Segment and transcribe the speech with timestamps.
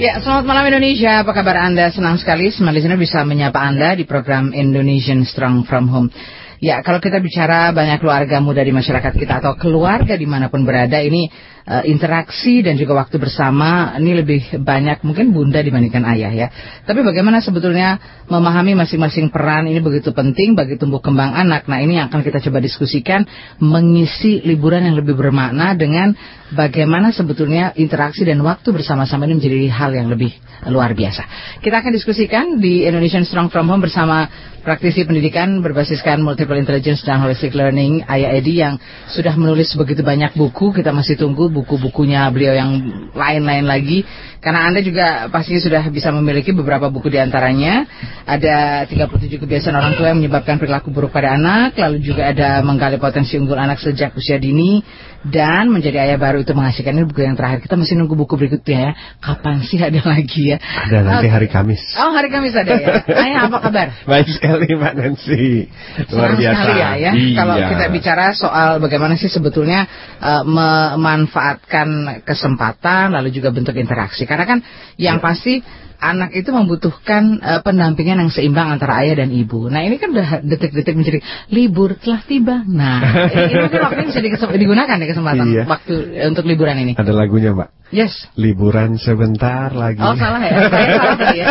[0.00, 1.20] Ya, selamat malam Indonesia.
[1.20, 1.92] Apa kabar Anda?
[1.92, 6.08] Senang sekali semua bisa menyapa Anda di program Indonesian Strong From Home.
[6.56, 10.64] Ya, kalau kita bicara banyak keluarga muda di masyarakat kita atau keluarga di mana pun
[10.64, 11.28] berada, ini
[11.70, 16.48] uh, interaksi dan juga waktu bersama ini lebih banyak mungkin bunda dibandingkan ayah ya.
[16.82, 21.70] Tapi bagaimana sebetulnya memahami masing-masing peran ini begitu penting bagi tumbuh kembang anak.
[21.70, 23.22] Nah ini yang akan kita coba diskusikan
[23.62, 26.12] mengisi liburan yang lebih bermakna dengan
[26.50, 30.34] bagaimana sebetulnya interaksi dan waktu bersama-sama ini menjadi hal yang lebih
[30.68, 31.24] luar biasa.
[31.62, 34.28] Kita akan diskusikan di Indonesian Strong From Home bersama
[34.60, 38.76] praktisi pendidikan berbasiskan multiple intelligence dan holistic learning Ayah Edi yang
[39.08, 40.76] sudah menulis begitu banyak buku.
[40.76, 42.70] Kita masih tunggu buku-bukunya beliau yang
[43.12, 44.02] lain-lain lagi.
[44.40, 47.84] Karena Anda juga pastinya sudah bisa memiliki beberapa buku di antaranya.
[48.24, 51.76] Ada 37 kebiasaan orang tua yang menyebabkan perilaku buruk pada anak.
[51.76, 54.80] Lalu juga ada menggali potensi unggul anak sejak usia dini.
[55.20, 57.60] Dan menjadi ayah baru itu menghasilkan ini buku yang terakhir.
[57.60, 58.92] Kita masih nunggu buku berikutnya ya.
[59.20, 60.56] Kapan sih ada lagi ya?
[60.56, 61.82] Ada nanti hari Kamis.
[62.00, 63.04] Oh hari Kamis ada ya.
[63.04, 63.92] Ayah apa kabar?
[64.08, 65.68] Baik sekali Mbak Nancy.
[66.08, 66.56] Luar biasa.
[66.56, 67.12] sekali ya, ya.
[67.12, 67.36] Iya.
[67.36, 69.84] Kalau kita bicara soal bagaimana sih sebetulnya
[70.24, 71.88] uh, memanfaatkan
[72.24, 74.24] kesempatan lalu juga bentuk interaksi.
[74.24, 74.58] Karena kan
[74.96, 75.24] yang Ya.
[75.28, 75.60] pasti
[76.00, 79.68] anak itu membutuhkan uh, pendampingan yang seimbang antara ayah dan ibu.
[79.68, 81.20] Nah ini kan udah detik-detik menjadi
[81.52, 82.64] libur telah tiba.
[82.64, 83.04] Nah
[83.36, 85.64] ini mungkin waktu ini bisa digunakan ya kesempatan Iya.
[85.68, 86.92] waktu eh, untuk liburan ini.
[86.96, 87.68] Ada lagunya Mbak.
[87.90, 88.14] Yes.
[88.38, 89.98] Liburan sebentar lagi.
[89.98, 91.46] Oh salah ya, saya salah tadi ya.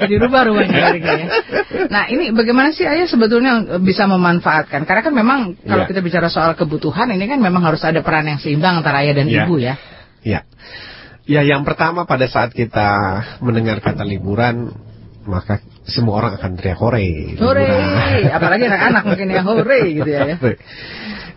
[0.00, 1.26] Jadi rubah rubahnya ya.
[1.92, 4.82] Nah ini bagaimana sih ayah sebetulnya bisa memanfaatkan?
[4.88, 5.90] Karena kan memang kalau Iya.
[5.92, 9.28] kita bicara soal kebutuhan ini kan memang harus ada peran yang seimbang antara ayah dan
[9.28, 9.44] Iya.
[9.44, 9.74] ibu ya.
[10.24, 10.40] Ya.
[11.30, 12.90] Ya yang pertama pada saat kita
[13.38, 14.74] mendengar kata liburan
[15.22, 17.38] maka semua orang akan teriak hore.
[17.38, 20.20] Hore, liburan." apalagi anak-anak mungkin yang hore gitu ya.
[20.26, 20.36] ya.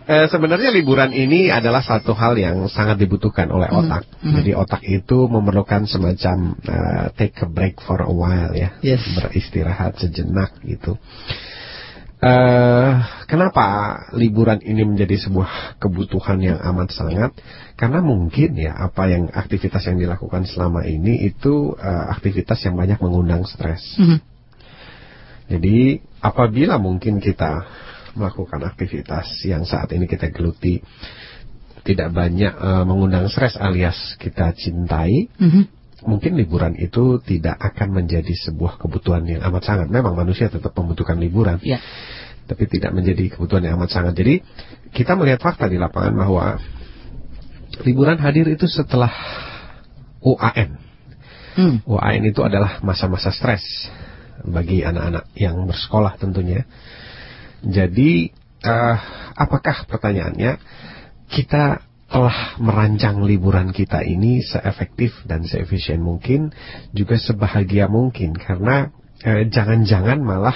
[0.04, 4.02] Eh, sebenarnya liburan ini adalah satu hal yang sangat dibutuhkan oleh Mhm, otak.
[4.20, 4.36] mhm.
[4.36, 9.00] Jadi otak itu memerlukan semacam eh, take a break for a while ya, Yes.
[9.16, 11.00] beristirahat sejenak gitu.
[12.24, 12.92] Eh,
[13.28, 13.66] kenapa
[14.16, 17.36] liburan ini menjadi sebuah kebutuhan yang amat sangat?
[17.76, 22.96] Karena mungkin ya apa yang aktivitas yang dilakukan selama ini itu eh, aktivitas yang banyak
[23.04, 23.84] mengundang stres.
[24.00, 24.18] Mhm.
[25.52, 27.68] Jadi apabila mungkin kita
[28.16, 30.80] melakukan aktivitas yang saat ini kita geluti
[31.84, 35.83] tidak banyak eh, mengundang stres alias kita cintai, Mhm.
[36.04, 39.88] Mungkin liburan itu tidak akan menjadi sebuah kebutuhan yang amat sangat.
[39.88, 41.80] Memang manusia tetap membutuhkan liburan, Ya.
[42.44, 44.14] tapi tidak menjadi kebutuhan yang amat sangat.
[44.16, 44.44] Jadi
[44.92, 46.44] kita melihat fakta di lapangan bahwa
[47.82, 49.10] liburan hadir itu setelah
[50.22, 50.78] UAN.
[51.54, 51.76] Hmm.
[51.88, 53.62] UAN itu adalah masa-masa stres
[54.44, 56.68] bagi anak-anak yang bersekolah tentunya.
[57.64, 58.28] Jadi,
[58.60, 58.96] eh,
[59.34, 60.60] apakah pertanyaannya
[61.32, 61.80] kita
[62.14, 66.54] telah merancang liburan kita ini seefektif dan seefisien mungkin,
[66.94, 68.94] juga sebahagia mungkin, karena
[69.26, 70.54] eh, jangan-jangan malah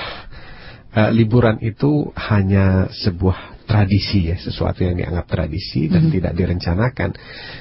[0.94, 6.12] eh, liburan itu hanya sebuah tradisi ya, sesuatu yang dianggap tradisi dan Mhm.
[6.16, 7.10] tidak direncanakan.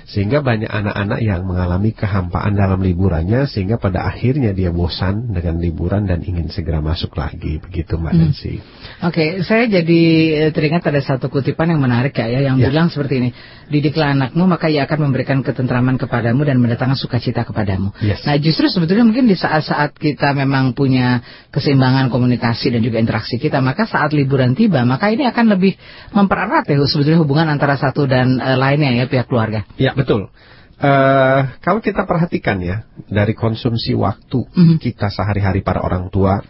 [0.07, 6.07] Sehingga banyak anak-anak yang mengalami kehampaan dalam liburannya sehingga pada akhirnya dia bosan dengan liburan
[6.07, 8.21] dan ingin segera masuk lagi begitu Mbak Mhm.
[8.23, 8.55] Nancy.
[9.03, 10.01] Oke, saya jadi
[10.47, 12.71] eh, teringat ada satu kutipan yang menarik ya, ya, yang Ya.
[12.71, 13.29] bilang seperti ini.
[13.67, 17.91] Didiklah anakmu, maka ia akan memberikan ketentraman kepadamu dan mendatangkan sukacita kepadamu.
[17.99, 18.23] Yes.
[18.23, 21.19] Nah, justru sebetulnya mungkin di saat-saat kita memang punya
[21.51, 25.75] keseimbangan komunikasi dan juga interaksi kita, maka saat liburan tiba, maka ini akan lebih
[26.13, 29.63] mempererat ya sebetulnya hubungan antara satu dan eh, lainnya ya pihak keluarga.
[29.79, 30.29] Ya betul.
[30.77, 34.77] Eh, kalau kita perhatikan ya dari konsumsi waktu Mhm.
[34.77, 36.45] kita sehari-hari para orang tua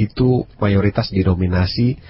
[0.00, 2.00] itu mayoritas didominasi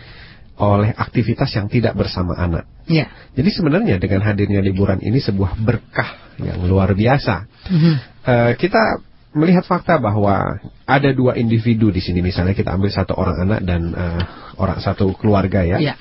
[0.59, 2.67] oleh aktivitas yang tidak bersama anak.
[2.87, 3.11] Ya.
[3.35, 7.47] Jadi sebenarnya dengan hadirnya liburan ini sebuah berkah yang luar biasa.
[7.71, 7.95] Mhm.
[8.27, 9.03] Eh, kita
[9.35, 13.83] melihat fakta bahwa ada dua individu di sini misalnya kita ambil satu orang anak dan
[13.95, 14.21] eh,
[14.59, 15.79] orang satu keluarga ya.
[15.79, 15.95] Ya.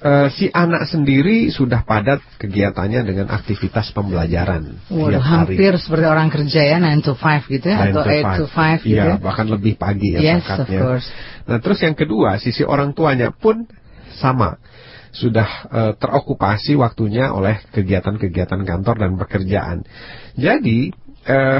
[0.00, 5.60] Eh, si anak sendiri sudah padat kegiatannya dengan aktivitas pembelajaran Waduh, tiap hari.
[5.60, 8.80] hampir seperti orang kerja ya 9 to 5 gitu ya 9 atau 8 to 5
[8.80, 9.14] gitu Iya, ya.
[9.20, 11.04] bahkan lebih pagi ya Yes, of course.
[11.44, 13.68] Nah, terus yang kedua, sisi orang tuanya pun
[14.16, 14.56] sama.
[15.12, 19.84] Sudah eh, terokupasi waktunya oleh kegiatan-kegiatan kantor dan pekerjaan.
[20.32, 20.96] Jadi,
[21.30, 21.58] eh,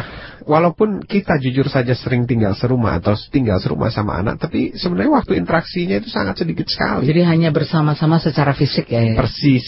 [0.51, 5.39] walaupun kita jujur saja sering tinggal serumah atau tinggal serumah sama anak, tapi sebenarnya waktu
[5.39, 7.07] interaksinya itu sangat sedikit sekali.
[7.07, 9.01] Jadi hanya bersama-sama secara fisik ya.
[9.01, 9.15] ya?
[9.15, 9.67] Persis.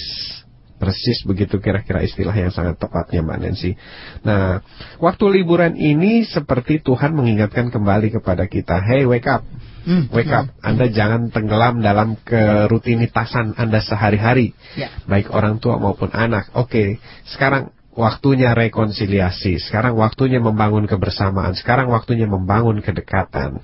[0.82, 3.78] Persis begitu kira-kira istilah yang sangat tepatnya Mbak Nancy.
[4.26, 4.66] Nah,
[4.99, 9.46] waktu liburan ini seperti Tuhan mengingatkan kembali kepada kita, hey wake up,
[9.82, 10.46] Hmm, wake up.
[10.62, 14.94] Anda jangan tenggelam dalam kerutinitasan Anda sehari-hari, Ya.
[15.10, 16.54] baik orang tua maupun anak.
[16.54, 23.61] Oke, sekarang waktunya rekonsiliasi, sekarang waktunya membangun kebersamaan, sekarang waktunya membangun kedekatan.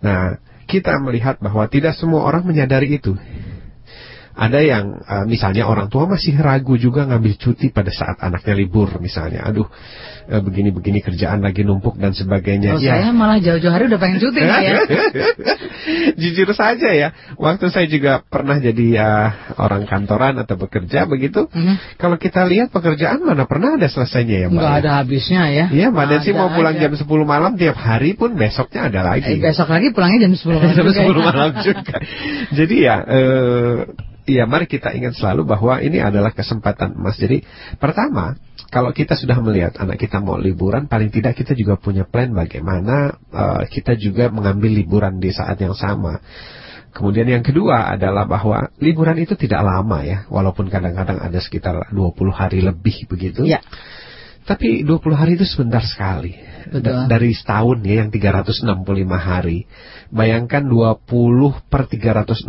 [0.00, 3.12] Nah, kita melihat bahwa tidak semua orang menyadari itu.
[4.32, 8.88] Ada yang eh, misalnya orang tua masih ragu juga ngambil cuti pada saat anaknya libur
[8.96, 9.44] misalnya.
[9.44, 9.68] Aduh,
[10.26, 12.74] eh, begini-begini kerjaan lagi numpuk dan sebagainya.
[12.74, 12.96] Oh, Ya.
[12.96, 14.56] saya malah jauh-jauh hari udah pengen cuti ya.
[16.20, 19.28] Jujur saja ya, waktu saya juga pernah jadi eh,
[19.60, 21.48] orang kantoran atau bekerja begitu.
[21.52, 22.00] Mhm.
[22.00, 24.56] Kalau kita lihat pekerjaan mana pernah ada selesainya ya Mbak?
[24.58, 25.66] Nggak ada habisnya ya.
[25.68, 26.88] Iya, Mbak Ada mau pulang aja.
[26.88, 29.36] jam 10 malam tiap hari pun besoknya ada lagi.
[29.36, 30.72] Eh, besok lagi pulangnya jam 10 malam.
[30.76, 31.08] Jam juga ya.
[31.12, 31.94] 10 malam juga.
[32.52, 33.76] Jadi ya, eh,
[34.28, 37.18] ya mari kita ingat selalu bahwa ini adalah kesempatan emas.
[37.18, 37.42] Jadi
[37.78, 38.38] pertama,
[38.72, 43.18] kalau kita sudah melihat anak kita mau liburan, paling tidak kita juga punya plan bagaimana
[43.30, 46.22] eh, kita juga mengambil liburan di saat yang sama.
[46.92, 52.12] Kemudian yang kedua adalah bahwa liburan itu tidak lama ya, walaupun kadang-kadang ada sekitar 20
[52.28, 53.48] hari lebih begitu.
[53.48, 53.64] Ya.
[54.44, 56.36] Tapi 20 hari itu sebentar sekali.
[56.68, 56.82] Betul.
[56.84, 58.68] Da- Dari setahun ya yang 365
[59.16, 59.64] hari.
[60.12, 61.08] Bayangkan 20
[61.72, 62.44] per 365.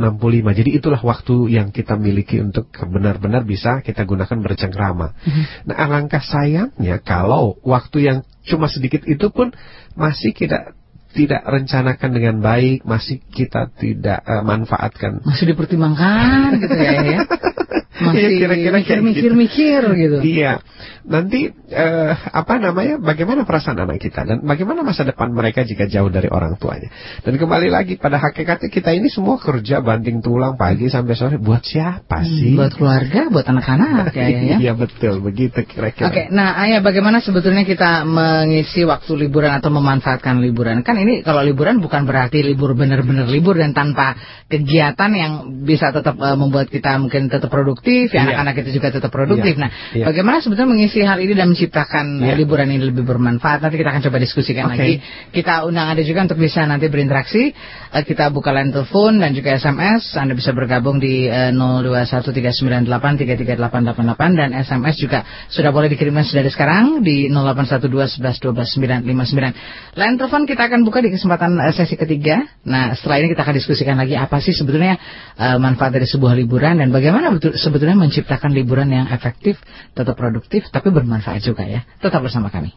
[0.52, 5.16] Jadi itulah waktu yang kita miliki untuk benar-benar bisa kita gunakan bercengkrama.
[5.64, 9.56] Nah alangkah sayangnya kalau waktu yang cuma sedikit itu pun
[9.96, 10.76] masih kita
[11.14, 15.22] tidak rencanakan dengan baik, masih kita tidak eh, manfaatkan.
[15.24, 16.92] Masih dipertimbangkan gitu ya.
[17.00, 17.20] ya.
[17.94, 20.18] Masih Iya, kira-kira kayak mikir-mikir gitu.
[20.26, 20.66] Iya.
[21.04, 22.98] Nanti eh, apa namanya?
[22.98, 26.90] Bagaimana perasaan anak kita dan bagaimana masa depan mereka jika jauh dari orang tuanya.
[27.22, 31.62] Dan kembali lagi pada hakikatnya kita ini semua kerja banting tulang pagi sampai sore buat
[31.62, 32.56] siapa sih?
[32.56, 34.58] Hmm, Buat keluarga, buat anak-anak ya, ya, ya.
[34.64, 36.08] Iya betul begitu kira-kira.
[36.08, 40.82] Oke, nah Ayah bagaimana sebetulnya kita mengisi waktu liburan atau memanfaatkan liburan?
[40.88, 44.16] Kan ini kalau liburan bukan berarti libur benar-benar libur dan tanpa
[44.48, 45.34] kegiatan yang
[45.68, 48.32] bisa tetap eh, membuat kita mungkin tetap produktif, ya Iya.
[48.32, 49.60] anak-anak kita juga tetap produktif.
[49.60, 49.68] Iya.
[49.68, 50.08] Nah, Iya.
[50.08, 53.60] bagaimana sebetulnya mengisi hal ini dan menciptakan eh, liburan ini lebih bermanfaat?
[53.60, 54.80] Nanti kita akan coba diskusikan Oke.
[54.80, 55.04] lagi.
[55.36, 57.52] Kita undang Anda juga untuk bisa nanti berinteraksi.
[57.94, 60.16] Eh, kita buka line telepon dan juga SMS.
[60.16, 67.28] Anda bisa bergabung di eh, 0213983388 dan SMS juga sudah boleh dikirimkan dari sekarang di
[67.28, 69.54] 0812111299.
[69.94, 72.44] Line telepon kita akan buka di kesempatan eh, sesi ketiga.
[72.66, 74.98] Nah, setelah ini kita akan diskusikan lagi apa sih sebetulnya
[75.38, 79.58] eh, manfaat dari sebuah liburan dan bagaimana betul, sebetulnya menciptakan liburan yang efektif,
[79.98, 81.82] tetap produktif tapi bermanfaat juga ya.
[81.98, 82.70] Tetap bersama kami.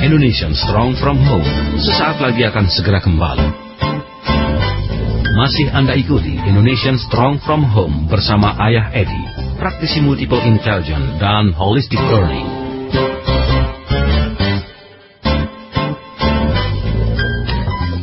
[0.00, 3.48] Indonesian Strong from Home sesaat lagi akan segera kembali.
[5.36, 9.22] Masih Anda ikuti Indonesian Strong from Home bersama Ayah Edi,
[9.60, 12.48] praktisi multiple intelligence dan holistic learning.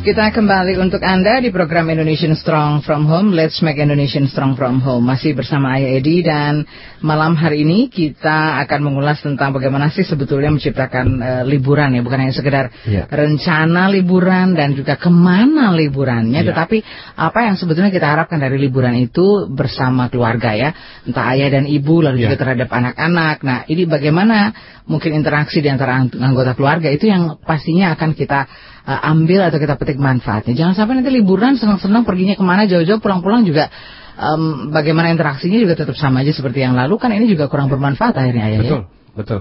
[0.02, 3.30] Kita kembali untuk Anda di program Indonesian Strong from Home.
[3.38, 5.06] Let's make Indonesian Strong from Home.
[5.06, 6.66] Masih bersama Ayah Edi dan
[7.06, 12.18] malam hari ini kita akan mengulas tentang bagaimana sih sebetulnya menciptakan eh, liburan ya, bukan
[12.18, 13.06] hanya sekedar Iya.
[13.06, 16.50] rencana liburan dan juga ke mana liburannya, Iya.
[16.50, 16.82] tetapi
[17.14, 20.74] apa yang sebetulnya kita harapkan dari liburan itu bersama keluarga ya,
[21.06, 22.34] entah ayah dan ibu lalu Iya.
[22.34, 23.46] juga terhadap anak-anak.
[23.46, 24.50] Nah, ini bagaimana
[24.82, 28.50] mungkin interaksi di antara ang- anggota keluarga itu yang pastinya akan kita
[28.86, 30.54] uh, ambil atau kita petik manfaatnya.
[30.54, 33.70] Jangan sampai nanti liburan senang-senang perginya ke mana jauh-jauh pulang-pulang juga
[34.18, 38.14] um, bagaimana interaksinya juga tetap sama aja seperti yang lalu kan ini juga kurang bermanfaat
[38.16, 38.80] akhirnya ayah Betul,
[39.16, 39.40] betul.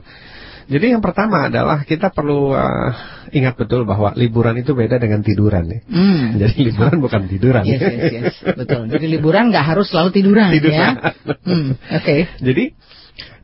[0.71, 2.91] Jadi yang pertama adalah kita perlu uh,
[3.35, 5.73] ingat betul bahwa liburan itu beda dengan tiduran ya.
[5.73, 5.79] ya.
[5.91, 6.23] Hmm.
[6.47, 7.63] Jadi liburan bukan tiduran.
[7.67, 8.35] Yes, yes, yes.
[8.55, 8.87] Betul.
[8.87, 10.93] Jadi liburan nggak harus selalu tiduran, Tiduran.
[10.95, 11.11] ya.
[11.43, 12.15] Hmm, Oke.
[12.39, 12.63] Jadi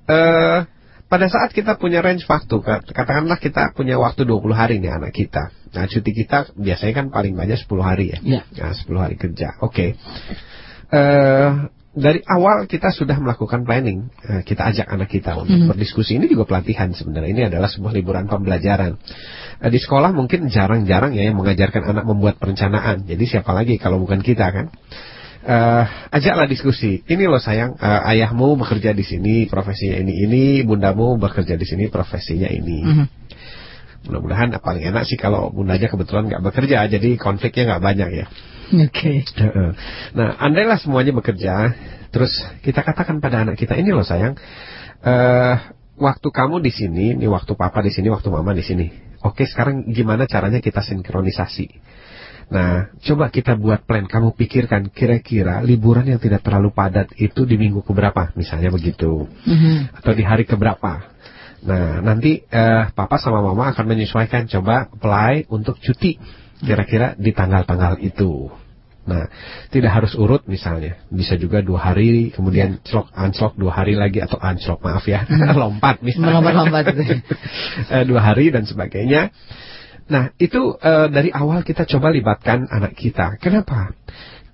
[0.07, 0.59] eh
[1.07, 5.15] pada saat kita punya range waktu, kat- katakanlah kita punya waktu 20 hari nih anak
[5.15, 5.55] kita.
[5.71, 8.19] Nah, cuti kita biasanya kan paling banyak 10 hari ya.
[8.23, 8.41] Iya.
[8.59, 9.55] Nah, 10 hari kerja.
[9.63, 9.95] Oke.
[10.87, 11.49] Eh
[11.97, 14.13] dari awal kita sudah melakukan planning.
[14.21, 15.67] Eh, kita ajak anak kita untuk Mhm.
[15.73, 16.21] berdiskusi.
[16.21, 17.31] Ini juga pelatihan sebenarnya.
[17.33, 19.01] Ini adalah sebuah liburan pembelajaran.
[19.65, 23.01] Eh, di sekolah mungkin jarang-jarang ya yang mengajarkan anak membuat perencanaan.
[23.09, 24.69] Jadi siapa lagi kalau bukan kita kan?
[25.47, 27.07] Eh ajaklah diskusi.
[27.07, 31.87] Ini loh sayang, eh, ayahmu bekerja di sini, profesinya ini ini, bundamu bekerja di sini,
[31.87, 32.79] profesinya ini.
[32.83, 33.05] Mhm.
[34.11, 38.25] Mudah-mudahan eh, paling enak sih kalau bundanya kebetulan nggak bekerja, jadi konfliknya nggak banyak ya.
[38.67, 39.23] Oke.
[39.23, 39.71] Heeh.
[40.11, 41.71] Nah, andailah semuanya bekerja,
[42.11, 42.31] Terus
[42.63, 44.33] kita katakan pada anak kita ini loh sayang,
[45.03, 45.55] eh
[45.99, 48.87] waktu kamu di sini, nih waktu papa di sini, waktu mama di sini.
[49.25, 51.67] Oke, sekarang gimana caranya kita sinkronisasi?
[52.47, 54.07] Nah, coba kita buat plan.
[54.07, 59.99] Kamu pikirkan kira-kira liburan yang tidak terlalu padat itu di minggu keberapa, misalnya begitu, Mhm.
[59.99, 61.11] atau di hari keberapa.
[61.67, 64.47] Nah, nanti eh, papa sama mama akan menyesuaikan.
[64.47, 66.15] Coba apply untuk cuti,
[66.63, 68.47] kira-kira di tanggal-tanggal itu.
[69.07, 69.23] Nah,
[69.71, 74.35] tidak harus urut misalnya, bisa juga dua hari, kemudian slok unslok dua hari lagi atau
[74.35, 75.23] unslok maaf ya,
[75.63, 76.39] lompat misalnya.
[76.39, 77.15] Melompat-lompat gitu.
[77.95, 79.31] Eh, dua hari dan sebagainya.
[80.07, 83.35] Nah, itu eh, dari awal kita coba libatkan anak kita.
[83.43, 83.91] Kenapa?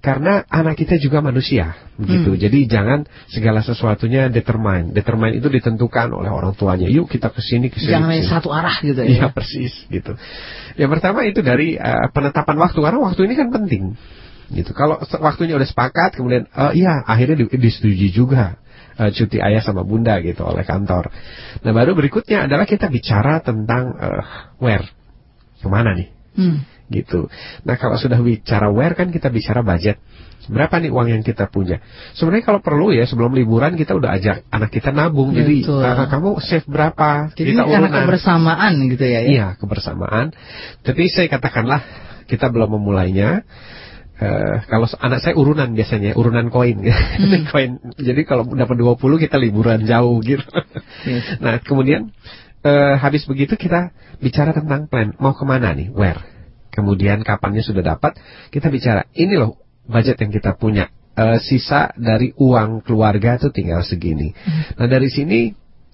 [0.03, 2.35] Karena anak kita juga manusia, begitu.
[2.35, 2.41] Hmm.
[2.41, 2.99] Jadi jangan
[3.31, 4.91] segala sesuatunya determine.
[4.91, 6.91] Determine itu ditentukan oleh orang tuanya.
[6.91, 7.95] Yuk kita ke sini ke sini.
[7.95, 8.33] Jangan ke hanya sini.
[8.35, 9.07] satu arah gitu ya.
[9.07, 10.19] Iya persis gitu.
[10.75, 13.95] Yang pertama itu dari eh, penetapan waktu karena waktu ini kan penting.
[14.51, 14.75] Gitu.
[14.75, 18.59] Kalau waktunya udah sepakat kemudian eh, iya akhirnya di- disetujui juga
[18.93, 21.09] cuti ayah sama bunda gitu oleh kantor.
[21.65, 24.21] Nah baru berikutnya adalah kita bicara tentang eh,
[24.59, 24.83] where
[25.63, 26.65] ke mana nih Hmm.
[26.89, 27.29] gitu.
[27.63, 30.01] Nah kalau sudah bicara where kan kita bicara budget.
[30.43, 31.79] Berapa nih uang yang kita punya?
[32.19, 35.31] Sebenarnya kalau perlu ya sebelum liburan kita udah ajak anak kita nabung.
[35.31, 35.79] Jadi Betul.
[35.87, 37.31] "Ah, kamu save berapa?
[37.31, 37.95] Jadi kita karena urunan.
[38.03, 39.21] kebersamaan gitu ya.
[39.23, 39.29] ya?
[39.31, 40.35] Iya, kebersamaan.
[40.83, 41.79] Tapi saya katakanlah
[42.27, 43.47] kita belum memulainya.
[44.13, 46.75] Eh, kalau anak saya urunan biasanya, urunan koin.
[47.23, 47.47] Hmm.
[47.47, 47.71] koin.
[47.95, 50.43] Jadi kalau dapat 20 kita liburan jauh gitu.
[51.07, 51.39] Yes.
[51.39, 52.11] Nah, kemudian
[52.63, 53.91] eh, habis begitu kita
[54.23, 55.13] bicara tentang plan.
[55.19, 55.91] Mau ke mana nih?
[55.91, 56.23] Where?
[56.73, 58.17] Kemudian kapannya sudah dapat,
[58.49, 59.05] kita bicara.
[59.13, 60.89] Ini loh budget yang kita punya.
[61.13, 64.33] Eh, sisa dari uang keluarga itu tinggal segini.
[64.81, 65.53] Nah, dari sini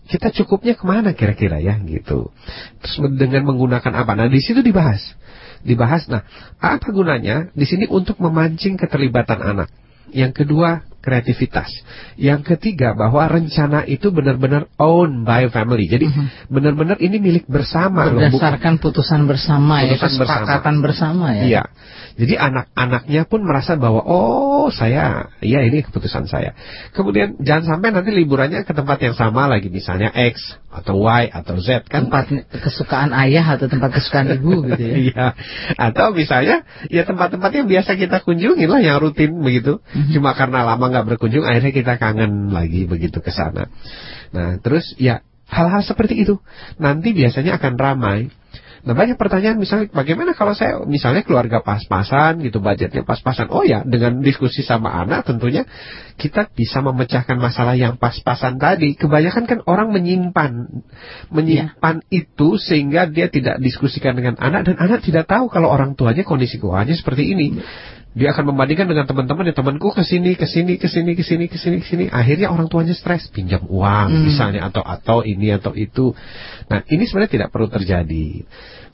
[0.10, 2.34] kita cukupnya ke mana kira-kira ya gitu.
[2.82, 4.18] Terus dengan menggunakan apa?
[4.18, 5.14] Nah di situ dibahas,
[5.62, 6.10] dibahas.
[6.10, 6.26] Nah
[6.58, 7.54] apa gunanya?
[7.54, 9.70] Di sini untuk memancing keterlibatan anak.
[10.10, 11.68] Yang kedua kreativitas.
[12.20, 15.88] Yang ketiga bahwa rencana itu benar-benar owned by family.
[15.88, 16.12] Jadi
[16.52, 18.08] benar-benar ini milik bersama.
[18.12, 20.46] loh, Berdasarkan putusan bersama ya, Putusan bersama.
[20.46, 21.44] kesepakatan bersama ya.
[21.48, 21.64] Iya.
[22.20, 26.52] Jadi anak-anaknya pun merasa bahwa oh saya, ya ini keputusan saya.
[26.92, 31.58] Kemudian jangan sampai nanti liburannya ke tempat yang sama lagi misalnya X atau Y atau
[31.58, 32.30] Z kan Tempat
[32.62, 34.96] kesukaan ayah atau tempat kesukaan ibu gitu ya.
[35.02, 35.26] Iya.
[35.76, 39.82] Atau misalnya ya tempat-tempat yang biasa kita kunjungi lah yang rutin begitu.
[39.82, 40.14] Mhm.
[40.14, 43.68] Cuma karena lama nggak berkunjung akhirnya kita kangen lagi begitu ke sana.
[44.30, 46.38] Nah, terus ya hal-hal seperti itu
[46.78, 48.20] nanti biasanya akan ramai.
[48.84, 53.52] Nah banyak pertanyaan misalnya bagaimana kalau saya misalnya keluarga pas-pasan gitu budgetnya pas-pasan.
[53.52, 55.68] Oh ya dengan diskusi sama anak tentunya
[56.16, 58.96] kita bisa memecahkan masalah yang pas-pasan tadi.
[58.96, 60.84] Kebanyakan kan orang menyimpan
[61.32, 66.24] menyimpan itu sehingga dia tidak diskusikan dengan anak dan anak tidak tahu kalau orang tuanya
[66.24, 67.48] kondisi keuangannya seperti ini
[68.10, 71.46] dia akan membandingkan dengan teman-teman ya temanku ke sini ke sini ke sini ke sini
[71.46, 74.26] ke sini ke sini akhirnya orang tuanya stres pinjam uang Hmm.
[74.26, 76.18] misalnya atau atau ini atau itu.
[76.74, 78.44] Nah ini sebenarnya tidak perlu terjadi.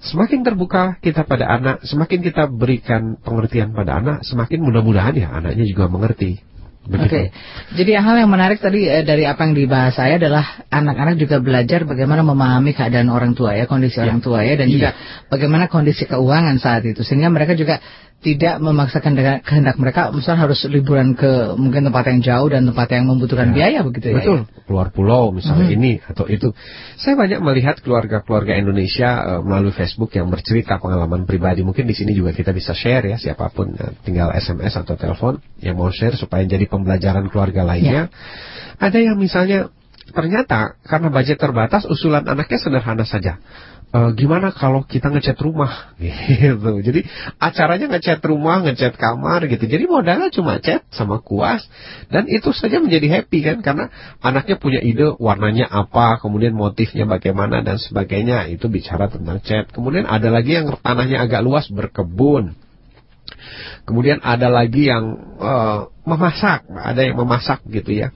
[0.03, 5.63] Semakin terbuka kita pada anak semakin kita berikan pengertian pada anak semakin mudah-mudahan ya anaknya
[5.63, 6.43] juga mengerti.
[6.85, 7.33] Oke, begitu
[7.81, 11.81] jadi hal yang menarik tadi eh, dari apa yang dibahas saya adalah anak-anak juga belajar
[11.81, 14.73] bagaimana memahami keadaan orang tua ya, kondisi orang tua ya, dan Iya.
[14.77, 14.89] juga
[15.33, 17.81] bagaimana kondisi keuangan saat itu, sehingga mereka juga
[18.25, 22.87] tidak memaksakan dengan kehendak mereka, misalnya harus liburan ke mungkin tempat yang jauh dan tempat
[22.89, 24.17] yang membutuhkan biaya begitu ya.
[24.17, 25.77] Betul, keluar pulau misalnya Mhm.
[25.77, 26.49] ini atau itu.
[26.97, 31.61] Saya banyak melihat keluarga-keluarga Indonesia eh, melalui Facebook yang bercerita pengalaman pribadi.
[31.61, 35.37] Mungkin di sini juga kita bisa share ya siapa pun eh, tinggal SMS atau telepon
[35.61, 38.09] yang mau share supaya jadi pembelajaran keluarga lainnya.
[38.81, 39.69] Ada yang misalnya
[40.05, 43.37] ternyata karena budget terbatas usulan anaknya sederhana saja.
[43.95, 46.83] Eh, gimana kalau kita ngecat rumah gitu.
[46.83, 47.07] Jadi
[47.39, 49.63] acaranya ngecat rumah, ngecat kamar gitu.
[49.71, 51.63] Jadi modalnya cuma cat sama kuas
[52.11, 53.87] dan itu saja menjadi happy kan karena
[54.19, 58.51] anaknya punya ide warnanya apa, kemudian motifnya bagaimana dan sebagainya.
[58.51, 59.71] Itu bicara tentang cat.
[59.71, 62.51] Kemudian ada lagi yang tanahnya agak luas berkebun.
[63.87, 68.11] Kemudian ada lagi yang eh, memasak, ada yang memasak gitu ya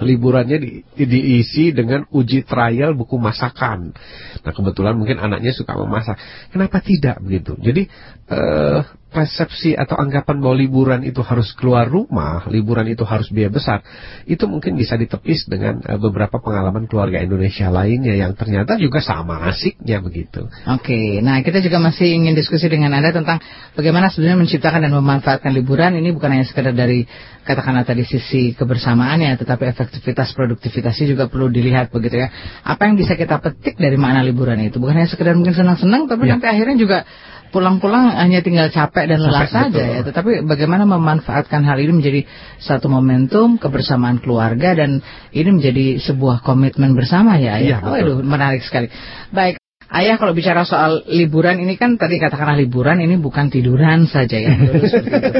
[0.00, 3.94] liburannya di, diisi dengan uji trial buku masakan.
[4.42, 6.18] Nah kebetulan mungkin anaknya suka memasak.
[6.54, 7.58] Kenapa tidak begitu?
[7.58, 7.90] Jadi
[8.28, 13.80] eh, persepsi atau anggapan bahwa liburan itu harus keluar rumah, liburan itu harus biaya besar,
[14.28, 19.48] itu mungkin bisa ditepis dengan eh, beberapa pengalaman keluarga Indonesia lainnya yang ternyata juga sama
[19.48, 20.44] asiknya begitu.
[20.68, 23.40] Oke, nah kita juga masih ingin diskusi dengan Anda tentang
[23.72, 27.08] bagaimana sebenarnya menciptakan dan memanfaatkan liburan ini bukan hanya sekedar dari
[27.48, 32.28] katakanlah tadi sisi kebersamaannya, tetapi efektivitas produktivitasnya juga perlu dilihat begitu ya.
[32.60, 34.76] Apa yang bisa kita petik dari makna liburan itu?
[34.76, 36.36] Bukan hanya sekedar mungkin senang-senang, tapi Ya.
[36.36, 36.98] nanti akhirnya juga
[37.52, 39.94] pulang-pulang hanya tinggal capek dan lelah Capek, saja betul.
[39.94, 40.00] ya.
[40.08, 42.20] Tetapi bagaimana memanfaatkan hal ini menjadi
[42.58, 45.04] satu momentum kebersamaan keluarga dan
[45.36, 47.60] ini menjadi sebuah komitmen bersama ya.
[47.60, 47.76] Iya, ya.
[47.84, 48.02] Oh, betul.
[48.02, 48.88] aduh, menarik sekali.
[49.30, 49.60] Baik.
[49.88, 54.52] Ayah kalau bicara soal liburan ini kan tadi katakanlah liburan ini bukan tiduran saja ya.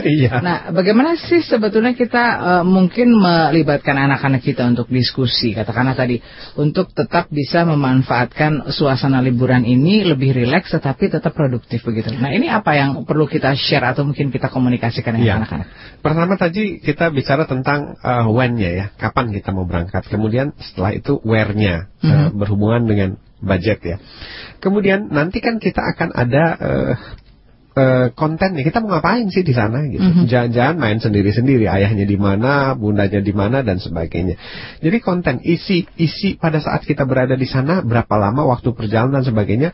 [0.09, 0.41] Iya.
[0.41, 6.17] Nah, bagaimana sih sebetulnya kita eh, mungkin melibatkan anak-anak kita untuk diskusi, katakanlah tadi,
[6.57, 12.17] untuk tetap bisa memanfaatkan suasana liburan ini lebih rileks tetapi tetap produktif begitu.
[12.17, 15.37] Nah, ini apa yang perlu kita share atau mungkin kita komunikasikan dengan Iya.
[15.45, 15.67] anak-anak?
[16.01, 20.09] Pertama tadi kita bicara tentang uh, when-nya ya, kapan kita mau berangkat.
[20.09, 23.11] Kemudian setelah itu where-nya uh, berhubungan dengan
[23.41, 23.97] budget ya.
[24.59, 26.95] Kemudian nanti kan kita akan ada uh,
[27.79, 28.67] uh, konten nih.
[28.67, 30.03] Kita mau ngapain sih di sana gitu.
[30.27, 34.35] Jangan-jangan main sendiri-sendiri, ayahnya di mana, bundanya di mana dan sebagainya.
[34.83, 39.25] Jadi konten isi isi pada saat kita berada di sana berapa lama waktu perjalanan dan
[39.31, 39.71] sebagainya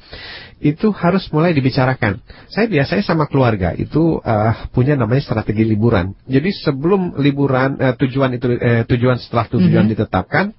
[0.65, 2.25] itu harus mulai dibicarakan.
[2.49, 6.17] Saya biasanya sama keluarga itu uh, punya namanya strategi liburan.
[6.25, 10.57] Jadi sebelum liburan uh, tujuan itu uh, tujuan setelah tujuan ditetapkan,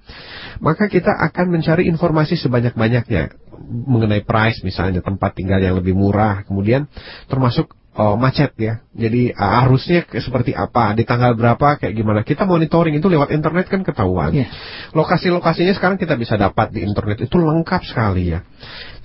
[0.62, 3.34] maka kita akan mencari informasi sebanyak-banyaknya
[3.66, 6.86] mengenai price misalnya tempat tinggal yang lebih murah, kemudian
[7.26, 8.84] termasuk oh, macet ya.
[8.92, 12.20] Jadi uh, arusnya seperti apa, di tanggal berapa, kayak gimana.
[12.22, 14.36] Kita monitoring itu lewat internet kan ketahuan.
[14.36, 14.46] Iya.
[14.92, 18.44] Lokasi-lokasinya sekarang kita bisa dapat di internet itu lengkap sekali ya.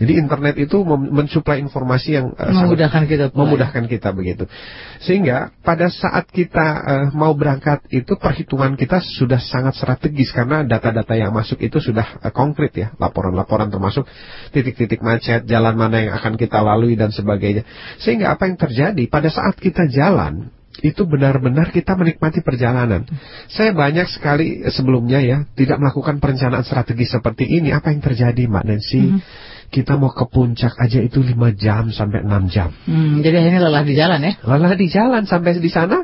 [0.02, 4.44] Jadi internet itu mensuplai informasi yang uh, sangat- Memudahkan kita memudahkan kita begitu.
[5.06, 11.14] Sehingga pada saat kita eh, mau berangkat itu perhitungan kita sudah sangat strategis karena data-data
[11.14, 14.10] yang masuk itu sudah eh, konkret ya, laporan-laporan termasuk
[14.50, 17.62] titik-titik macet, jalan mana yang akan kita lalui dan sebagainya.
[18.02, 20.50] Sehingga apa yang terjadi pada saat kita jalan
[20.82, 23.04] itu benar-benar kita menikmati perjalanan.
[23.52, 27.76] Saya banyak sekali sebelumnya ya tidak melakukan perencanaan strategis seperti ini.
[27.76, 29.20] Apa yang terjadi, Mbak Nancy?
[29.72, 32.76] Kita mau ke puncak aja itu 5 jam sampai 6 jam.
[32.84, 34.34] Hmm, jadi akhirnya lelah di jalan ya.
[34.44, 36.04] Lelah di jalan sampai di sana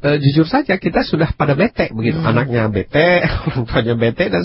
[0.00, 4.42] eh, jujur saja kita sudah pada bete begitu anaknya bete orang tuanya bete dan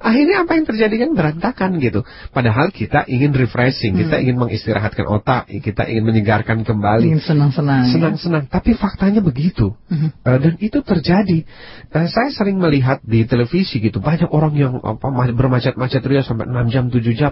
[0.00, 5.46] akhirnya apa yang terjadi kan berantakan gitu padahal kita ingin refreshing kita ingin mengistirahatkan otak
[5.60, 7.84] kita ingin menyegarkan kembali Ingin senang-senang.
[7.84, 7.92] ya.
[7.92, 10.08] senang-senang tapi faktanya begitu Mhm.
[10.22, 11.44] Eh, dan itu terjadi
[11.86, 16.44] Eh, saya sering melihat di televisi gitu banyak orang yang apa ma- bermacet-macet ria sampai
[16.44, 17.30] 6 jam 7 jam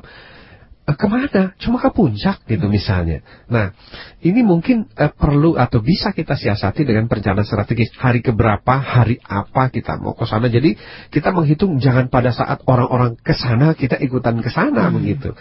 [0.84, 1.56] Eh, ke mana?
[1.56, 3.24] Cuma ke puncak gitu misalnya.
[3.48, 3.72] Nah,
[4.20, 7.88] ini mungkin eh, perlu atau bisa kita siasati dengan perencanaan strategis.
[7.96, 10.52] Hari keberapa, hari apa kita mau ke sana.
[10.52, 10.76] Jadi
[11.08, 15.32] kita menghitung jangan pada saat orang-orang ke sana kita ikutan ke sana begitu.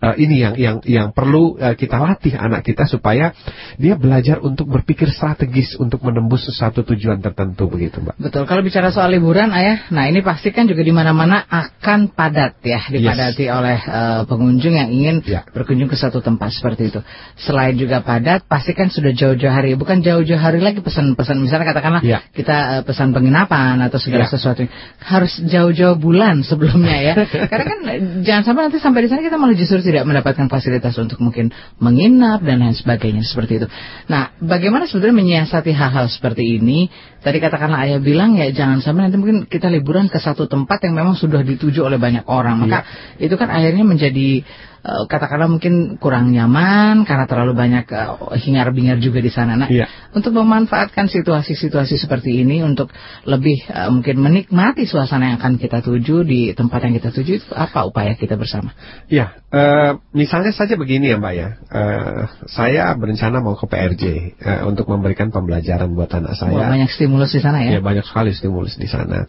[0.00, 3.36] Eh, ini yang yang yang perlu eh, kita latih anak kita supaya
[3.76, 8.16] dia belajar untuk berpikir strategis untuk menembus sesuatu tujuan tertentu begitu, Mbak.
[8.16, 8.48] Betul.
[8.48, 12.80] Kalau bicara soal liburan, ayah, nah ini pasti kan juga di mana-mana akan padat ya,
[12.88, 15.44] dipadati oleh eh, pengunjung yang ingin Ya.
[15.52, 17.04] berkunjung ke satu tempat seperti itu.
[17.36, 21.36] Selain juga padat, pasti kan sudah jauh-jauh hari, bukan jauh-jauh hari lagi pesan-pesan.
[21.44, 22.24] Misalnya katakanlah Ya.
[22.32, 24.32] kita eh, pesan penginapan atau segala Ya.
[24.32, 24.64] sesuatu,
[25.04, 27.14] harus jauh-jauh bulan sebelumnya ya.
[27.52, 27.78] Karena kan
[28.24, 31.50] jangan sampai nanti sampai di sana kita malah justru tidak mendapatkan fasilitas untuk mungkin
[31.82, 33.66] menginap dan lain sebagainya seperti itu.
[34.06, 36.86] Nah, bagaimana sebetulnya menyiasati hal-hal seperti ini?
[37.20, 40.96] Tadi katakanlah ayah bilang ya jangan sampai nanti mungkin kita liburan ke satu tempat yang
[40.96, 42.64] memang sudah dituju oleh banyak orang.
[42.64, 42.86] Maka
[43.18, 44.46] itu kan akhirnya menjadi
[44.80, 49.56] eh, katakanlah mungkin kurang nyaman karena terlalu banyak eh, hingar-bingar juga di sana.
[49.56, 49.86] Nah, Iya.
[50.16, 52.88] untuk memanfaatkan situasi-situasi seperti ini untuk
[53.24, 57.48] lebih eh, mungkin menikmati suasana yang akan kita tuju di tempat yang kita tuju itu
[57.52, 58.72] apa upaya kita bersama?
[59.06, 61.48] Ya, eh, misalnya saja begini ya Mbak ya.
[61.70, 64.04] Eh, saya berencana mau ke PRJ
[64.40, 66.66] eh, untuk memberikan pembelajaran buat anak Wah, saya.
[66.72, 67.78] banyak stimulus di sana ya.
[67.78, 69.28] Ya banyak sekali stimulus di sana.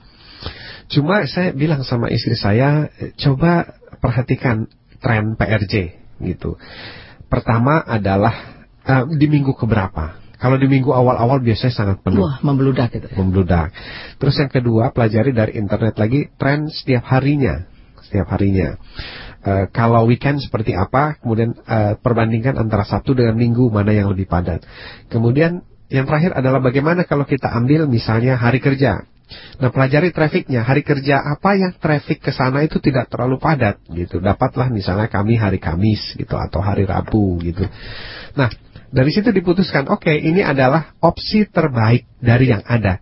[0.91, 4.67] Cuma saya bilang sama istri saya, coba perhatikan
[5.01, 5.73] tren PRJ
[6.21, 6.55] gitu.
[7.27, 10.21] Pertama adalah eh, di minggu keberapa.
[10.41, 13.13] Kalau di minggu awal-awal biasanya sangat penuh Wah, membludak gitu.
[13.13, 13.69] membludak.
[14.17, 17.69] Terus yang kedua, pelajari dari internet lagi tren setiap harinya,
[18.01, 18.73] setiap harinya.
[19.41, 24.25] Eh, kalau weekend seperti apa, kemudian eh, perbandingkan antara Sabtu dengan Minggu mana yang lebih
[24.25, 24.65] padat.
[25.13, 25.61] Kemudian
[25.93, 29.05] yang terakhir adalah bagaimana kalau kita ambil misalnya hari kerja.
[29.59, 30.65] Nah, pelajari trafiknya.
[30.65, 34.19] Hari kerja apa yang traffic ke sana itu tidak terlalu padat gitu.
[34.19, 37.67] Dapatlah misalnya kami hari Kamis gitu atau hari Rabu gitu.
[38.35, 38.49] Nah,
[38.91, 42.99] dari situ diputuskan, oke, ini adalah opsi terbaik dari yang ada.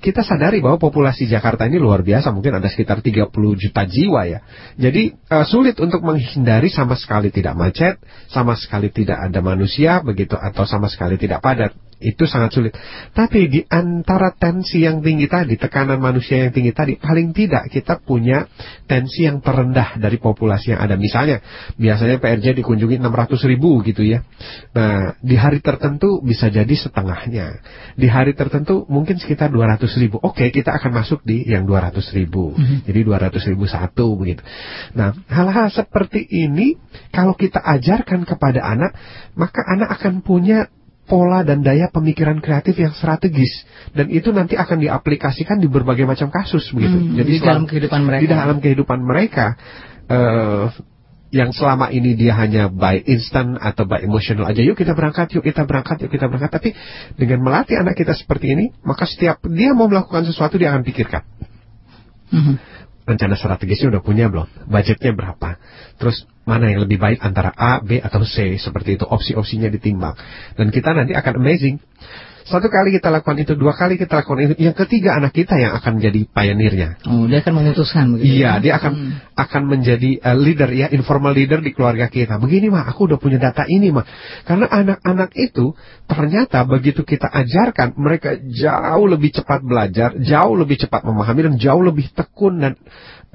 [0.00, 4.40] Kita sadari bahwa populasi Jakarta ini luar biasa, mungkin ada sekitar 30 juta jiwa ya.
[4.76, 8.00] Jadi eh, sulit untuk menghindari sama sekali tidak macet,
[8.32, 11.72] sama sekali tidak ada manusia begitu atau sama sekali tidak padat.
[11.96, 12.72] Itu sangat sulit.
[13.16, 18.04] Tapi di antara tensi yang tinggi tadi, tekanan manusia yang tinggi tadi, paling tidak kita
[18.04, 18.44] punya
[18.84, 21.00] tensi yang terendah dari populasi yang ada.
[21.00, 21.40] Misalnya,
[21.80, 24.20] biasanya PRJ dikunjungi 600 ribu gitu ya.
[24.76, 27.64] Nah, di hari tertentu bisa jadi setengahnya.
[27.96, 30.20] Di hari tertentu mungkin sekitar 200 ribu.
[30.20, 32.52] Oke, kita akan masuk di yang 200 ribu.
[32.52, 32.78] Mm -hmm.
[32.84, 34.44] Jadi 200 ribu satu begitu.
[34.92, 36.76] Nah, hal-hal seperti ini
[37.08, 38.92] kalau kita ajarkan kepada anak,
[39.32, 40.68] maka anak akan punya
[41.06, 43.64] pola dan daya pemikiran kreatif yang strategis
[43.94, 46.98] dan itu nanti akan diaplikasikan di berbagai macam kasus begitu.
[46.98, 48.22] Hmm, Jadi di dalam kehidupan mereka.
[48.22, 49.46] Di dalam kehidupan mereka
[50.10, 50.68] uh,
[51.34, 55.42] yang selama ini dia hanya by instant atau by emotional aja yuk kita berangkat yuk
[55.42, 56.70] kita berangkat yuk kita berangkat tapi
[57.18, 61.26] dengan melatih anak kita seperti ini maka setiap dia mau melakukan sesuatu dia akan pikirkan
[62.30, 62.54] -hmm.
[63.06, 64.66] Rencana strategisnya udah punya belum?
[64.66, 65.56] Budgetnya berapa?
[65.96, 68.58] Terus mana yang lebih baik antara A, B, atau C?
[68.58, 70.18] Seperti itu opsi-opsinya ditimbang.
[70.58, 71.78] Dan kita nanti akan amazing
[72.46, 75.74] satu kali kita lakukan itu, dua kali kita lakukan itu, yang ketiga anak kita yang
[75.74, 76.88] akan menjadi pionirnya.
[77.10, 78.38] Oh, dia akan memutuskan begitu.
[78.38, 78.62] Iya, ya?
[78.62, 79.12] dia akan hmm.
[79.34, 82.38] akan menjadi uh, leader ya, informal leader di keluarga kita.
[82.38, 84.06] Begini mah, aku udah punya data ini mah.
[84.46, 85.74] Karena anak-anak itu
[86.06, 91.82] ternyata begitu kita ajarkan, mereka jauh lebih cepat belajar, jauh lebih cepat memahami dan jauh
[91.82, 92.78] lebih tekun dan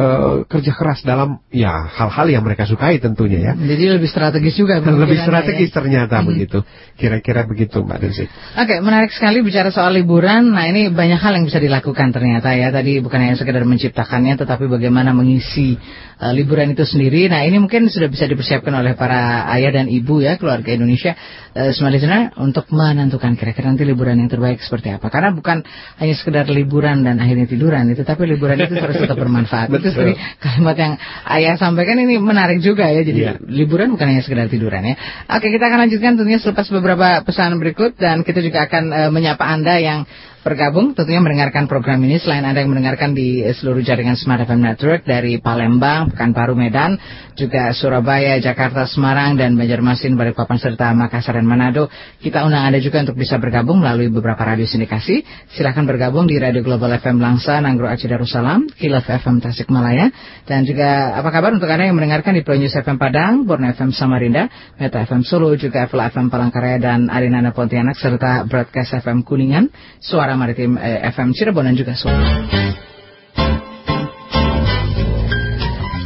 [0.02, 3.54] uh, kerja keras dalam ya hal-hal yang mereka sukai tentunya ya.
[3.54, 4.82] Jadi lebih strategis juga.
[5.02, 5.76] Lebih strategis ya?
[5.78, 6.28] ternyata hmm.
[6.28, 6.60] begitu.
[6.98, 8.26] Kira-kira begitu Mbak Desi.
[8.26, 10.54] Oke, okay, menarik sekali bicara soal liburan.
[10.54, 12.74] Nah ini banyak hal yang bisa dilakukan ternyata ya.
[12.74, 15.78] Tadi bukan hanya sekedar menciptakannya, tetapi bagaimana mengisi
[16.22, 17.30] uh, liburan itu sendiri.
[17.30, 21.14] Nah ini mungkin sudah bisa dipersiapkan oleh para ayah dan ibu ya keluarga Indonesia
[21.58, 25.08] uh, semua listener untuk menentukan kira-kira nanti liburan yang terbaik seperti apa.
[25.12, 25.62] Karena bukan
[26.02, 29.70] hanya sekedar liburan dan akhirnya tiduran itu, tapi liburan itu harus tetap bermanfaat.
[29.82, 30.94] itu tadi kalimat yang
[31.38, 33.02] ayah sampaikan ini menarik juga ya.
[33.04, 33.38] Jadi yeah.
[33.46, 34.96] liburan bukan hanya sekedar tiduran ya.
[35.32, 39.44] Oke kita akan lanjutkan tentunya selepas beberapa pesan berikut dan kita juga akan uh, menyapa
[39.44, 40.08] anda yang
[40.42, 45.06] bergabung tentunya mendengarkan program ini selain Anda yang mendengarkan di seluruh jaringan Smart FM Network
[45.06, 46.98] dari Palembang, Pekanbaru, Medan,
[47.38, 51.94] juga Surabaya, Jakarta, Semarang dan Banjarmasin, Balikpapan serta Makassar dan Manado.
[52.18, 55.22] Kita undang Anda juga untuk bisa bergabung melalui beberapa radio sindikasi.
[55.54, 60.10] Silahkan bergabung di Radio Global FM Langsa, Nanggro Aceh Darussalam, Kilaf FM Tasikmalaya
[60.50, 64.50] dan juga apa kabar untuk Anda yang mendengarkan di Pro FM Padang, Borneo FM Samarinda,
[64.82, 69.70] Meta FM Solo, juga Fla FM Palangkaraya dan Arinana Pontianak serta Broadcast FM Kuningan,
[70.02, 72.16] Suara Suara Maritim eh, FM Cirebon dan juga Solo.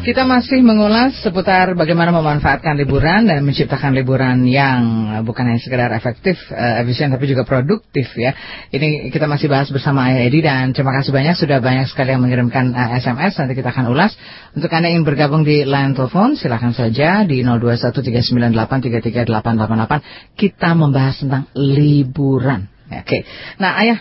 [0.01, 4.81] Kita masih mengulas seputar bagaimana memanfaatkan liburan dan menciptakan liburan yang
[5.21, 8.33] bukan hanya sekedar efektif, uh, efisien, tapi juga produktif ya.
[8.73, 12.25] Ini kita masih bahas bersama Ayah Edi dan terima kasih banyak sudah banyak sekali yang
[12.25, 13.38] mengirimkan uh, eh, SMS.
[13.38, 14.17] Nanti kita akan ulas.
[14.57, 20.33] Untuk Anda yang bergabung di line telepon, silahkan saja di 0213983388.
[20.33, 22.73] Kita membahas tentang liburan.
[22.85, 23.01] Oke.
[23.01, 23.21] Okay.
[23.57, 23.99] Nah, Ayah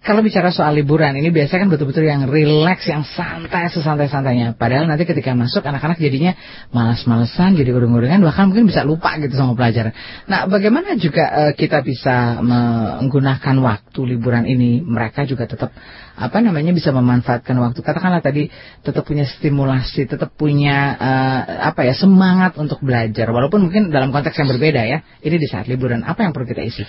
[0.00, 4.56] kalau bicara soal liburan ini biasanya kan betul-betul yang rileks, yang santai, sesantai-santainya.
[4.56, 6.32] Padahal nanti ketika masuk anak-anak jadinya
[6.72, 9.92] malas-malesan, jadi urung-urungan, bahkan mungkin bisa lupa gitu sama pelajaran.
[10.24, 14.80] Nah, bagaimana juga uh, kita bisa menggunakan waktu liburan ini?
[14.80, 15.68] Mereka juga tetap
[16.16, 17.84] apa namanya bisa memanfaatkan waktu.
[17.84, 18.48] Katakanlah tadi
[18.80, 21.40] tetap punya stimulasi, tetap punya uh,
[21.76, 23.28] apa ya semangat untuk belajar.
[23.28, 25.04] Walaupun mungkin dalam konteks yang berbeda ya.
[25.20, 26.88] Ini di saat liburan apa yang perlu kita isi?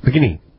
[0.00, 0.55] Begini.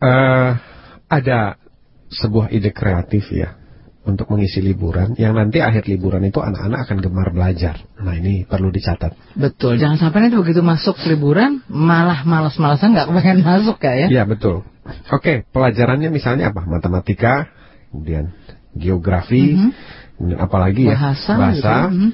[0.00, 0.70] Uh
[1.10, 1.58] ada
[2.06, 3.58] sebuah ide kreatif ya
[4.06, 7.76] untuk mengisi liburan yang nanti akhir liburan itu anak-anak akan gemar belajar.
[8.00, 9.36] Nah ini perlu dicatat.
[9.36, 14.08] Betul, jangan sampai nanti begitu masuk liburan malah malas-malasan nggak pengen masuk ya?
[14.08, 14.64] Iya betul.
[15.12, 16.64] Oke, pelajarannya misalnya apa?
[16.64, 17.52] Matematika,
[17.92, 18.32] kemudian
[18.72, 19.70] geografi, mm -hmm.
[20.16, 20.96] kemudian apalagi ya?
[20.96, 21.32] Bahasa.
[21.36, 21.52] Bahasa.
[21.60, 21.68] Gitu.
[21.68, 22.10] Mm -hmm.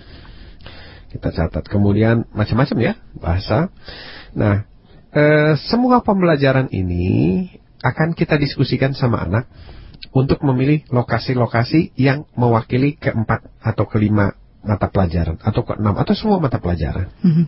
[1.06, 1.64] Kita catat.
[1.70, 3.72] Kemudian macam-macam ya bahasa.
[4.36, 4.66] Nah,
[5.14, 7.46] eh, semua pembelajaran ini
[7.84, 9.44] akan kita diskusikan sama anak
[10.12, 14.36] untuk memilih lokasi-lokasi yang mewakili keempat atau kelima
[14.66, 17.08] mata pelajaran atau keenam atau semua mata pelajaran.
[17.22, 17.46] Mm -hmm.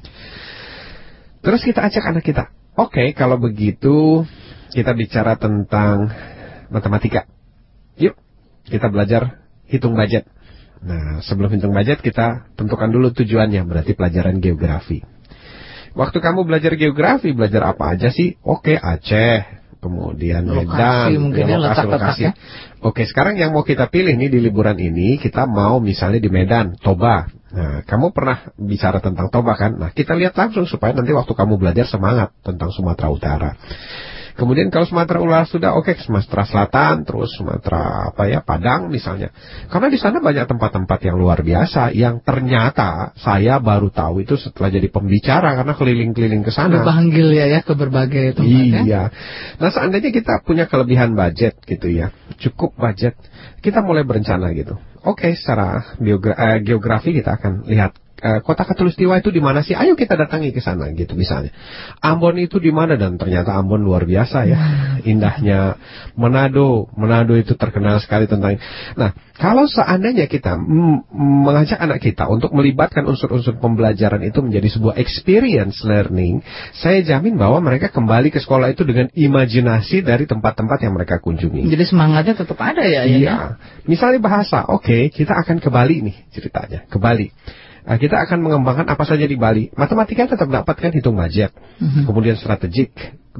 [1.42, 4.26] Terus kita ajak anak kita, oke okay, kalau begitu
[4.72, 6.12] kita bicara tentang
[6.68, 7.24] matematika.
[7.98, 8.14] Yuk
[8.68, 10.28] kita belajar hitung budget.
[10.78, 15.02] Nah sebelum hitung budget kita tentukan dulu tujuannya berarti pelajaran geografi.
[15.98, 18.38] Waktu kamu belajar geografi belajar apa aja sih?
[18.46, 19.42] Oke Aceh,
[19.78, 22.22] kemudian lokasi, Medan, mungkin ya, lokasi, lokasi.
[22.28, 22.32] Ya.
[22.82, 26.74] Oke, sekarang yang mau kita pilih nih di liburan ini, kita mau misalnya di Medan,
[26.78, 27.30] Toba.
[27.48, 29.78] Nah, kamu pernah bicara tentang Toba kan?
[29.78, 33.50] Nah, kita lihat langsung supaya nanti waktu kamu belajar semangat tentang Sumatera Utara.
[34.38, 39.34] Kemudian kalau Sumatera Utara sudah oke, okay, Sumatera Selatan, terus Sumatera apa ya, Padang misalnya.
[39.66, 44.70] Karena di sana banyak tempat-tempat yang luar biasa yang ternyata saya baru tahu itu setelah
[44.70, 46.86] jadi pembicara karena keliling-keliling ke sana.
[46.86, 48.80] Panggil ya ya ke berbagai tempat ya.
[48.86, 49.02] Iya.
[49.58, 53.18] Nah, seandainya kita punya kelebihan budget gitu ya, cukup budget,
[53.58, 54.78] kita mulai berencana gitu.
[55.02, 59.62] Oke, okay, secara biogra eh, geografi kita akan lihat Eh, kota Katulistiwa itu di mana
[59.62, 59.78] sih?
[59.78, 61.54] Ayo kita datangi ke sana gitu misalnya.
[62.02, 64.58] Ambon itu di mana dan ternyata Ambon luar biasa ya.
[65.06, 65.78] Indahnya
[66.18, 68.58] Manado, Manado itu terkenal sekali tentang.
[68.98, 70.58] Nah, kalau seandainya kita
[71.14, 76.42] mengajak anak kita untuk melibatkan unsur-unsur pembelajaran itu menjadi sebuah experience learning,
[76.74, 81.70] saya jamin bahwa mereka kembali ke sekolah itu dengan imajinasi dari tempat-tempat yang mereka kunjungi.
[81.70, 83.06] Jadi semangatnya tetap ada ya?
[83.06, 83.18] ya iya.
[83.22, 83.36] Ya?
[83.86, 87.30] Misalnya bahasa, oke, okay, kita akan ke Bali nih ceritanya, ke Bali.
[87.88, 89.72] Nah, kita akan mengembangkan apa saja di Bali.
[89.72, 91.56] Matematika tetap dapatkan hitung budget.
[91.80, 92.04] Mm-hmm.
[92.04, 92.92] Kemudian strategik,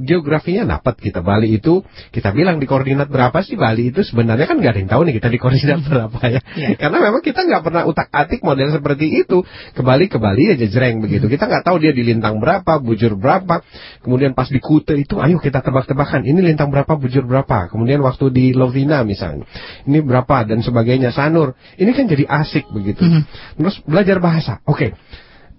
[0.03, 0.99] geografinya dapat.
[0.99, 3.59] Kita Bali itu kita bilang di koordinat berapa sih?
[3.59, 6.41] Bali itu sebenarnya kan nggak ada yang tahu nih kita di koordinat berapa ya.
[6.55, 6.77] Yeah.
[6.79, 9.43] karena memang kita nggak pernah utak atik model seperti itu.
[9.75, 11.25] Ke Bali ke Bali aja jreng begitu.
[11.27, 13.61] Kita nggak tahu dia di lintang berapa bujur berapa.
[14.03, 17.69] Kemudian pas di Kute itu ayo kita tebak-tebakan ini lintang berapa bujur berapa.
[17.71, 19.47] Kemudian waktu di Lovina misalnya
[19.85, 21.55] ini berapa dan sebagainya Sanur.
[21.79, 23.03] Ini kan jadi asik begitu.
[23.05, 23.23] Mm -hmm.
[23.59, 24.61] terus belajar bahasa.
[24.67, 24.89] Oke okay.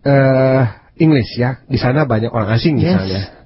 [0.06, 0.62] uh, eh,
[1.00, 1.64] English ya.
[1.64, 3.39] Di sana banyak orang asing yes.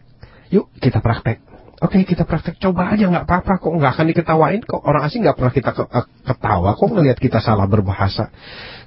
[0.54, 1.42] Yuk kita praktek.
[1.82, 2.62] Oke okay, kita praktek.
[2.62, 3.74] Coba aja nggak apa-apa kok.
[3.74, 4.78] Nggak akan diketawain kok.
[4.86, 8.30] Orang asing nggak pernah kita eh, ketawa kok ngelihat kita salah berbahasa.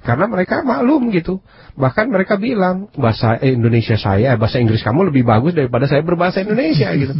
[0.00, 1.44] Karena mereka maklum gitu.
[1.76, 6.88] Bahkan mereka bilang bahasa Indonesia saya bahasa Inggris kamu lebih bagus daripada saya berbahasa Indonesia
[7.04, 7.12] gitu.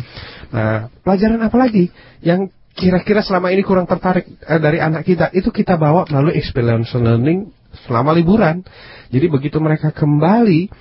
[0.57, 1.93] Nah pelajaran apa lagi
[2.25, 5.29] yang kira-kira selama ini kurang tertarik eh, dari anak kita?
[5.37, 7.53] Itu kita bawa melalui experience learning
[7.85, 8.65] selama liburan.
[9.13, 10.73] Jadi begitu mereka kembali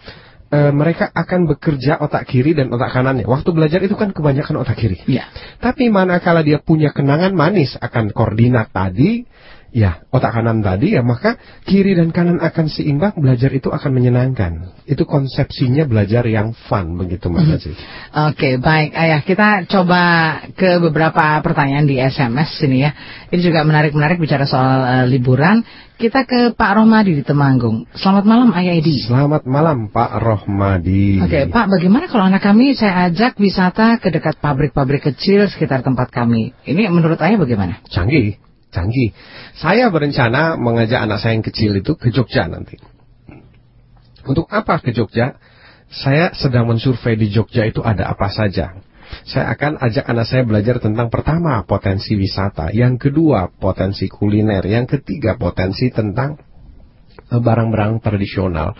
[0.48, 3.28] e, mereka akan bekerja otak kiri dan otak kanannya.
[3.28, 5.04] Waktu belajar itu kan kebanyakan otak kiri.
[5.08, 5.28] Ya.
[5.60, 9.28] Tapi manakala dia punya kenangan manis akan koordinat tadi,
[9.78, 11.38] ya otak kanan tadi ya maka
[11.70, 14.74] kiri dan kanan akan seimbang belajar itu akan menyenangkan.
[14.90, 17.78] Itu konsepsinya belajar yang fun begitu mbak Oke
[18.34, 18.98] okay, baik.
[18.98, 20.02] Ayah kita coba
[20.58, 22.92] ke beberapa pertanyaan di SMS sini ya.
[23.30, 25.62] Ini juga menarik menarik bicara soal uh, liburan.
[25.98, 27.90] Kita ke Pak Rohmadi di Temanggung.
[27.98, 29.02] Selamat malam ayah Edi.
[29.06, 31.22] Selamat malam Pak Rohmadi.
[31.22, 35.82] Oke okay, Pak bagaimana kalau anak kami saya ajak wisata ke dekat pabrik-pabrik kecil sekitar
[35.86, 36.54] tempat kami?
[36.66, 37.82] Ini menurut ayah bagaimana?
[37.90, 39.16] Canggih canggih.
[39.58, 42.78] Saya berencana mengajak anak saya yang kecil itu ke Jogja nanti.
[44.28, 45.40] Untuk apa ke Jogja?
[45.88, 48.76] Saya sedang mensurvei di Jogja itu ada apa saja.
[49.24, 54.84] Saya akan ajak anak saya belajar tentang pertama potensi wisata, yang kedua potensi kuliner, yang
[54.84, 56.36] ketiga potensi tentang
[57.32, 58.76] eh, barang-barang tradisional.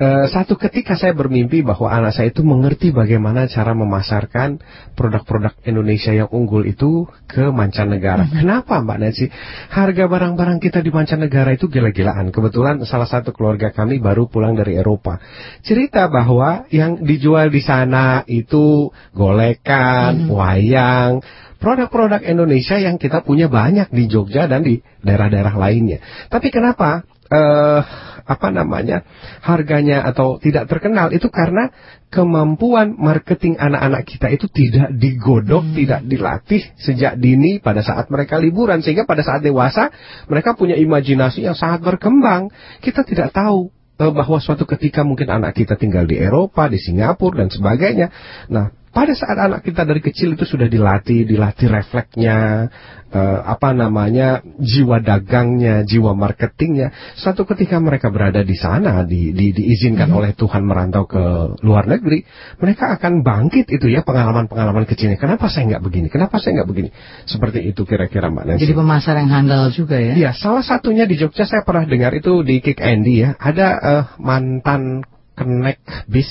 [0.00, 4.56] Eh, satu ketika saya bermimpi bahwa anak saya itu mengerti bagaimana cara memasarkan
[4.96, 8.24] produk-produk Indonesia yang unggul itu ke mancanegara.
[8.24, 8.40] Hmm.
[8.40, 9.28] Kenapa Mbak Nancy?
[9.68, 12.32] Harga barang-barang kita di mancanegara itu gila-gilaan.
[12.32, 15.20] Kebetulan salah satu keluarga kami baru pulang dari Eropa.
[15.60, 20.32] Cerita bahwa yang dijual di sana itu golekan, hmm.
[20.32, 21.20] wayang,
[21.60, 26.02] produk-produk Indonesia yang kita punya banyak di Jogja dan di daerah-daerah lainnya.
[26.26, 27.80] Tapi kenapa uh,
[28.22, 29.02] apa namanya
[29.42, 31.74] harganya atau tidak terkenal itu karena
[32.12, 35.76] kemampuan marketing anak-anak kita itu tidak digodok, hmm.
[35.80, 39.88] tidak dilatih sejak dini pada saat mereka liburan sehingga pada saat dewasa
[40.28, 42.52] mereka punya imajinasi yang sangat berkembang.
[42.84, 47.40] Kita tidak tahu uh, bahwa suatu ketika mungkin anak kita tinggal di Eropa, di Singapura
[47.40, 48.12] dan sebagainya.
[48.52, 52.68] Nah, pada saat anak kita dari kecil itu sudah dilatih, dilatih refleksnya,
[53.08, 56.92] eh, apa namanya, jiwa dagangnya, jiwa marketingnya.
[57.16, 60.18] Suatu ketika mereka berada di sana, di, di, diizinkan hmm.
[60.20, 61.24] oleh Tuhan merantau ke
[61.64, 62.20] luar negeri,
[62.60, 65.16] mereka akan bangkit itu ya pengalaman-pengalaman kecilnya.
[65.16, 66.06] Kenapa saya nggak begini?
[66.12, 66.88] Kenapa saya nggak begini?
[67.24, 68.68] Seperti itu kira-kira Mbak Nancy.
[68.68, 70.14] Jadi pemasar yang handal juga ya?
[70.14, 73.40] Iya, salah satunya di Jogja saya pernah dengar itu di Kick Andy ya.
[73.40, 75.00] Ada uh, mantan
[75.32, 75.80] kenek
[76.12, 76.28] bis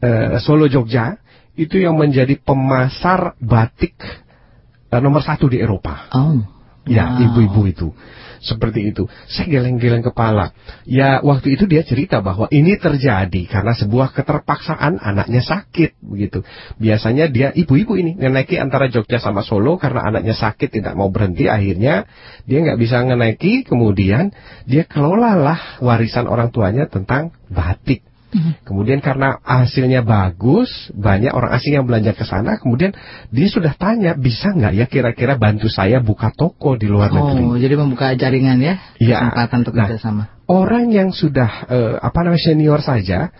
[0.00, 1.21] uh, Solo Jogja
[1.58, 3.96] itu yang menjadi pemasar batik
[4.88, 6.08] uh, nomor satu di Eropa.
[6.12, 6.40] Oh.
[6.82, 7.88] Ya, ibu-ibu itu.
[8.42, 9.06] Seperti itu.
[9.30, 10.50] Saya geleng-geleng kepala.
[10.82, 16.42] Ya, waktu itu dia cerita bahwa ini terjadi karena sebuah keterpaksaan anaknya sakit begitu.
[16.82, 21.46] Biasanya dia ibu-ibu ini ngenaiki antara Jogja sama Solo karena anaknya sakit tidak mau berhenti
[21.46, 22.10] akhirnya
[22.42, 24.34] dia nggak bisa ngenaiki kemudian
[24.66, 28.64] dia kelolalah warisan orang tuanya tentang batik Mhm.
[28.64, 32.56] Kemudian karena hasilnya bagus, banyak orang asing yang belanja ke sana.
[32.56, 32.96] Kemudian
[33.28, 37.42] dia sudah tanya, bisa nggak ya kira-kira bantu saya buka toko di luar oh, negeri?
[37.44, 38.80] Oh, jadi membuka jaringan ya?
[38.96, 39.16] Iya.
[39.20, 40.22] Kesempatan untuk nah, kerjasama.
[40.48, 43.32] Orang yang sudah uh, apa namanya senior saja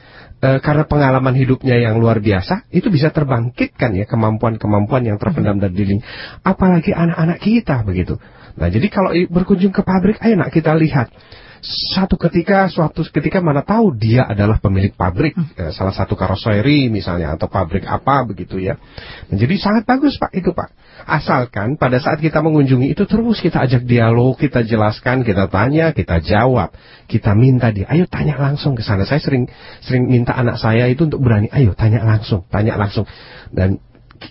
[0.42, 5.72] eh, karena pengalaman hidupnya yang luar biasa, itu bisa terbangkitkan ya kemampuan-kemampuan yang terpendam dari
[5.72, 5.96] diri.
[6.44, 8.20] Apalagi anak-anak kita begitu.
[8.61, 11.09] Nah, jadi kalau berkunjung ke pabrik, ayo nak kita lihat.
[11.62, 17.38] Satu ketika, suatu ketika mana tahu dia adalah pemilik pabrik, eh, salah satu karoseri misalnya,
[17.38, 18.75] atau pabrik apa begitu ya.
[19.31, 20.75] Nah, jadi sangat bagus Pak itu Pak.
[21.07, 26.18] Asalkan pada saat kita mengunjungi itu terus kita ajak dialog, kita jelaskan, kita tanya, kita
[26.18, 26.75] jawab,
[27.07, 29.07] kita minta dia, ayo tanya langsung ke sana.
[29.07, 29.46] Saya sering
[29.87, 33.07] sering minta anak saya itu untuk berani, ayo tanya langsung, tanya langsung.
[33.55, 33.79] Dan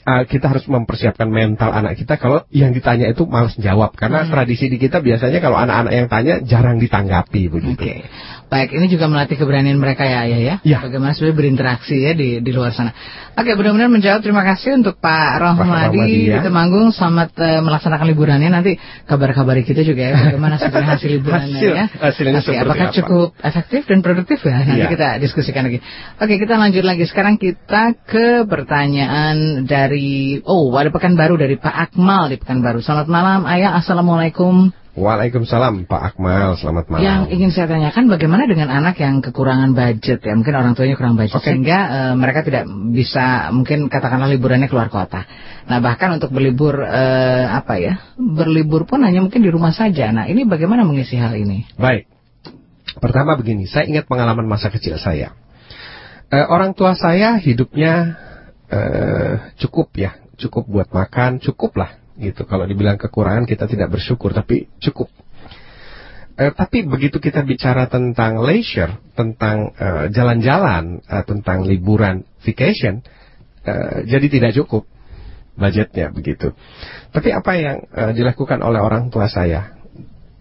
[0.03, 4.67] uh, kita harus mempersiapkan mental anak kita kalau yang ditanya itu malas jawab karena tradisi
[4.67, 7.79] di kita biasanya kalau anak-anak yang tanya jarang ditanggapi begitu.
[7.81, 8.05] Oke.
[8.51, 10.55] Baik, ini juga melatih keberanian mereka ya ayah ya.
[10.67, 10.77] Ya.
[10.83, 12.91] Bagaimana sebenarnya berinteraksi ya di di luar sana.
[13.31, 14.19] Oke, benar-benar menjawab.
[14.19, 16.43] Terima kasih untuk Pak Rohmadi Rohmadi, di ya.
[16.43, 16.91] Temanggung.
[16.91, 18.51] Selamat eh, melaksanakan liburannya.
[18.51, 18.75] Nanti
[19.07, 20.13] kabar-kabari kita juga ya.
[20.27, 21.85] Bagaimana sebenarnya hasil liburannya Hasil- ya.
[21.95, 22.95] hasilnya seperti apakah apa?
[22.99, 24.57] cukup efektif dan produktif ya?
[24.67, 24.89] Nanti Ya.
[24.91, 25.79] kita diskusikan lagi.
[26.19, 27.03] Oke, kita lanjut lagi.
[27.07, 29.80] Sekarang kita ke pertanyaan dari
[30.45, 32.85] oh ada Pekanbaru dari Pak Akmal di Pekanbaru.
[32.85, 33.79] Selamat malam, Ayah.
[33.81, 34.69] Assalamualaikum.
[34.91, 36.99] Waalaikumsalam Pak Akmal, selamat malam.
[36.99, 41.15] Yang ingin saya tanyakan bagaimana dengan anak yang kekurangan budget ya mungkin orang tuanya kurang
[41.15, 41.47] budget Oke.
[41.47, 45.23] sehingga eh, mereka tidak bisa mungkin katakanlah liburannya keluar kota.
[45.71, 50.11] Nah bahkan untuk berlibur eh, apa ya berlibur pun hanya mungkin di rumah saja.
[50.11, 51.71] Nah ini bagaimana mengisi hal ini?
[51.79, 52.11] Baik.
[52.99, 55.31] Pertama begini, saya ingat pengalaman masa kecil saya.
[56.35, 58.19] Eh, orang tua saya hidupnya
[58.71, 62.47] eh, cukup ya, cukup buat makan, cukup lah gitu.
[62.47, 65.11] Kalau dibilang kekurangan kita tidak bersyukur, tapi cukup.
[66.39, 73.03] Eh, tapi begitu kita bicara tentang leisure, tentang eh, jalan-jalan, eh, tentang liburan, vacation,
[73.67, 74.87] eh, jadi tidak cukup
[75.59, 76.55] budgetnya begitu.
[77.11, 79.75] Tapi apa yang eh, dilakukan oleh orang tua saya?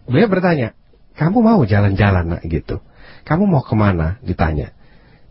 [0.08, 0.72] Beliau bertanya,
[1.18, 2.80] kamu mau jalan-jalan nak gitu?
[3.28, 4.16] Kamu mau ke mana?
[4.24, 4.72] Ditanya.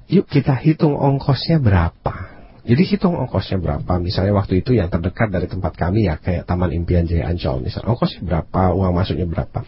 [0.06, 2.29] Yuk kita hitung ongkosnya berapa.
[2.70, 3.98] Jadi hitung ongkosnya berapa.
[3.98, 7.66] Misalnya waktu itu yang terdekat dari tempat kami ya kayak Taman Impian Jaya Ancol.
[7.66, 9.60] Misalnya ongkosnya berapa, uang masuknya berapa.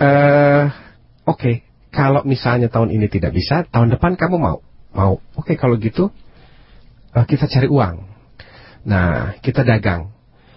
[0.00, 0.64] Eh,
[1.30, 1.62] Oke,
[1.94, 4.58] kalau misalnya tahun ini tidak bisa, tahun depan kamu mau?
[4.90, 5.22] Mau.
[5.38, 6.10] Oke kalau gitu
[7.14, 8.02] eh, kita cari uang.
[8.88, 10.10] Nah kita dagang.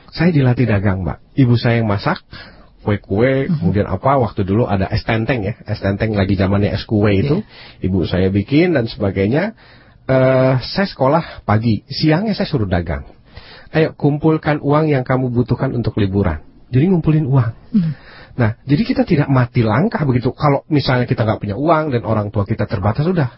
[0.10, 1.22] Saya dilatih dagang mbak.
[1.38, 2.22] Ibu saya yang masak
[2.84, 7.16] kue-kue, kemudian apa waktu dulu ada es tenteng ya, es tenteng lagi zamannya es kue
[7.16, 7.39] itu,
[7.80, 9.56] ibu saya bikin dan sebagainya.
[10.04, 13.08] Eh, saya sekolah pagi, siangnya saya suruh dagang.
[13.72, 16.44] Ayo kumpulkan uang yang kamu butuhkan untuk liburan.
[16.70, 17.52] Jadi ngumpulin uang.
[18.34, 20.36] Nah, jadi kita tidak mati langkah begitu.
[20.36, 23.30] Kalau misalnya kita nggak punya uang dan orang tua kita terbatas, sudah.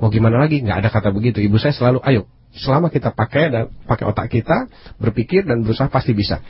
[0.00, 0.64] Mau gimana lagi?
[0.64, 1.44] Nggak ada kata begitu.
[1.44, 6.16] Ibu saya selalu, ayo, selama kita pakai dan pakai otak kita, berpikir dan berusaha pasti
[6.16, 6.40] bisa.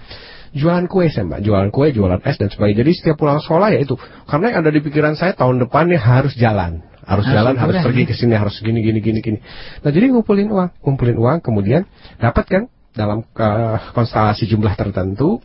[0.55, 2.87] Jualan kue saya mbak, jualan kue, jualan es dan sebagainya.
[2.87, 3.99] Jadi setiap pulang sekolah ya itu.
[4.29, 6.90] Karena yang ada di pikiran saya tahun depannya harus jalan.
[7.05, 9.39] Harus, Harus jalan, harus pergi ke sini, harus gini, gini, gini, gini.
[9.81, 11.89] Nah jadi ngumpulin uang, ngumpulin uang, kemudian
[12.21, 15.39] dapat kan dalam eh, konstelasi jumlah tertentu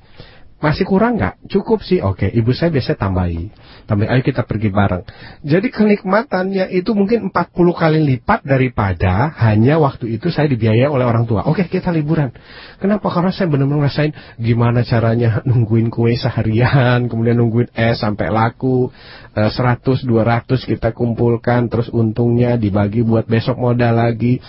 [0.63, 1.51] masih kurang nggak?
[1.51, 2.25] Cukup sih, oke.
[2.25, 3.51] Ibu saya biasanya tambahi,
[3.91, 4.07] tambahi.
[4.07, 5.03] Ayo kita pergi bareng.
[5.43, 11.27] Jadi kenikmatannya itu mungkin 40 kali lipat daripada hanya waktu itu saya dibiayai oleh orang
[11.27, 11.43] tua.
[11.45, 12.31] Oke, kita liburan.
[12.79, 13.11] Kenapa?
[13.11, 18.89] Karena saya benar-benar ngerasain gimana caranya nungguin kue seharian, kemudian nungguin es sampai laku,
[19.35, 24.39] eh, 100, 200 kita kumpulkan, terus untungnya dibagi buat besok modal lagi.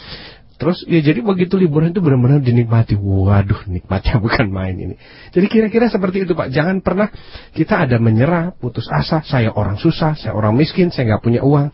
[0.57, 2.97] Terus ya jadi begitu liburan itu benar-benar dinikmati.
[2.97, 4.95] Waduh, nikmatnya bukan main ini.
[5.33, 6.49] Jadi kira-kira seperti itu Pak.
[6.49, 7.13] Jangan pernah
[7.53, 9.21] kita ada menyerah, putus asa.
[9.25, 11.69] Saya orang susah, saya orang miskin, saya nggak punya uang.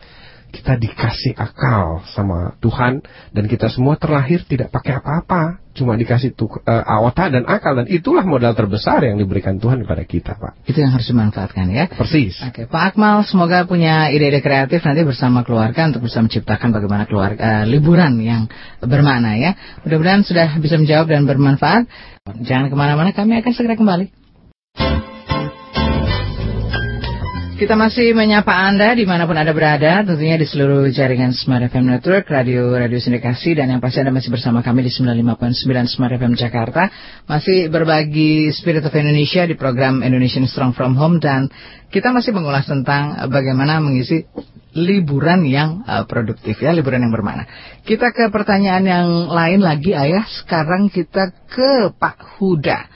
[0.52, 3.00] Kita dikasih akal sama Tuhan
[3.32, 7.88] dan kita semua terlahir tidak pakai apa-apa, cuma dikasih tu, eh, otak dan akal dan
[7.88, 10.68] itulah modal terbesar yang diberikan Tuhan kepada kita Pak.
[10.68, 11.88] Itu yang harus dimanfaatkan ya.
[11.88, 12.36] Persis.
[12.44, 17.40] Oke, Pak Akmal, semoga punya ide-ide kreatif nanti bersama keluarga untuk bisa menciptakan bagaimana keluarga
[17.40, 18.52] eh, liburan yang
[18.84, 19.56] bermakna ya.
[19.88, 21.88] Mudah-mudahan sudah bisa menjawab dan bermanfaat.
[22.44, 24.22] Jangan ke mana-mana, kami akan segera kembali.
[27.62, 31.94] Kita masih menyapa Anda di mana pun Anda berada, tentunya di seluruh jaringan Smart FM
[31.94, 36.34] Network, radio radio sindikasi, dan yang pasti Anda masih bersama kami di 95.9 Smart FM
[36.34, 36.90] Jakarta.
[37.30, 41.54] Masih berbagi Spirit of Indonesia di program Indonesian Strong From Home, dan
[41.86, 44.26] kita masih mengulas tentang bagaimana mengisi
[44.74, 47.46] liburan yang uh, produktif ya, liburan yang bermakna.
[47.86, 50.26] Kita ke pertanyaan yang lain lagi, Ayah.
[50.26, 52.90] Sekarang kita ke Pak Huda.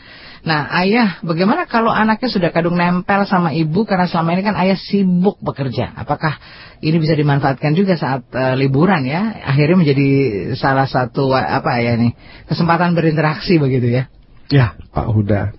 [0.47, 4.79] Nah, ayah, bagaimana kalau anaknya sudah kadung nempel sama ibu karena selama ini kan ayah
[4.79, 5.91] sibuk bekerja?
[5.99, 6.39] Apakah
[6.87, 9.43] ini bisa dimanfaatkan juga saat eh, liburan ya?
[9.43, 10.09] Akhirnya menjadi
[10.55, 12.15] salah satu apa ya nih
[12.47, 14.07] kesempatan berinteraksi begitu ya?
[14.47, 15.51] Ya, Pak Huda.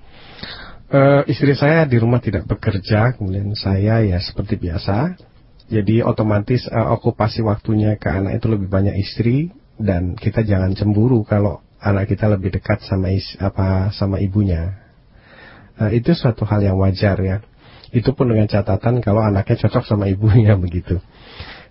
[0.87, 5.19] Eh, istri saya di rumah tidak bekerja, kemudian saya ya seperti biasa
[5.67, 11.27] Jadi otomatis uh, okupasi waktunya ke anak itu lebih banyak istri dan kita jangan cemburu
[11.27, 14.77] kalau anak kita lebih dekat sama is, apa sama ibunya.
[15.77, 17.37] Uh, itu suatu hal yang wajar ya.
[17.93, 20.97] Itu pun dengan catatan kalau anaknya cocok sama ibunya begitu.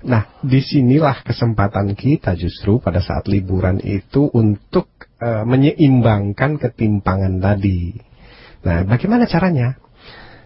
[0.07, 7.97] Nah, di sinilah kesempatan kita justru pada saat liburan itu untuk uh, menyeimbangkan ketimpangan tadi.
[8.63, 9.75] Nah, bagaimana caranya?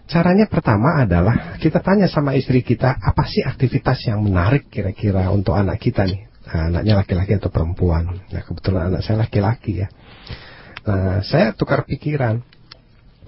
[0.09, 5.55] Caranya pertama adalah kita tanya sama istri kita apa sih aktivitas yang menarik kira-kira untuk
[5.55, 6.30] anak kita nih.
[6.51, 8.27] Nah, anaknya laki-laki atau perempuan.
[8.27, 9.87] Nah kebetulan anak saya laki-laki ya.
[10.83, 12.43] Nah saya tukar pikiran.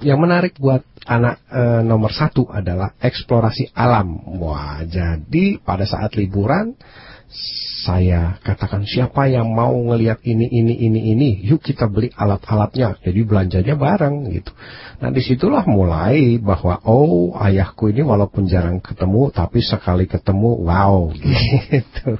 [0.03, 4.35] Yang menarik buat anak e, nomor satu adalah eksplorasi alam.
[4.41, 6.75] Wah jadi pada saat liburan
[7.83, 11.29] saya katakan siapa yang mau ngelihat ini ini ini ini?
[11.43, 12.95] Yuk kita beli alat-alatnya.
[13.03, 14.55] Jadi belanjanya bareng gitu.
[15.03, 21.11] Nah di situlah mulai bahwa oh ayahku ini walaupun jarang ketemu tapi sekali ketemu wow
[21.75, 22.15] gitu.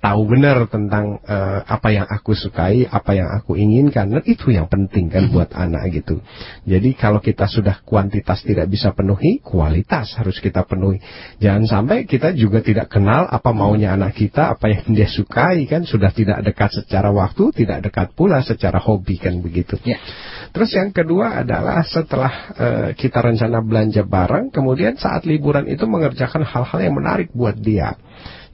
[0.00, 4.72] Tahu benar tentang uh, apa yang aku sukai apa yang aku inginkan dan itu yang
[4.72, 6.24] penting kan buat anak gitu.
[6.64, 10.96] Jadi kalau kita sudah kuantitas tidak bisa penuhi kualitas harus kita penuhi.
[11.44, 15.82] Jangan sampai kita juga tidak kenal apa maunya anak kita apa yang dia sukai kan
[15.84, 19.76] sudah tidak dekat secara waktu, tidak dekat pula secara hobi kan begitu.
[19.84, 19.98] Ya.
[20.54, 26.46] Terus yang kedua adalah setelah uh, kita rencana belanja bareng, kemudian saat liburan itu mengerjakan
[26.46, 27.98] hal-hal yang menarik buat dia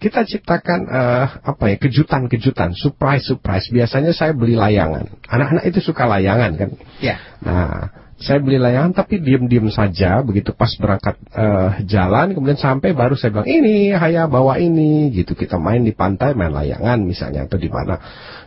[0.00, 3.68] kita ciptakan uh, apa ya kejutan-kejutan, surprise-surprise.
[3.68, 5.12] Biasanya saya beli layangan.
[5.28, 6.70] Anak-anak itu suka layangan kan.
[7.04, 7.20] Ya.
[7.44, 13.16] Nah, saya beli layangan tapi diem-diem saja begitu pas berangkat uh, jalan kemudian sampai baru
[13.16, 15.08] saya bilang ini Haya bawa ini.
[15.08, 17.96] Gitu kita main di pantai main layangan misalnya atau di mana.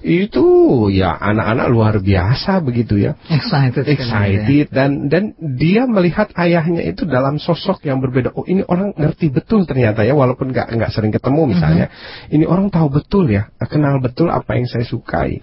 [0.06, 0.46] Itu
[0.94, 3.18] ya anak-anak luar biasa begitu ya.
[3.34, 4.66] Excited excited ya.
[4.70, 8.30] dan dan dia melihat ayahnya itu dalam sosok yang berbeda.
[8.38, 11.90] Oh ini orang ngerti betul ternyata ya walaupun nggak nggak sering ketemu misalnya.
[11.90, 12.36] Mm -hmm.
[12.38, 15.42] ini orang tahu betul ya kenal betul apa yang saya sukai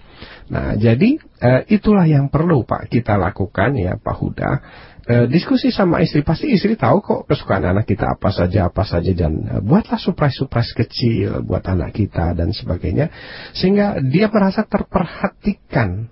[0.51, 4.51] Nah, jadi uh, itulah yang perlu Pak kita lakukan ya Pak Huda.
[5.01, 9.15] Uh, diskusi sama istri pasti istri tahu kok kesukaan anak kita apa saja apa saja
[9.15, 13.09] dan uh, buatlah surprise-surprise kecil buat anak kita dan sebagainya
[13.55, 16.11] sehingga dia merasa terperhatikan.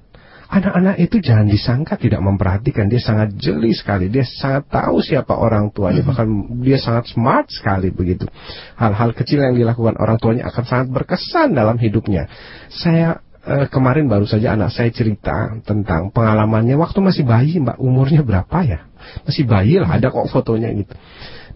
[0.50, 5.70] Anak-anak itu jangan disangka tidak memperhatikan, dia sangat jeli sekali, dia sangat tahu siapa orang
[5.70, 6.10] tuanya, mm-hmm.
[6.10, 6.28] bahkan
[6.66, 8.26] dia sangat smart sekali begitu.
[8.74, 12.26] Hal-hal kecil yang dilakukan orang tuanya akan sangat berkesan dalam hidupnya.
[12.74, 17.82] Saya eh, kemarin baru saja anak saya cerita tentang pengalamannya waktu masih bayi, Mbak.
[17.82, 18.86] Umurnya berapa ya?
[19.26, 20.94] Masih bayi lah, ada kok fotonya gitu.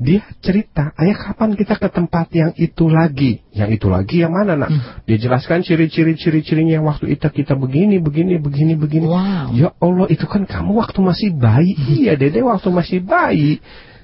[0.01, 3.45] Dia cerita, ayah kapan kita ke tempat yang itu lagi?
[3.53, 4.73] Yang itu lagi yang mana nak?
[4.73, 4.81] Hmm.
[5.05, 9.05] Dia jelaskan ciri-ciri ciri-cirinya waktu itu kita begini, begini, begini, begini.
[9.05, 9.53] Wow.
[9.53, 11.77] Ya Allah, itu kan kamu waktu masih bayi.
[11.77, 11.93] Hmm.
[11.93, 13.61] Iya, Dede waktu masih bayi.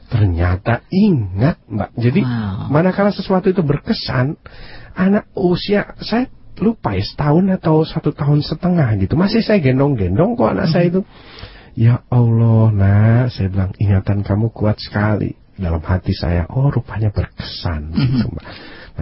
[0.10, 1.90] Ternyata ingat, Mbak.
[1.98, 2.70] Jadi wow.
[2.70, 4.38] manakala sesuatu itu berkesan,
[4.94, 6.30] anak usia saya
[6.60, 9.16] lupa ya setahun atau satu tahun setengah gitu.
[9.16, 11.02] Masih saya gendong-gendong kok anak saya itu.
[11.80, 15.36] Ya Allah nah saya bilang ingatan kamu kuat sekali.
[15.60, 18.48] Dalam hati saya oh rupanya berkesan gitu mbak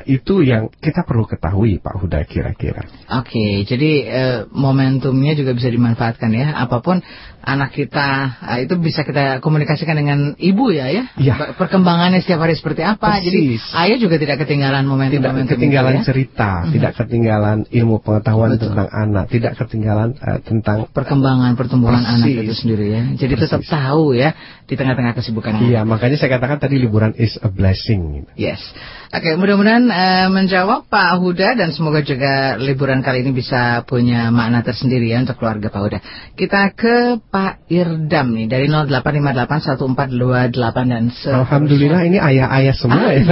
[0.06, 2.86] itu yang kita perlu ketahui Pak Huda kira-kira.
[3.10, 4.24] Oke, okay, jadi e,
[4.54, 6.54] momentumnya juga bisa dimanfaatkan ya.
[6.54, 7.02] Apa pun
[7.42, 8.08] anak kita
[8.44, 11.04] e, itu bisa kita komunikasikan dengan ibu ya ya.
[11.18, 11.56] ya.
[11.56, 13.18] Perkembangannya setiap hari seperti apa.
[13.18, 13.32] Persis.
[13.32, 13.42] Jadi
[13.74, 15.24] ayah juga tidak ketinggalan momentum.
[15.24, 16.06] Tidak momentum ketinggalan itu, ya?
[16.06, 16.74] cerita, mm -hmm.
[16.76, 18.64] tidak ketinggalan ilmu pengetahuan Betul.
[18.70, 22.14] tentang anak, tidak ketinggalan uh, tentang perkembangan pertumbuhan Persis.
[22.20, 23.04] anak itu sendiri ya.
[23.16, 23.50] Jadi Persis.
[23.50, 24.36] tetap tahu ya
[24.68, 25.64] di tengah-tengah kesibukan.
[25.64, 28.28] Iya, makanya saya katakan tadi liburan is a blessing.
[28.36, 28.60] Yes.
[29.08, 34.68] Oke, mudah-mudahan uh, menjawab Pak Huda dan semoga juga liburan kali ini bisa punya makna
[34.68, 36.00] tersendiri ya untuk keluarga Pak Huda.
[36.36, 40.52] Kita ke Pak Irdam nih dari 08581428
[40.92, 41.40] dan seterusnya.
[41.48, 43.24] Alhamdulillah ini ayah-ayah semua ah, ya.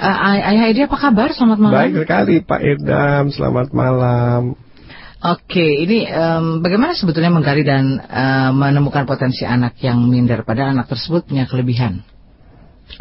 [0.00, 0.16] uh,
[0.56, 1.36] ayah Edi apa kabar?
[1.36, 1.76] Selamat malam.
[1.76, 4.56] Baik sekali Pak Irdam, selamat malam.
[5.20, 10.88] Oke, ini um, bagaimana sebetulnya menggali dan uh, menemukan potensi anak yang minder pada anak
[10.88, 12.00] tersebut punya kelebihan?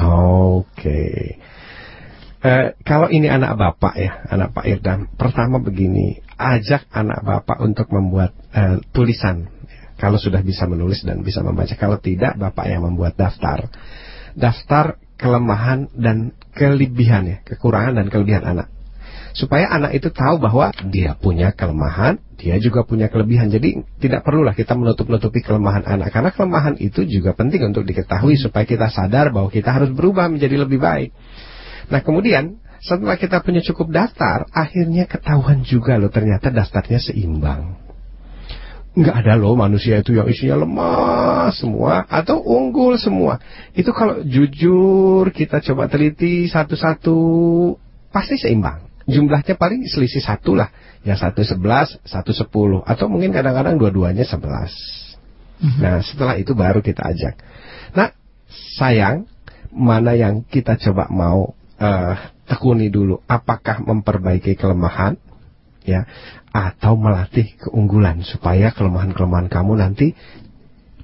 [0.04, 1.40] Oke.
[2.44, 7.88] Uh, kalau ini anak bapak ya, anak Pak Irdam, pertama begini, ajak anak bapak untuk
[7.88, 9.48] membuat uh, tulisan.
[9.96, 13.72] Kalau sudah bisa menulis dan bisa membaca, kalau tidak, bapak yang membuat daftar.
[14.36, 18.68] Daftar kelemahan dan kelebihan ya, kekurangan dan kelebihan anak
[19.34, 23.52] supaya anak itu tahu bahwa dia punya kelemahan, dia juga punya kelebihan.
[23.52, 28.66] Jadi tidak perlulah kita menutup-nutupi kelemahan anak karena kelemahan itu juga penting untuk diketahui supaya
[28.66, 31.10] kita sadar bahwa kita harus berubah menjadi lebih baik.
[31.90, 37.92] Nah, kemudian setelah kita punya cukup daftar, akhirnya ketahuan juga loh ternyata daftarnya seimbang.
[38.90, 43.38] nggak ada loh manusia itu yang isinya lemah semua atau unggul semua.
[43.78, 47.16] Itu kalau jujur kita coba teliti satu-satu
[48.10, 48.89] pasti seimbang.
[49.10, 50.70] Jumlahnya paling selisih satu lah.
[51.02, 52.86] Yang satu sebelas, satu sepuluh.
[52.86, 54.72] Atau mungkin kadang-kadang dua-duanya sebelas.
[55.60, 55.80] Mhm.
[55.82, 57.36] Nah setelah itu baru kita ajak.
[57.98, 58.16] Nah
[58.80, 59.28] sayang
[59.70, 62.16] mana yang kita coba mau uh,
[62.48, 63.22] tekuni dulu.
[63.28, 65.20] Apakah memperbaiki kelemahan
[65.86, 66.06] ya
[66.50, 70.18] atau melatih keunggulan supaya kelemahan-kelemahan kamu nanti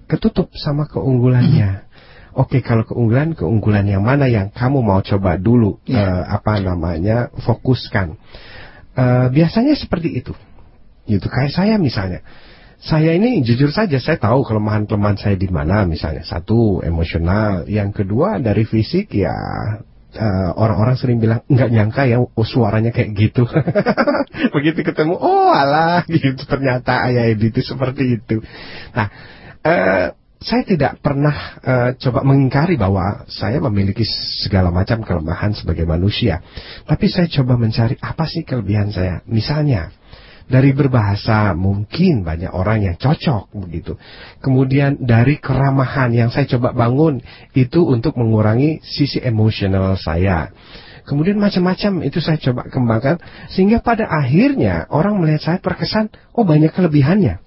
[0.05, 1.84] ketutup sama keunggulannya.
[2.35, 6.03] Oke, kalau keunggulan, keunggulan yang mana yang kamu mau coba dulu yeah.
[6.03, 6.03] Ya.
[6.03, 8.19] uh, apa namanya fokuskan.
[8.95, 10.35] Uh, biasanya seperti itu,
[11.07, 11.27] gitu.
[11.31, 12.23] Kayak saya misalnya,
[12.79, 15.87] saya ini jujur saja saya tahu kelemahan-kelemahan saya di mana.
[15.87, 19.35] Misalnya satu emosional, yang kedua dari fisik ya
[20.15, 23.43] Eh, orang-orang uh, sering bilang nggak nyangka ya oh, suaranya kayak gitu.
[24.55, 28.39] Begitu ketemu, oh alah gitu ternyata ayah itu seperti itu.
[28.95, 29.11] Nah,
[29.67, 30.15] uh,
[30.45, 34.05] saya tidak pernah uh, coba mengingkari bahwa saya memiliki
[34.45, 36.45] segala macam kelemahan sebagai manusia.
[36.85, 39.25] Tapi saya coba mencari apa sih kelebihan saya.
[39.25, 39.89] Misalnya,
[40.45, 43.97] dari berbahasa mungkin banyak orang yang cocok begitu.
[44.37, 47.25] Kemudian dari keramahan yang saya coba bangun
[47.57, 50.53] itu untuk mengurangi sisi emosional saya.
[51.09, 53.17] Kemudian macam-macam itu saya coba kembangkan
[53.49, 57.44] sehingga pada akhirnya orang melihat saya terkesan oh banyak kelebihannya.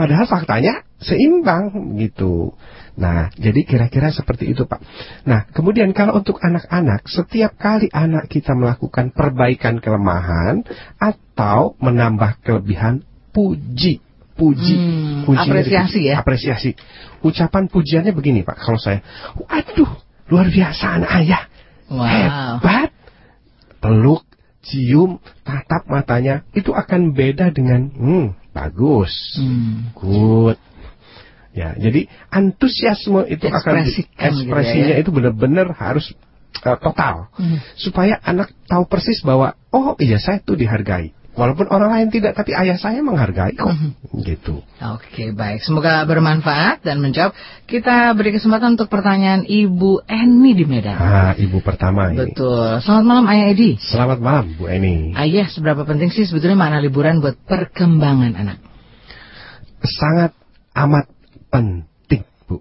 [0.00, 2.56] Padahal faktanya seimbang gitu.
[2.96, 4.80] Nah, jadi kira-kira seperti itu Pak.
[5.28, 10.64] Nah, kemudian kalau untuk anak-anak, setiap kali anak kita melakukan perbaikan kelemahan
[10.96, 13.04] atau menambah kelebihan,
[13.36, 14.00] puji.
[14.40, 16.24] Puji, hmm, puji apresiasi ya.
[16.24, 16.72] Apresiasi.
[17.20, 19.04] Ucapan pujiannya begini Pak, kalau saya,
[19.36, 20.00] waduh,
[20.32, 21.44] luar biasa anak ayah.
[21.92, 22.08] Wow.
[22.08, 22.88] Hebat.
[23.84, 24.24] Peluk,
[24.64, 29.94] cium, tatap matanya, itu akan beda dengan, hmm, bagus, hmm.
[29.94, 30.58] good,
[31.50, 35.02] Ya, jadi antusiasme itu akan di, ekspresinya gitu ya.
[35.02, 36.14] itu benar-benar harus
[36.62, 37.58] uh, total hmm.
[37.74, 41.10] supaya anak tahu persis bahwa oh iya saya tuh dihargai.
[41.30, 43.70] Walaupun orang lain tidak, tapi ayah saya menghargai kok.
[43.70, 43.94] Hmm.
[44.26, 44.66] Gitu.
[44.82, 45.62] Oke, baik.
[45.62, 47.30] Semoga bermanfaat dan menjawab.
[47.70, 50.98] Kita beri kesempatan untuk pertanyaan Ibu Eni di Medan.
[50.98, 52.34] Ah, Ibu pertama ini.
[52.34, 52.82] Betul.
[52.82, 53.78] Selamat malam Ayah Edi.
[53.78, 55.14] Selamat malam Bu Eni.
[55.14, 58.58] Ayah, seberapa penting sih sebetulnya makna liburan buat perkembangan anak?
[59.86, 60.34] Sangat
[60.74, 61.08] amat
[61.48, 62.58] penting, Bu.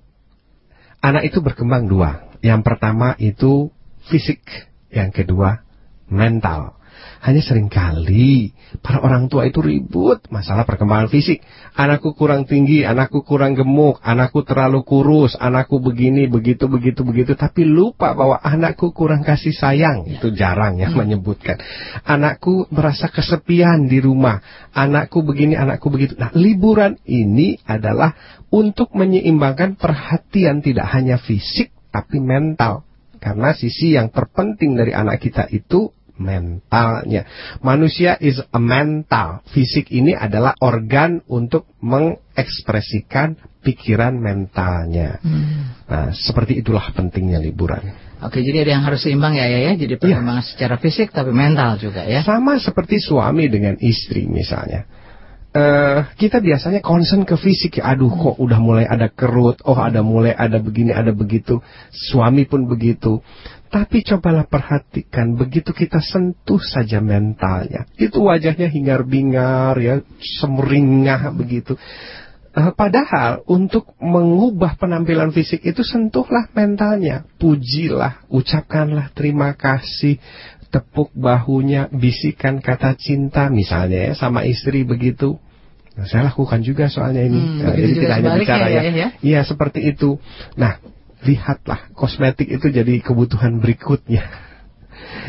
[1.01, 2.31] Anak itu berkembang dua.
[2.45, 3.73] Yang pertama itu
[4.07, 4.45] fisik,
[4.93, 5.65] yang kedua
[6.07, 6.78] mental.
[7.19, 11.43] Hanya sering kali para orang tua itu ribut masalah perkembangan fisik.
[11.75, 17.35] Anakku kurang tinggi, anakku kurang gemuk, anakku terlalu kurus, anakku begini, begitu, begitu, begitu.
[17.35, 20.07] Tapi lupa bahwa anakku kurang kasih sayang.
[20.07, 20.15] Ya.
[20.15, 20.99] Itu jarang yang hmm.
[21.03, 21.59] menyebutkan.
[22.07, 24.39] Anakku merasa kesepian di rumah.
[24.71, 26.15] Anakku begini, anakku begitu.
[26.15, 28.15] Nah, liburan ini adalah
[28.47, 32.87] untuk menyeimbangkan perhatian tidak hanya fisik, tapi mental.
[33.19, 37.25] Karena sisi yang terpenting dari anak kita itu mentalnya.
[37.63, 39.41] Manusia is a mental.
[39.55, 45.17] Fisik ini adalah organ untuk mengekspresikan pikiran mentalnya.
[45.23, 45.73] Hmm.
[45.87, 48.09] Nah, seperti itulah pentingnya liburan.
[48.19, 49.73] Oke, jadi ada yang harus seimbang ya, ya, ya.
[49.79, 49.99] Jadi iya.
[49.99, 50.49] perkembangan ya.
[50.51, 52.19] secara fisik tapi mental juga ya.
[52.27, 54.83] Sama seperti suami dengan istri misalnya.
[55.49, 60.05] Uh, kita biasanya concern ke fisik ya, aduh kok udah mulai ada kerut, oh ada
[60.05, 61.57] mulai ada begini, ada begitu,
[61.89, 63.17] suami pun begitu.
[63.69, 70.01] Tapi cobalah perhatikan, begitu kita sentuh saja mentalnya, itu wajahnya hingar-bingar, ya,
[70.41, 71.77] semeringah begitu.
[72.49, 80.17] Uh, padahal untuk mengubah penampilan fisik itu sentuhlah mentalnya, pujilah, ucapkanlah terima kasih,
[80.73, 85.37] tepuk bahunya, bisikan kata cinta misalnya ya sama istri begitu.
[85.93, 87.37] Nah, saya lakukan juga soalnya ini.
[87.37, 88.91] Hmm, nah, jadi tidak hanya bicara ya, ya.
[88.95, 89.07] ya.
[89.19, 90.15] Iya seperti itu.
[90.55, 90.79] Nah,
[91.23, 94.23] lihatlah kosmetik itu jadi kebutuhan berikutnya.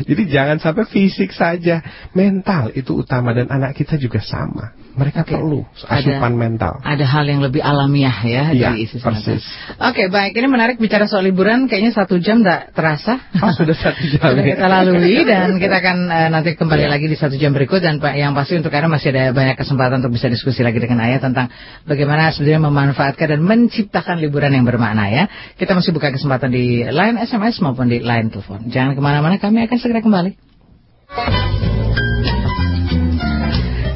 [0.03, 1.79] Jadi jangan sampai fisik saja,
[2.11, 4.75] mental itu utama dan anak kita juga sama.
[4.91, 5.39] Mereka okay.
[5.39, 6.73] perlu asupan ada, mental.
[6.83, 9.39] Ada hal yang lebih alamiah ya, ya dari isi persis.
[9.79, 10.35] Oke, okay, baik.
[10.35, 11.71] Ini menarik bicara soal liburan.
[11.71, 13.23] Kayaknya satu jam tidak terasa.
[13.39, 14.35] Oh, sudah satu jam.
[14.35, 16.89] sudah kita lalui dan kita akan uh, nanti kembali ya.
[16.91, 20.13] lagi di satu jam berikut dan yang pasti untuk Ayah masih ada banyak kesempatan untuk
[20.13, 21.47] bisa diskusi lagi dengan Ayah tentang
[21.87, 25.23] bagaimana sebenarnya memanfaatkan dan menciptakan liburan yang bermakna ya.
[25.55, 28.67] Kita masih buka kesempatan di line SMS maupun di line telepon.
[28.67, 30.31] Jangan ke mana-mana, kami akan segera kembali.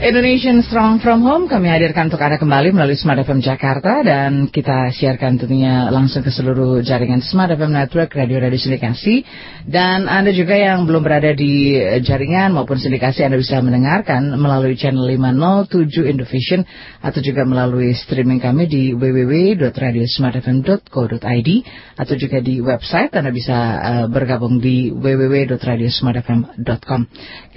[0.05, 4.93] Indonesian Strong From Home kami hadirkan untuk Anda kembali melalui Smart FM Jakarta dan kita
[4.93, 9.25] siarkan tentunya langsung ke seluruh jaringan Smart FM Network Radio Radio Sindikasi.
[9.65, 15.09] Dan Anda juga yang belum berada di jaringan maupun sindikasi Anda bisa mendengarkan melalui channel
[15.09, 15.73] 507
[16.05, 16.61] Indovision
[17.01, 21.49] atau juga melalui streaming kami di www.radiosmartfm.co.id
[21.97, 23.09] atau juga di website.
[23.09, 27.01] Anda bisa uh, bergabung di www.radiosmartfm.com.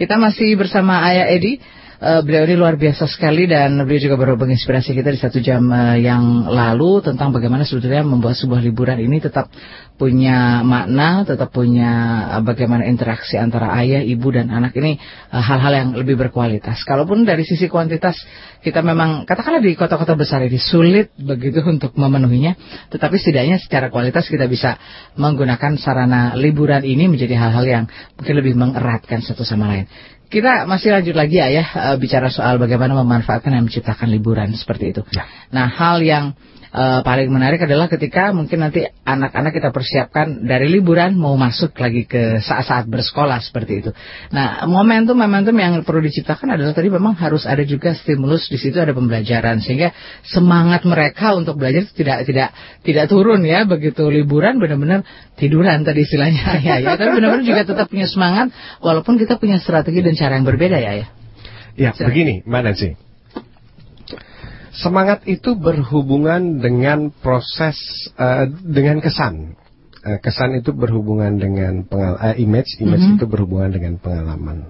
[0.01, 4.39] Kita masih bersama Ayah Edi Uh, beliau ini luar biasa sekali dan beliau juga baru
[4.39, 9.19] menginspirasi kita di satu jam uh, yang lalu tentang bagaimana sebetulnya membuat sebuah liburan ini
[9.19, 9.51] tetap
[9.99, 11.91] punya makna, tetap punya
[12.39, 14.95] uh, bagaimana interaksi antara ayah, ibu dan anak ini
[15.35, 16.87] hal-hal uh, yang lebih berkualitas.
[16.87, 18.15] Kalaupun dari sisi kuantitas
[18.63, 22.55] kita memang katakanlah di kota-kota besar ini sulit begitu untuk memenuhinya,
[22.95, 24.79] tetapi setidaknya secara kualitas kita bisa
[25.19, 27.85] menggunakan sarana liburan ini menjadi hal-hal yang
[28.15, 29.91] mungkin lebih mengeratkan satu sama lain.
[30.29, 31.65] Kita masih lanjut lagi ya, ya
[31.97, 35.03] bicara soal bagaimana memanfaatkan dan menciptakan liburan seperti itu.
[35.17, 35.25] Ya.
[35.49, 36.37] Nah, hal yang
[36.73, 42.05] uh, paling menarik adalah ketika mungkin nanti anak-anak kita persiapkan dari liburan mau masuk lagi
[42.05, 43.91] ke saat-saat bersekolah seperti itu.
[44.33, 48.93] Nah, momentum-momentum yang perlu diciptakan adalah tadi memang harus ada juga stimulus di situ ada
[48.93, 49.93] pembelajaran sehingga
[50.27, 52.49] semangat mereka untuk belajar tidak tidak
[52.85, 55.05] tidak turun ya begitu liburan benar-benar
[55.39, 58.53] tiduran tadi istilahnya ya ya tapi benar-benar juga tetap punya semangat
[58.85, 61.09] walaupun kita punya strategi dan cara yang berbeda ya ya.
[61.79, 62.99] Ya, begini, mana sih?
[64.73, 67.77] Semangat itu berhubungan dengan proses
[68.21, 69.57] uh, dengan kesan.
[70.05, 73.19] Uh, kesan itu berhubungan dengan pengal uh, image, image mm -hmm.
[73.19, 74.69] itu berhubungan dengan pengalaman.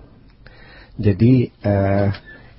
[0.99, 2.11] Jadi uh,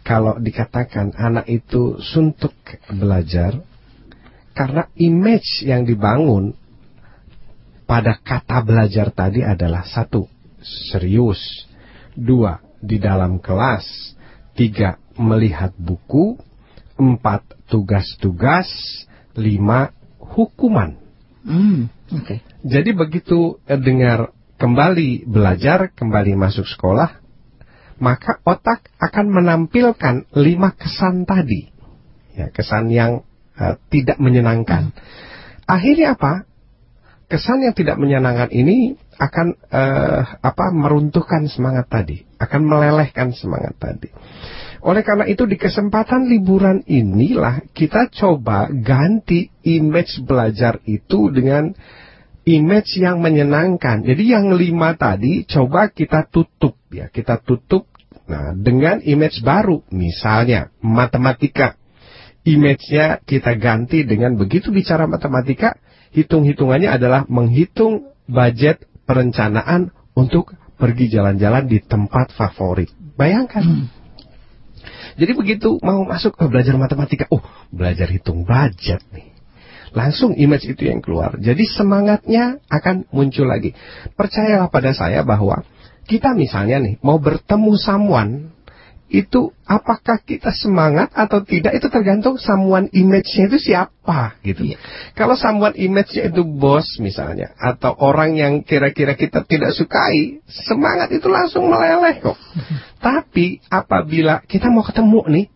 [0.04, 2.56] kalau dikatakan anak itu suntuk
[2.92, 3.60] belajar
[4.56, 6.56] karena image yang dibangun
[7.88, 10.28] pada kata belajar tadi adalah satu
[10.62, 11.40] serius,
[12.14, 14.14] dua di dalam kelas,
[14.56, 16.38] tiga melihat buku,
[17.00, 18.68] empat tugas-tugas,
[19.40, 21.00] lima hukuman.
[21.48, 22.42] Hmm, Okay.
[22.66, 27.22] Jadi begitu eh, dengar kembali belajar, kembali masuk sekolah,
[28.02, 31.70] maka otak akan menampilkan lima kesan tadi,
[32.34, 33.24] ya kesan yang
[33.56, 34.92] uh, tidak menyenangkan.
[34.92, 35.00] Hmm.
[35.70, 36.50] Akhirnya apa?
[37.30, 44.10] Kesan yang tidak menyenangkan ini akan uh, apa meruntuhkan semangat tadi, akan melelehkan semangat tadi.
[44.80, 51.76] Oleh karena itu di kesempatan liburan inilah kita coba ganti image belajar itu dengan
[52.48, 54.08] image yang menyenangkan.
[54.08, 57.92] Jadi yang lima tadi coba kita tutup ya, kita tutup
[58.30, 59.84] nah dengan image baru.
[59.92, 61.76] Misalnya matematika.
[62.48, 65.76] Image-nya kita ganti dengan begitu bicara matematika,
[66.16, 72.90] hitung-hitungannya adalah menghitung budget perencanaan untuk pergi jalan-jalan di tempat favorit.
[73.20, 73.60] Bayangkan.
[73.60, 73.99] Hmm
[75.20, 79.36] jadi begitu mau masuk ke belajar matematika, oh belajar hitung budget nih.
[79.90, 81.34] Langsung image itu yang keluar.
[81.42, 83.74] Jadi semangatnya akan muncul lagi.
[84.14, 85.66] Percayalah pada saya bahwa
[86.06, 88.54] kita misalnya nih mau bertemu someone
[89.10, 94.70] itu apakah kita semangat atau tidak itu tergantung someone image-nya itu siapa gitu.
[94.70, 94.78] Iya.
[95.18, 101.26] Kalau someone image-nya itu bos misalnya atau orang yang kira-kira kita tidak sukai, semangat itu
[101.26, 102.38] langsung meleleh kok.
[103.06, 105.48] Tapi apabila kita mau ketemu nih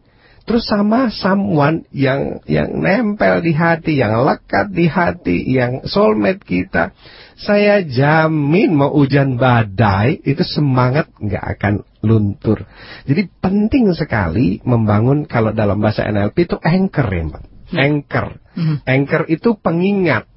[0.43, 6.91] terus sama someone yang yang nempel di hati, yang lekat di hati, yang soulmate kita,
[7.39, 12.67] saya jamin mau hujan badai itu semangat nggak akan luntur.
[13.07, 17.43] Jadi penting sekali membangun kalau dalam bahasa NLP itu anchor ya Mbak.
[17.43, 17.79] Hmm.
[17.79, 18.27] Anchor.
[18.53, 18.77] Hmm.
[18.83, 20.29] Anchor itu pengingat.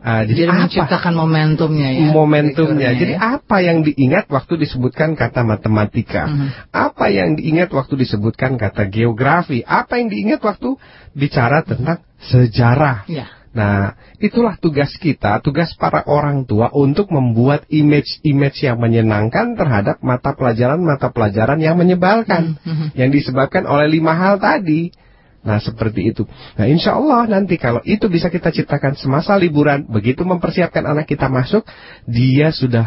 [0.00, 2.08] Uh, jadi, jadi menciptakan momentumnya ya.
[2.08, 2.96] Momentumnya.
[2.96, 3.36] Jadi ya?
[3.36, 6.24] apa yang diingat waktu disebutkan kata matematika?
[6.24, 6.48] -hmm.
[6.72, 9.60] Apa yang diingat waktu disebutkan kata geografi?
[9.60, 10.80] Apa yang diingat waktu
[11.12, 13.04] bicara tentang sejarah?
[13.12, 13.28] Ya.
[13.50, 20.38] Nah, itulah tugas kita, tugas para orang tua untuk membuat image-image yang menyenangkan terhadap mata
[20.38, 22.88] pelajaran-mata pelajaran yang menyebalkan, mm -hmm.
[22.94, 24.94] yang disebabkan oleh lima hal tadi.
[25.40, 26.28] Nah, seperti itu.
[26.60, 31.26] Nah, insya Allah nanti kalau itu bisa kita ciptakan semasa liburan, begitu mempersiapkan anak kita
[31.26, 31.66] masuk,
[32.04, 32.86] dia sudah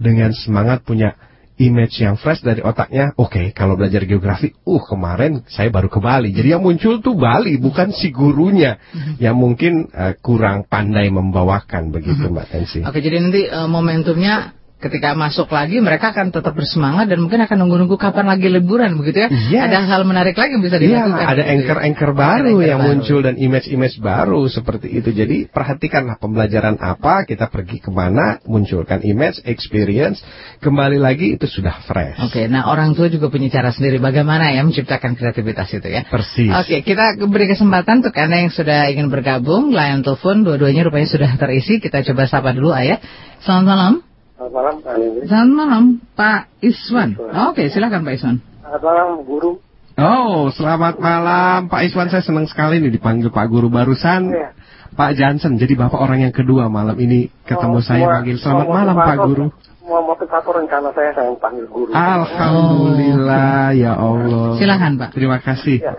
[0.00, 1.14] dengan semangat punya
[1.60, 6.00] image yang fresh dari otaknya, oke, okay, kalau belajar geografi, uh kemarin saya baru ke
[6.00, 6.32] Bali.
[6.32, 9.14] Jadi yang muncul tuh Bali, bukan si gurunya mm-hmm.
[9.20, 12.34] yang mungkin uh, kurang pandai membawakan begitu mm-hmm.
[12.40, 12.80] Mbak Tensi.
[12.80, 17.56] Oke, jadi nanti uh, momentumnya ketika masuk lagi mereka akan tetap bersemangat dan mungkin akan
[17.60, 19.28] nunggu-nunggu kapan lagi liburan begitu ya.
[19.28, 19.60] Iya.
[19.68, 21.20] Ada hal menarik lagi yang bisa Iya, dilakukan.
[21.20, 21.52] ada gitu ya.
[21.54, 22.26] anchor-anchor baru
[22.56, 22.88] Anchor-anchor yang baru.
[22.96, 25.08] muncul dan image-image baru seperti itu.
[25.12, 30.24] Jadi perhatikanlah pembelajaran apa, kita pergi ke mana, munculkan image, experience,
[30.58, 32.16] kembali lagi itu sudah fresh.
[32.24, 36.08] Oke, nah orang tua juga punya cara sendiri bagaimana ya menciptakan kreativitas itu ya.
[36.08, 36.48] Persis.
[36.50, 41.30] Oke, kita beri kesempatan untuk Anda yang sudah ingin bergabung, layan telepon dua-duanya rupanya sudah
[41.36, 41.78] terisi.
[41.78, 42.96] Kita coba sapa dulu Ayah.
[43.44, 44.09] Selamat malam.
[44.40, 44.94] Selamat malam, Pak.
[45.28, 45.84] Selamat malam,
[46.16, 47.10] Pak Iswan.
[47.52, 48.36] Oke, silakan Pak Iswan.
[48.40, 49.60] Selamat malam, Guru.
[50.00, 52.08] Oh, selamat malam Pak Iswan.
[52.08, 54.32] Saya senang sekali nih dipanggil Pak Guru barusan.
[54.32, 54.56] Iya.
[54.96, 58.36] Pak Jansen, jadi Bapak orang yang kedua malam ini ketemu Oh, saya semua- panggil.
[58.40, 59.46] semua Selamat malam Pak Guru.
[59.76, 61.90] Semua motivator rencana saya saya yang panggil Guru.
[61.92, 64.56] Alhamdulillah, ya Allah.
[64.56, 65.10] Silakan, Pak.
[65.12, 65.84] Terima kasih.
[65.84, 65.92] Ya.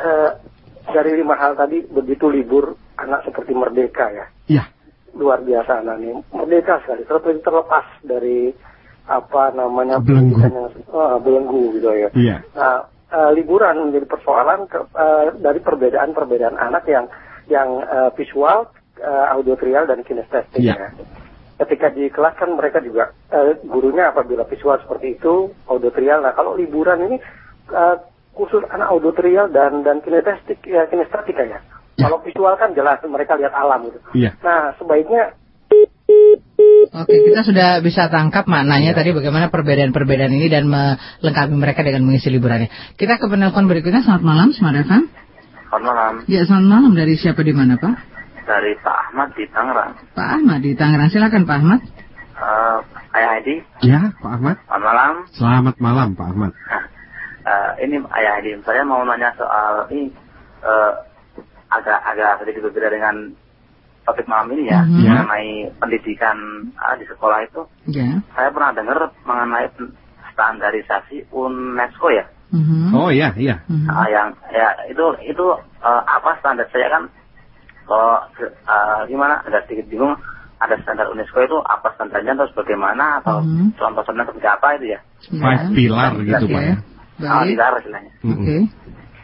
[0.00, 0.30] Eh,
[0.88, 4.24] dari lima hal tadi, begitu libur, anak seperti merdeka ya.
[4.48, 4.64] Ya,
[5.14, 6.12] Luar biasa anak ini.
[6.30, 8.50] Merdeka sekali, seperti terlepas dari
[9.04, 10.40] apa namanya Belenggu.
[10.40, 12.08] eh, belenggu gitu ya.
[12.14, 12.36] iya.
[12.52, 17.06] Nah, eh, liburan menjadi persoalan ke- eh, dari perbedaan-perbedaan anak yang
[17.46, 18.64] yang eh, visual,
[18.96, 20.74] eh, auditorial dan kinestetik Iya.
[20.74, 20.88] ya.
[21.54, 26.18] Ketika di kelas kan mereka juga eh, gurunya apabila visual seperti itu, auditorial.
[26.20, 27.16] Nah, kalau liburan ini
[27.70, 27.96] eh,
[28.32, 31.60] khusus anak auditorial dan dan kinestetik ya kinestetika ya.
[31.94, 32.10] Ya.
[32.10, 33.98] Kalau visual kan jelas mereka lihat alam gitu.
[34.14, 34.34] Iya.
[34.42, 35.38] Nah, sebaiknya
[36.94, 42.30] Oke, kita sudah bisa tangkap maknanya tadi bagaimana perbedaan-perbedaan ini dan melengkapi mereka dengan mengisi
[42.30, 42.70] liburannya.
[42.94, 44.04] Kita ke penelpon berikutnya.
[44.04, 45.02] Selamat malam, Smart FM.
[45.70, 46.92] Selamat malam Ya, selamat malam.
[46.94, 48.14] Dari siapa di mana, Pak?
[48.44, 49.92] dari Pak Ahmad di Tangerang.
[50.12, 51.08] Pak Ahmad di Tangerang.
[51.08, 51.80] Silakan, Pak Ahmad.
[52.34, 52.78] Eh,
[53.16, 54.56] Ayah Hadi, Ya, Pak Ahmad.
[54.60, 55.14] selamat malam.
[55.32, 56.52] Selamat malam, Pak Ahmad.
[56.52, 56.84] Nah,
[57.42, 60.12] eh, ini Ayah Hadi, saya mau nanya soal ini
[60.60, 60.92] eh,
[61.74, 63.14] agak agak sedikit berbeda dengan
[64.04, 65.00] topik malam ini ya, Mhm.
[65.00, 65.48] mengenai
[65.80, 66.36] pendidikan
[66.70, 67.62] eh, di sekolah itu.
[67.88, 68.20] Ya.
[68.36, 69.66] Saya pernah dengar mengenai
[70.34, 72.94] standarisasi UNESCO ya, Mhm.
[72.94, 73.58] Oh iya, iya.
[73.66, 73.88] Mhm.
[73.90, 75.44] Ah, yang ya itu itu
[75.82, 77.02] eh, apa standar saya kan
[77.84, 80.14] kalau eh, gimana agak sedikit bingung
[80.62, 83.74] ada standar UNESCO itu apa standarnya terus bagaimana atau Mhm.
[83.74, 85.00] contoh-contohnya seperti apa itu ya.
[85.34, 86.46] Five pilar gitu.
[86.46, 86.62] Pak.
[86.62, 86.76] ya.
[87.46, 88.56] dilarang istilahnya Oke.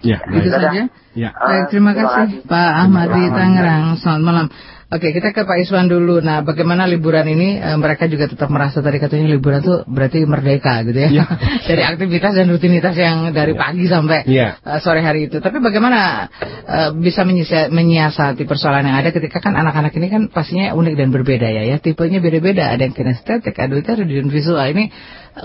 [0.01, 0.53] Ya, Itu baik.
[0.53, 0.83] saja.
[1.13, 1.31] Ya.
[1.35, 3.99] Baik, terima kasih Pak Ahmad di Tangerang.
[4.01, 4.47] Selamat malam.
[4.91, 6.19] Oke, kita ke Pak Iswan dulu.
[6.19, 10.83] Nah, bagaimana liburan ini eh, mereka juga tetap merasa tadi katanya liburan tuh berarti merdeka
[10.83, 11.09] gitu ya.
[11.15, 11.25] Iya.
[11.71, 14.59] dari aktivitas dan rutinitas yang dari pagi sampai Iya.
[14.59, 15.39] eh, sore hari itu.
[15.39, 16.27] Tapi bagaimana
[16.67, 21.15] eh, bisa menyisa- menyiasati persoalan yang ada ketika kan anak-anak ini kan pastinya unik dan
[21.15, 21.63] berbeda ya.
[21.71, 22.75] Ya, tipenya beda-beda.
[22.75, 24.59] Ada yang kinestetik, ada yang visual.
[24.75, 24.91] Ini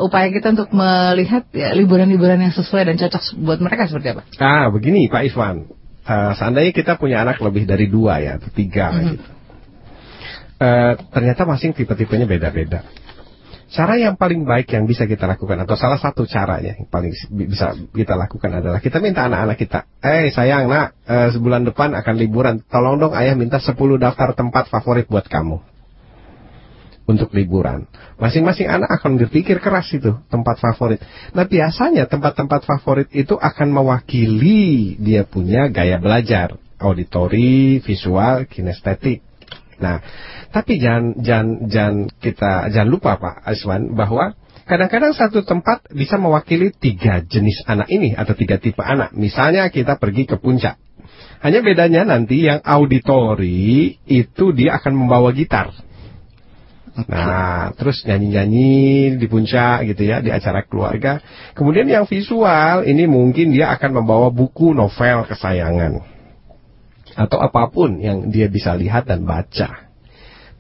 [0.02, 4.22] upaya kita untuk melihat ya, liburan-liburan yang sesuai dan cocok buat mereka seperti apa?
[4.42, 5.70] Ah, begini Pak Iswan.
[6.06, 9.02] Eh, seandainya kita punya anak lebih dari dua ya, atau tiga Mhm.
[9.18, 9.26] gitu.
[10.56, 12.86] Eh, ternyata masing tipe-tipenya beda-beda.
[13.66, 17.50] Cara yang paling baik yang bisa kita lakukan atau salah satu caranya yang paling bi-
[17.50, 22.16] bisa kita lakukan adalah kita minta anak-anak kita, eh sayang nak, eh, sebulan depan akan
[22.16, 25.75] liburan, tolong dong ayah minta 10 daftar tempat favorit buat kamu
[27.06, 27.86] untuk liburan.
[28.18, 31.02] Masing-masing anak akan berpikir keras itu tempat favorit.
[31.38, 39.22] Nah biasanya tempat-tempat favorit itu akan mewakili dia punya gaya belajar, auditori, visual, kinestetik.
[39.76, 40.00] Nah,
[40.56, 44.34] tapi jangan jangan jangan kita jangan lupa Pak Aswan bahwa
[44.64, 49.12] kadang-kadang satu tempat bisa mewakili tiga jenis anak ini atau tiga tipe anak.
[49.14, 50.80] Misalnya kita pergi ke puncak.
[51.44, 55.76] Hanya bedanya nanti yang auditori itu dia akan membawa gitar.
[56.96, 58.72] Nah, terus nyanyi-nyanyi
[59.20, 61.20] di puncak gitu ya, di acara keluarga.
[61.52, 66.00] Kemudian yang visual, ini mungkin dia akan membawa buku novel kesayangan.
[67.20, 69.92] Atau apa pun yang dia bisa lihat dan baca.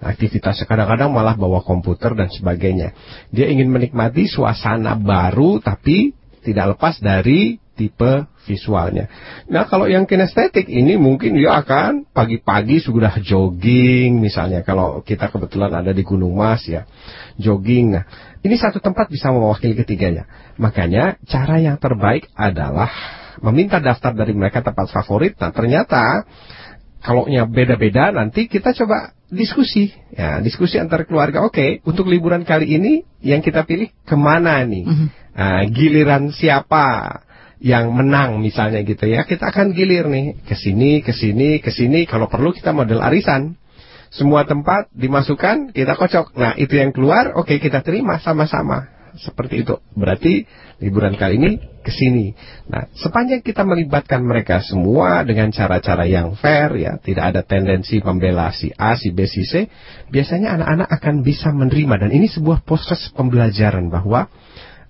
[0.03, 2.91] Aktivitasnya kadang-kadang malah bawa komputer dan sebagainya.
[3.31, 6.11] Dia ingin menikmati suasana baru, tapi
[6.43, 9.11] tidak lepas dari tipe visualnya.
[9.51, 14.63] Nah, kalau yang kinestetik ini mungkin dia akan pagi-pagi sudah jogging misalnya.
[14.63, 16.87] Kalau kita kebetulan ada di Gunung Mas ya,
[17.35, 17.99] jogging.
[17.99, 18.03] Nah,
[18.41, 20.25] ini satu tempat bisa mewakili ketiganya.
[20.55, 22.89] Makanya cara yang terbaik adalah
[23.43, 25.35] meminta daftar dari mereka tempat favorit.
[25.35, 26.23] Nah, ternyata
[27.03, 32.77] kalau nya beda-beda nanti kita coba diskusi ya diskusi antar keluarga oke untuk liburan kali
[32.77, 35.07] ini yang kita pilih ke mana nih Mhm.
[35.35, 37.19] Nah, giliran siapa
[37.63, 42.03] yang menang misalnya gitu ya kita akan gilir nih ke sini ke sini ke sini
[42.03, 43.55] kalau perlu kita model arisan
[44.11, 49.75] semua tempat dimasukkan kita kocok nah itu yang keluar oke kita terima sama-sama seperti itu.
[49.95, 50.43] Berarti
[50.83, 51.51] liburan kali ini
[51.81, 52.35] ke sini.
[52.67, 58.51] Nah, sepanjang kita melibatkan mereka semua dengan cara-cara yang fair ya, tidak ada tendensi membela
[58.51, 59.71] si A, si B, si C,
[60.11, 64.27] biasanya anak-anak akan bisa menerima dan ini sebuah proses pembelajaran bahwa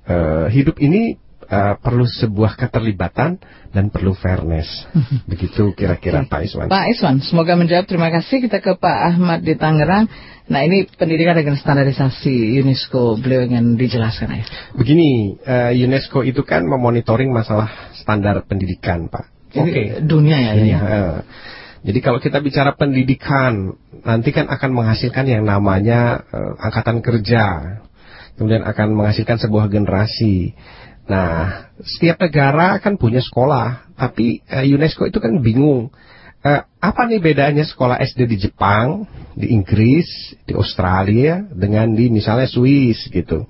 [0.09, 3.41] uh, hidup ini uh, perlu sebuah keterlibatan
[3.71, 4.67] dan perlu fairness.
[5.31, 6.29] Begitu kira-kira okay.
[6.29, 6.67] Pak Iswan.
[6.67, 7.85] Pak Iswan, semoga menjawab.
[7.85, 8.45] Terima kasih.
[8.45, 10.09] Kita ke Pak Ahmad di Tangerang.
[10.45, 14.45] Nah ini pendidikan dengan standarisasi UNESCO beliau ingin dijelaskan ya.
[14.77, 19.55] Begini, uh, UNESCO itu kan memonitoring masalah standar pendidikan Pak.
[19.57, 19.71] Oke.
[19.71, 19.85] Okay.
[20.05, 20.51] Dunia ya.
[20.53, 20.77] Dunia.
[20.77, 20.79] Ya.
[20.81, 21.17] Uh,
[21.85, 27.77] jadi kalau kita bicara pendidikan, nanti kan akan menghasilkan yang namanya uh, angkatan kerja,
[28.33, 30.57] kemudian akan menghasilkan sebuah generasi.
[31.05, 35.93] Nah, setiap negara kan punya sekolah, tapi uh, UNESCO itu kan bingung.
[36.45, 42.49] Uh, apa nih bedanya sekolah SD di Jepang, di Inggris, di Australia dengan di misalnya
[42.49, 43.45] Swiss gitu.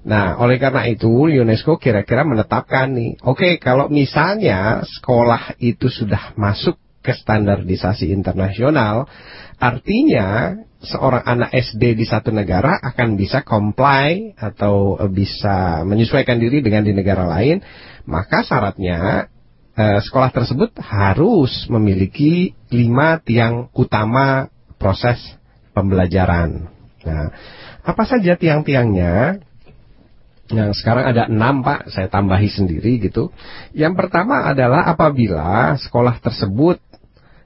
[0.00, 6.32] Nah, oleh karena itu UNESCO kira-kira menetapkan nih, oke okay, kalau misalnya sekolah itu sudah
[6.40, 9.04] masuk ke standarisasi internasional,
[9.60, 16.88] artinya seorang anak SD di satu negara akan bisa comply atau bisa menyesuaikan diri dengan
[16.88, 17.60] di negara lain,
[18.08, 19.28] maka syaratnya
[19.76, 24.48] eh, sekolah tersebut harus memiliki lima tiang utama
[24.80, 25.20] proses
[25.76, 26.72] pembelajaran.
[27.04, 27.26] Nah,
[27.84, 29.44] apa saja tiang-tiangnya?
[30.50, 33.30] Yang sekarang ada enam pak, saya tambahi sendiri gitu.
[33.70, 36.82] Yang pertama adalah apabila sekolah tersebut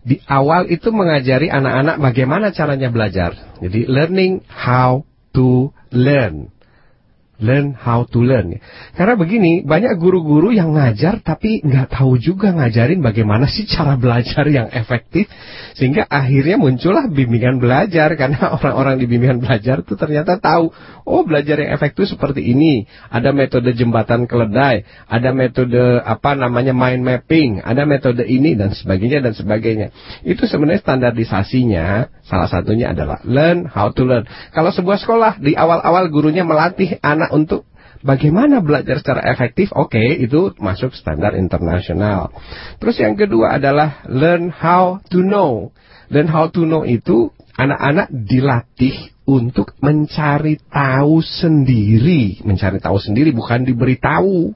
[0.04, 3.32] di awal itu mengajari anak-anak bagaimana caranya belajar.
[3.64, 6.52] Jadi learning how to learn.
[7.42, 8.62] Learn how to learn.
[8.94, 14.46] Karena begini, banyak guru-guru yang ngajar tapi nggak tahu juga ngajarin bagaimana sih cara belajar
[14.46, 15.26] yang efektif.
[15.74, 18.14] Sehingga akhirnya muncullah bimbingan belajar.
[18.14, 20.70] Karena orang-orang di bimbingan belajar itu ternyata tahu,
[21.06, 22.86] oh belajar yang efektif seperti ini.
[23.10, 29.24] Ada metode jembatan keledai, ada metode apa namanya mind mapping, ada metode ini dan sebagainya
[29.24, 29.90] dan sebagainya.
[30.22, 31.86] Itu sebenarnya standarisasinya
[32.24, 34.24] salah satunya adalah learn how to learn.
[34.56, 37.64] Kalau sebuah sekolah di awal-awal gurunya melatih anak anak untuk
[38.04, 42.28] bagaimana belajar secara efektif, oke, okay, itu masuk standar internasional.
[42.76, 45.72] Terus yang kedua adalah learn how to know.
[46.12, 53.64] Learn how to know itu anak-anak dilatih untuk mencari tahu sendiri, mencari tahu sendiri bukan
[53.64, 54.52] diberitahu.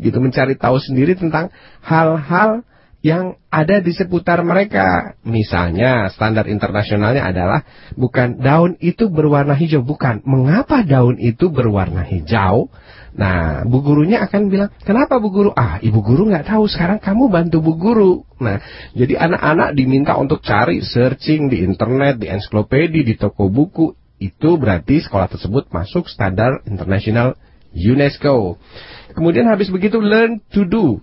[0.00, 1.52] Gitu mencari tahu sendiri tentang
[1.84, 2.64] hal-hal
[3.00, 5.16] yang ada di seputar mereka.
[5.24, 7.64] Misalnya standar internasionalnya adalah
[7.96, 10.20] bukan daun itu berwarna hijau, bukan.
[10.28, 12.68] Mengapa daun itu berwarna hijau?
[13.10, 15.50] Nah, bu gurunya akan bilang, kenapa bu guru?
[15.56, 16.70] Ah, ibu guru nggak tahu.
[16.70, 18.12] Sekarang kamu bantu bu guru.
[18.38, 18.62] Nah,
[18.94, 23.96] jadi anak-anak diminta untuk cari searching di internet, di ensiklopedia, di toko buku.
[24.20, 27.40] Itu berarti sekolah tersebut masuk standar internasional
[27.72, 28.60] UNESCO.
[29.16, 31.00] Kemudian habis begitu learn to do.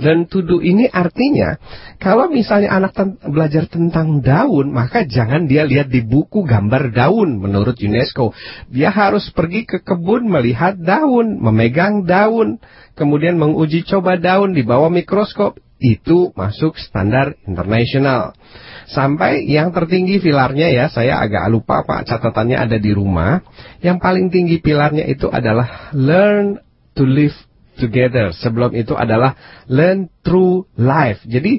[0.00, 1.60] Dan tuduh ini artinya
[2.00, 7.36] kalau misalnya anak ten belajar tentang daun, maka jangan dia lihat di buku gambar daun
[7.36, 8.32] menurut UNESCO.
[8.72, 12.56] Dia harus pergi ke kebun melihat daun, memegang daun,
[12.96, 15.60] kemudian menguji coba daun di bawah mikroskop.
[15.80, 18.36] Itu masuk standar internasional.
[18.84, 23.40] Sampai yang tertinggi pilarnya ya, saya agak lupa Pak, catatannya ada di rumah.
[23.80, 26.60] Yang paling tinggi pilarnya itu adalah learn
[26.92, 27.32] to live
[27.80, 28.36] together.
[28.36, 29.34] Sebelum itu adalah
[29.66, 31.24] learn through life.
[31.24, 31.58] Jadi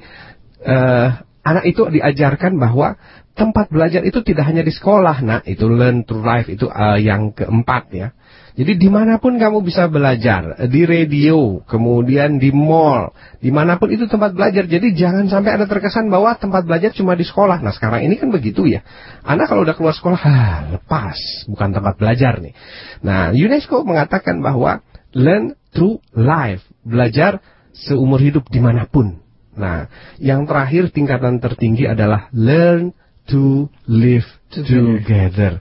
[0.64, 1.08] uh,
[1.42, 3.02] anak itu diajarkan bahwa
[3.34, 5.18] tempat belajar itu tidak hanya di sekolah.
[5.26, 8.08] Nah, itu learn through life itu uh, yang keempat ya.
[8.52, 13.88] Jadi di mana pun kamu bisa belajar, di radio, kemudian di mall, di mana pun
[13.88, 14.68] itu tempat belajar.
[14.68, 17.64] Jadi jangan sampai ada terkesan bahwa tempat belajar cuma di sekolah.
[17.64, 18.84] Nah sekarang ini kan begitu ya.
[19.24, 22.52] Anak kalau udah keluar sekolah, ah, lepas, bukan tempat belajar nih.
[23.08, 24.84] Nah UNESCO mengatakan bahwa
[25.16, 27.40] learn through life, belajar
[27.72, 29.20] seumur hidup di mana pun.
[29.56, 29.88] Nah,
[30.20, 32.96] yang terakhir tingkatan tertinggi adalah learn
[33.28, 35.60] to live together.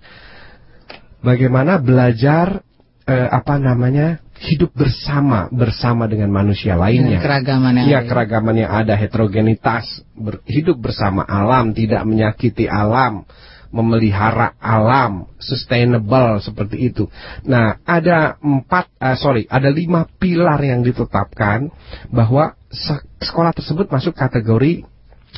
[1.20, 2.62] Bagaimana belajar
[3.04, 7.20] eh, apa namanya hidup bersama bersama dengan manusia lainnya.
[7.20, 13.28] Ya, keragaman yang ya, keragaman yang ada, heterogenitas, ber, hidup bersama alam, tidak menyakiti alam
[13.70, 17.06] memelihara alam, sustainable seperti itu.
[17.46, 21.70] Nah, ada empat, uh, sorry, ada lima pilar yang ditetapkan
[22.10, 22.58] bahwa
[23.22, 24.86] sekolah tersebut masuk kategori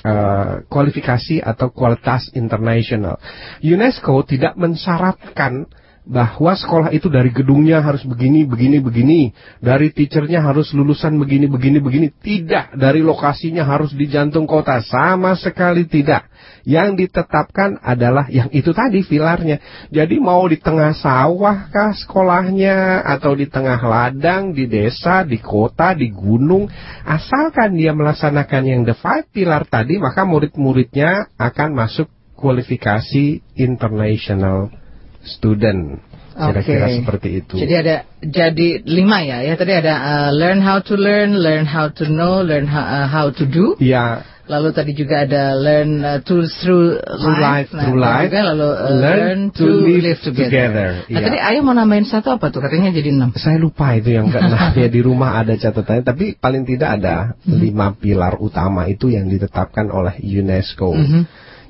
[0.05, 3.21] uh, kualifikasi atau kualitas internasional.
[3.61, 5.69] UNESCO tidak mensyaratkan
[6.03, 9.21] bahwa sekolah itu dari gedungnya harus begini, begini, begini,
[9.63, 12.09] dari teachernya harus lulusan begini, begini, begini.
[12.11, 16.27] Tidak, dari lokasinya harus di jantung kota, sama sekali tidak.
[16.67, 19.63] Yang ditetapkan adalah yang itu tadi pilarnya.
[19.95, 25.95] Jadi mau di tengah sawah kah sekolahnya, atau di tengah ladang, di desa, di kota,
[25.95, 26.67] di gunung,
[27.07, 34.82] asalkan dia melaksanakan yang the five pilar tadi, maka murid-muridnya akan masuk kualifikasi international
[35.25, 35.99] student.
[36.33, 36.97] Kira-kira Oke.
[37.05, 37.55] seperti itu.
[37.61, 41.93] Jadi ada jadi lima ya ya tadi ada uh, learn how to learn, learn how
[41.93, 43.77] to know, learn how, uh, how to do.
[43.77, 48.27] ya Lalu tadi juga ada learn uh, to through Through life, Nah, through life.
[48.27, 49.65] juga lalu uh, Learn to
[50.03, 51.05] live together.
[51.05, 51.25] Nah, Iya.
[51.31, 52.59] tadi ayah mau nambahin satu apa tuh?
[52.59, 53.31] Katanya jadi enam.
[53.39, 57.61] saya lupa itu yang keenam ya di rumah ada catatannya, tapi paling tidak ada Mhm.
[57.61, 60.91] lima pilar utama itu yang ditetapkan oleh UNESCO.
[60.97, 61.23] Mhm.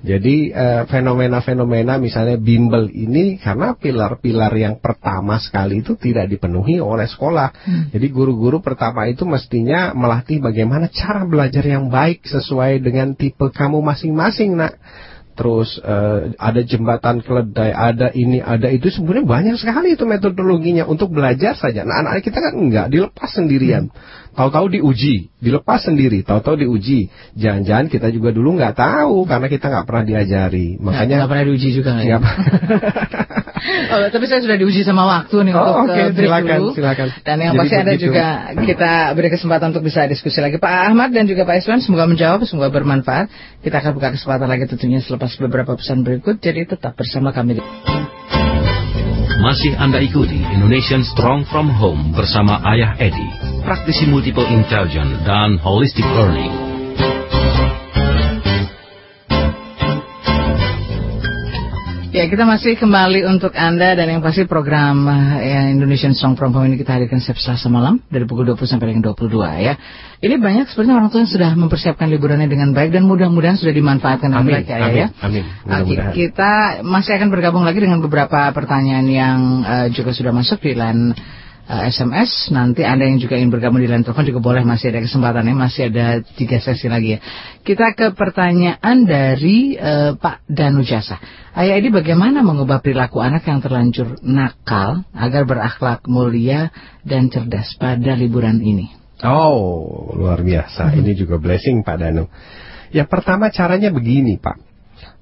[0.03, 7.07] Jadi eh, fenomena-fenomena misalnya bimbel ini karena pilar-pilar yang pertama sekali itu tidak dipenuhi oleh
[7.07, 7.49] sekolah.
[7.55, 7.85] Hmm.
[7.95, 13.79] Jadi guru-guru pertama itu mestinya melatih bagaimana cara belajar yang baik sesuai dengan tipe kamu
[13.79, 14.75] masing-masing, nak.
[15.33, 21.09] Terus eh, ada jembatan keledai, ada ini, ada itu sebenarnya banyak sekali itu metodologinya untuk
[21.09, 21.83] belajar saja.
[21.83, 23.89] Nah, anak-anak kita kan enggak dilepas sendirian.
[24.33, 27.09] Tahu-tahu diuji, dilepas sendiri, tahu-tahu diuji.
[27.37, 30.77] Jangan-jangan kita juga dulu nggak tahu karena kita nggak pernah diajari.
[30.77, 32.19] Nggak- Makanya nggak pernah diuji juga nggak ya?
[33.63, 36.71] Oh, tapi saya sudah diuji sama waktu nih Oh, untuk oke, uh, break silakan, dulu.
[36.75, 37.07] silakan.
[37.23, 38.05] Dan yang Jadi pasti ada begitu.
[38.09, 38.27] juga
[38.59, 40.59] kita beri kesempatan untuk bisa diskusi lagi.
[40.59, 43.31] Pak Ahmad dan juga Pak Iswan semoga menjawab, semoga bermanfaat.
[43.63, 46.41] Kita akan buka kesempatan lagi tentunya selepas beberapa pesan berikut.
[46.41, 47.61] Jadi tetap bersama kami.
[49.43, 53.27] Masih Anda ikuti Indonesian Strong From Home bersama Ayah Edi,
[53.67, 56.72] praktisi multiple intelligence dan holistic learning.
[62.13, 66.53] Ya, kita masih kembali untuk Anda dan yang pasti program uh, ya, Indonesian Song From
[66.53, 69.33] Home ini kita hadirkan setiap Selasa malam dari pukul 20 sampai dengan 22
[69.65, 69.81] ya.
[70.21, 74.29] Ini banyak sebenarnya orang tua yang sudah mempersiapkan liburannya dengan baik dan mudah-mudahan sudah dimanfaatkan
[74.29, 75.09] dengan Amin, baik ya, amin, ya.
[75.25, 75.45] amin.
[75.65, 76.13] Mudah-mudahan.
[76.13, 76.53] kita
[76.85, 81.17] masih akan bergabung lagi dengan beberapa pertanyaan yang uh, juga sudah masuk di line
[81.69, 82.51] uh, SMS.
[82.51, 85.83] Nanti Anda yang juga ingin bergabung di line telepon juga boleh masih ada kesempatannya, masih
[85.93, 87.19] ada tiga sesi lagi ya.
[87.63, 91.19] Kita ke pertanyaan dari uh, Pak Danu Jasa.
[91.53, 96.73] Ayah Edi bagaimana mengubah perilaku anak yang terlanjur nakal agar berakhlak mulia
[97.05, 98.89] dan cerdas pada liburan ini?
[99.23, 100.99] Oh, luar biasa.
[100.99, 102.27] Ini juga blessing Pak Danu.
[102.91, 104.59] Ya pertama caranya begini Pak.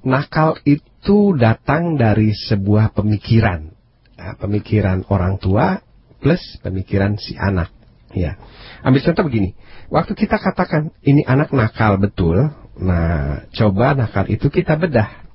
[0.01, 3.68] Nakal itu datang dari sebuah pemikiran.
[4.16, 5.80] Nah, pemikiran orang tua
[6.20, 7.72] plus pemikiran si anak.
[8.12, 8.36] Ya.
[8.84, 9.56] Ambil contoh begini.
[9.90, 12.52] Waktu kita katakan ini anak nakal betul.
[12.80, 15.26] Nah, coba nakal itu kita bedah.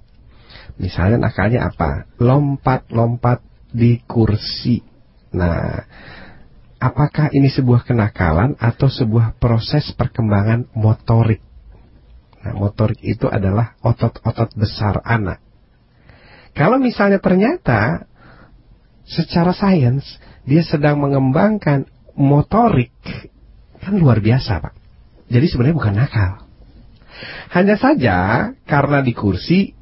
[0.75, 2.07] Misalnya nakalnya apa?
[2.19, 4.83] Lompat-lompat di kursi.
[5.35, 5.83] Nah,
[6.79, 11.43] apakah ini sebuah kenakalan atau sebuah proses perkembangan motorik?
[12.43, 15.41] Nah, motorik itu adalah otot-otot besar anak.
[16.55, 18.07] Kalau misalnya ternyata
[19.03, 20.07] secara sains
[20.45, 22.93] dia sedang mengembangkan motorik,
[23.81, 24.73] kan luar biasa, Pak.
[25.27, 26.31] Jadi sebenarnya bukan nakal.
[27.49, 28.17] Hanya saja
[28.69, 29.73] karena di kursi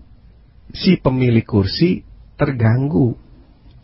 [0.72, 2.02] si pemilik kursi
[2.40, 3.14] terganggu,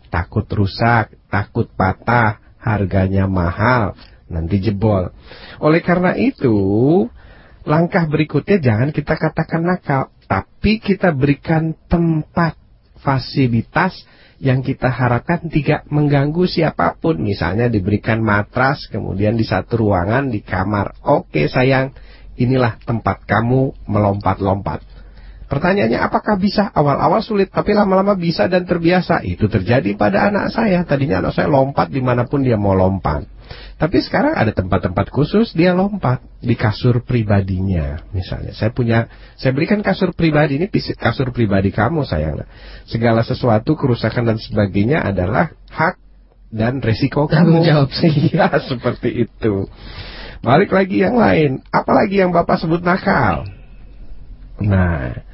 [0.08, 3.94] takut rusak, takut patah, harganya mahal,
[4.26, 5.12] nanti jebol.
[5.60, 6.56] Oleh karena itu,
[7.68, 12.56] langkah berikutnya jangan kita katakan nakal, tapi kita berikan tempat
[13.00, 13.96] fasilitas
[14.40, 17.20] yang kita harapkan tidak mengganggu siapa pun.
[17.20, 20.96] Misalnya diberikan matras, kemudian di satu ruangan di kamar.
[21.04, 21.92] Oke sayang,
[22.40, 24.80] inilah tempat kamu melompat-lompat.
[25.50, 26.72] Pertanyaannya apakah bisa?
[26.72, 29.26] Awal-awal sulit, tapi lama-lama bisa dan terbiasa.
[29.26, 30.86] Itu terjadi pada anak saya.
[30.88, 33.26] Tadinya anak saya lompat di mana pun dia mau lompat.
[33.80, 37.98] Tapi sekarang ada tempat-tempat khusus dia lompat di kasur pribadinya.
[38.12, 39.08] Misalnya, saya punya,
[39.40, 42.44] saya berikan kasur pribadi ini kasur pribadi kamu sayang.
[42.86, 45.96] Segala sesuatu kerusakan dan sebagainya adalah hak
[46.50, 47.66] dan resiko Tanggung kamu.
[47.66, 47.88] jawab.
[48.04, 49.70] Iya, seperti itu.
[50.42, 51.62] Balik lagi yang lain.
[51.70, 53.46] Apalagi yang Bapak sebut nakal.
[54.60, 55.24] Nah,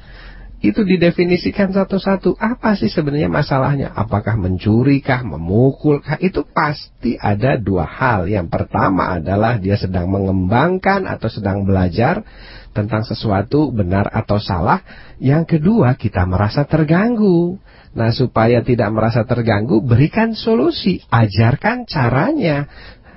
[0.57, 2.33] itu didefinisikan satu-satu.
[2.41, 3.93] Apa sih sebenarnya masalahnya?
[3.93, 6.17] Apakah mencuri kah, memukul kah?
[6.17, 8.25] Itu pasti ada dua hal.
[8.25, 12.25] Yang pertama adalah dia sedang mengembangkan atau sedang belajar
[12.73, 14.81] tentang sesuatu benar atau salah.
[15.21, 17.61] Yang kedua, kita merasa terganggu.
[17.93, 22.65] Nah, supaya tidak merasa terganggu, berikan solusi, ajarkan caranya.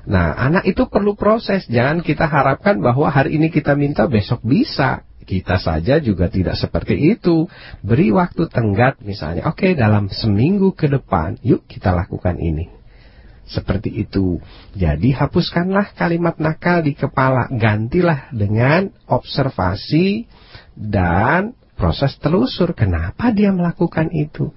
[0.04, 1.64] Nah, anak itu perlu proses.
[1.68, 5.08] Jangan kita harapkan bahwa hari ini kita minta besok bisa.
[5.20, 7.46] Kita saja juga tidak seperti itu.
[7.84, 9.46] Beri waktu tenggat misalnya.
[9.46, 12.72] Oke, dalam seminggu ke depan, yuk kita lakukan ini.
[13.50, 14.38] Seperti itu.
[14.78, 17.50] Jadi hapuskanlah kalimat nakal di kepala.
[17.50, 20.30] Gantilah dengan observasi
[20.78, 22.72] dan proses telusur.
[22.78, 24.54] Kenapa dia melakukan itu?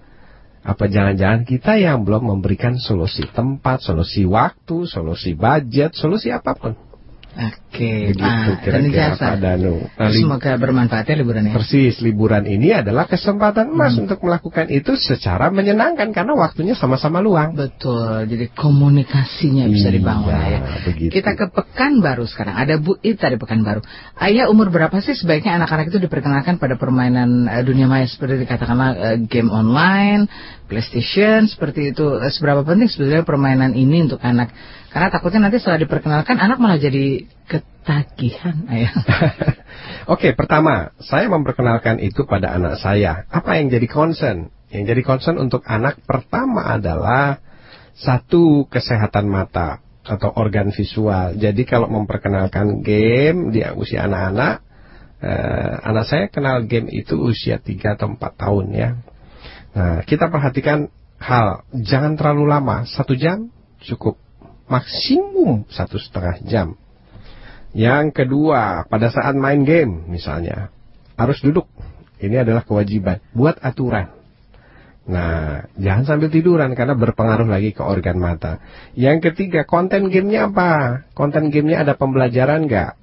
[0.64, 6.93] Apa jangan-jangan kita yang belum memberikan solusi tempat, solusi waktu, solusi budget, solusi apa pun?
[7.34, 9.18] Oke, Begitu Pak kira-kira.
[9.18, 9.90] Pak Danu.
[9.90, 11.58] Nah, Semoga bermanfaat ya liburannya.
[11.58, 14.06] Persis, liburan ini adalah kesempatan emas Hmm.
[14.06, 17.58] untuk melakukan itu secara menyenangkan karena waktunya sama-sama luang.
[17.58, 20.60] Betul, jadi komunikasinya bisa Iya, dibangun ya.
[20.86, 21.10] begitu.
[21.10, 22.54] Kita ke Pekanbaru sekarang.
[22.54, 23.82] Ada Bu Ita di Pekanbaru.
[24.22, 28.90] Ayah umur berapa sih sebaiknya anak-anak itu diperkenalkan pada permainan eh, dunia maya seperti dikatakanlah
[28.94, 30.30] eh, game online,
[30.70, 32.22] PlayStation seperti itu.
[32.22, 34.54] Eh, seberapa penting sebetulnya permainan ini untuk anak?
[34.94, 38.94] Karena takutnya nanti setelah diperkenalkan anak malah jadi ketagihan, ayah.
[40.14, 43.26] Oke, pertama, saya memperkenalkan itu pada anak saya.
[43.34, 44.54] Apa yang jadi concern?
[44.70, 47.42] Yang jadi concern untuk anak pertama adalah
[47.98, 51.42] satu kesehatan mata atau organ visual.
[51.42, 54.56] Jadi kalau memperkenalkan game di usia anak-anak,
[55.26, 58.90] eh, anak saya kenal game itu usia 3 atau 4 tahun ya.
[59.74, 63.50] Nah, kita perhatikan hal, jangan terlalu lama, satu jam
[63.82, 64.20] cukup,
[64.68, 66.68] maksimum satu setengah jam.
[67.74, 70.70] Yang kedua, pada saat main game misalnya,
[71.18, 71.66] harus duduk.
[72.22, 73.20] Ini adalah kewajiban.
[73.34, 74.14] Buat aturan.
[75.04, 78.64] Nah, jangan sambil tiduran karena berpengaruh lagi ke organ mata.
[78.96, 81.04] Yang ketiga, konten gamenya apa?
[81.12, 82.94] Konten gamenya ada pembelajaran nggak?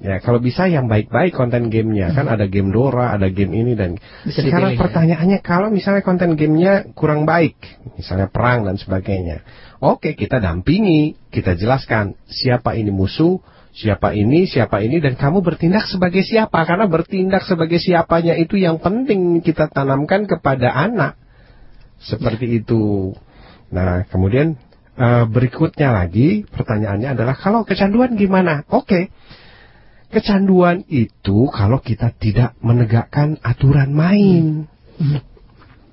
[0.00, 2.12] Ya, kalau bisa yang baik-baik konten gamenya.
[2.16, 4.82] Kan ada game Dora, ada game ini dan Bisa sekarang dipilih, ya.
[4.84, 7.56] pertanyaannya kalau misalnya konten gamenya kurang baik,
[8.00, 9.44] misalnya perang dan sebagainya.
[9.80, 13.40] Oke, kita dampingi, kita jelaskan siapa ini musuh,
[13.72, 16.68] siapa ini, siapa ini, dan kamu bertindak sebagai siapa.
[16.68, 21.16] Karena bertindak sebagai siapanya itu yang penting kita tanamkan kepada anak.
[21.96, 23.16] Seperti itu.
[23.72, 24.60] Nah, kemudian
[25.00, 28.68] eh, berikutnya lagi pertanyaannya adalah kalau kecanduan gimana?
[28.68, 29.08] Oke.
[30.12, 34.68] Kecanduan itu kalau kita tidak menegakkan aturan main.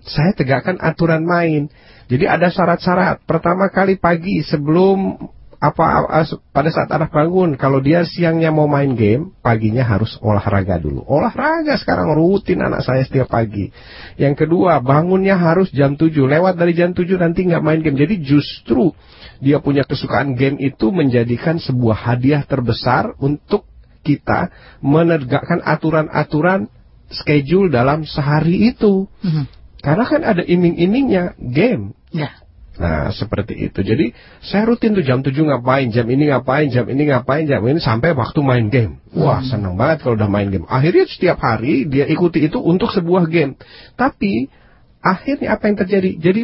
[0.08, 1.68] Saya tegakkan aturan main.
[2.08, 3.28] Jadi ada syarat-syarat.
[3.28, 5.20] Pertama kali pagi sebelum
[5.58, 10.78] apa as- pada saat anak bangun kalau dia siangnya mau main game paginya harus olahraga
[10.78, 13.74] dulu olahraga sekarang rutin anak saya setiap pagi
[14.22, 18.22] yang kedua bangunnya harus jam 7 lewat dari jam 7 nanti nggak main game jadi
[18.22, 18.94] justru
[19.42, 23.66] dia punya kesukaan game itu menjadikan sebuah hadiah terbesar untuk
[24.06, 24.54] kita
[24.86, 26.70] menegakkan aturan-aturan
[27.10, 29.57] schedule dalam sehari itu Mhm.
[29.88, 32.32] Karena kan ada iming-imingnya game Ya.
[32.78, 33.82] Nah, seperti itu.
[33.82, 34.14] Jadi,
[34.46, 38.14] saya rutin tuh jam 7 ngapain, jam ini ngapain, jam ini ngapain, jam ini sampai
[38.14, 39.02] waktu main game.
[39.18, 40.70] Wah, seneng banget kalau udah main game.
[40.70, 43.58] Akhirnya setiap hari dia ikuti itu untuk sebuah game.
[43.98, 44.54] Tapi,
[45.02, 46.12] akhirnya apa yang terjadi?
[46.22, 46.42] Jadi,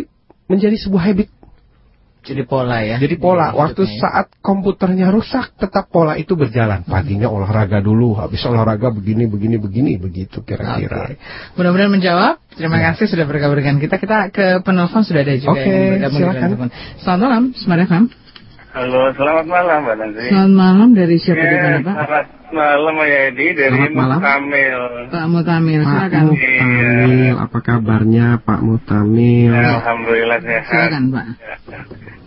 [0.50, 1.30] menjadi sebuah habit.
[2.24, 2.96] Jadi pola ya.
[2.98, 3.52] Jadi pola.
[3.52, 3.94] Hidupnya Waktu ya.
[4.00, 6.88] saat komputernya rusak, tetap pola itu berjalan.
[6.88, 11.12] Paginya olahraga dulu, habis olahraga begini, begini, begini, begitu kira-kira.
[11.12, 11.20] Oke.
[11.60, 12.34] Mudah-mudahan menjawab.
[12.56, 12.96] Terima Ya.
[12.96, 14.00] kasih sudah bergabung dengan kita.
[14.00, 16.42] Kita ke penelpon sudah ada juga Oke, yang bergabung di silakan.
[16.48, 16.70] telepon.
[17.04, 18.04] Selamat malam, Smart FM.
[18.74, 20.24] Halo, selamat malam Mbak Nanti.
[20.34, 21.94] Selamat malam dari siapa di Ya, mana Pak?
[21.94, 24.18] Selamat malam Pak Yadi dari Selamat malam.
[24.18, 24.80] Mukamil.
[25.14, 26.24] Pak Mutamil, Pak silakan.
[26.34, 29.54] Mutamil, apa kabarnya Pak Mutamil?
[29.54, 30.64] Alhamdulillah sehat.
[30.66, 31.26] Silakan Pak.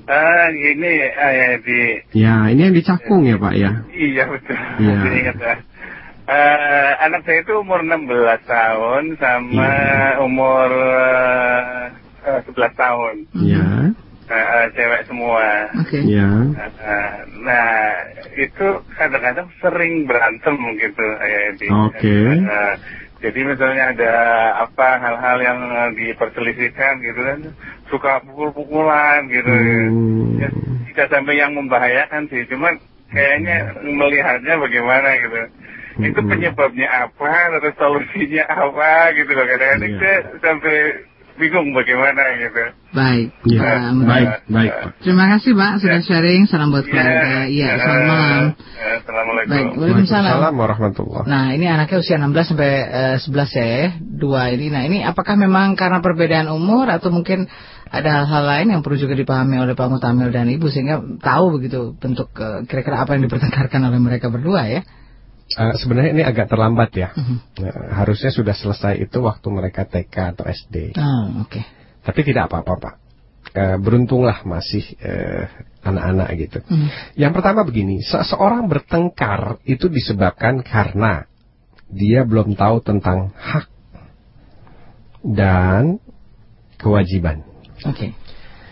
[0.06, 1.84] Ah, gini ah, Yadi.
[2.14, 3.70] Ya, ini yang dicakung ya Pak ya?
[3.90, 4.56] Iya betul.
[4.78, 4.98] Iya.
[5.02, 5.54] Ingat ya.
[6.26, 8.06] Eh, anak saya itu umur 16
[8.46, 10.22] tahun sama Iya.
[10.22, 11.58] umur eh,
[12.22, 13.14] eh, 11 tahun.
[13.42, 13.66] Ya,
[14.26, 15.70] Eh, eh, cewek semua.
[15.86, 16.02] Oke.
[16.02, 16.26] ya.
[16.58, 17.14] Eh,
[17.46, 17.94] Nah,
[18.34, 18.66] itu
[18.98, 21.68] kadang-kadang sering berantem gitu, Yadi.
[21.70, 22.16] Oke.
[22.42, 22.74] Eh,
[23.22, 24.14] jadi misalnya ada
[24.66, 25.58] apa hal-hal yang
[25.94, 27.38] diperselisihkan gitu kan,
[27.86, 29.46] suka pukul-pukulan gitu.
[29.46, 30.42] Hmm.
[30.42, 30.48] Ya,
[30.90, 32.82] tidak sampai yang membahayakan sih, cuman
[33.14, 35.38] kayaknya melihatnya bagaimana gitu.
[35.96, 36.28] Itu Hmm.
[36.28, 39.46] penyebabnya apa, terus solusinya apa gitu loh.
[39.48, 40.76] Kadang-kadang saya sampai
[41.36, 42.62] bingung bagaimana gitu.
[42.96, 43.28] Baik.
[43.44, 44.90] Ya, Pak baik, baik Pak.
[45.04, 46.48] Terima kasih Pak sudah sharing.
[46.48, 47.44] Salam buat keluarga.
[47.44, 48.44] Iya, eh, selamat malam.
[48.56, 49.50] eh, Assalamualaikum.
[49.52, 50.24] Baik, Waalaikumsalam.
[50.24, 54.66] Waalaikumsalam warahmatullahi Nah, ini anaknya usia 16 sampai eh, 11 ya, ya, dua ini.
[54.72, 57.44] Nah, ini apakah memang karena perbedaan umur atau mungkin
[57.86, 61.94] ada hal-hal lain yang perlu juga dipahami oleh Pak Mutamil dan Ibu sehingga tahu begitu
[62.00, 64.82] bentuk eh, kira-kira apa yang dipertengkarkan oleh mereka berdua ya?
[65.46, 67.14] Eh, sebenarnya ini agak terlambat ya.
[67.14, 67.36] Mhm.
[67.62, 70.98] Nah, harusnya sudah selesai itu waktu mereka TK atau SD.
[70.98, 71.62] Oh, oke.
[72.02, 72.94] Tapi tidak apa-apa Pak.
[73.54, 75.46] Eh, beruntunglah masih eh,
[75.86, 76.58] anak-anak gitu.
[76.66, 76.88] Mhm.
[77.14, 81.30] Yang pertama begini, seseorang bertengkar itu disebabkan karena
[81.86, 83.70] dia belum tahu tentang hak
[85.22, 86.02] dan
[86.74, 87.46] kewajiban.
[87.86, 88.18] Oke.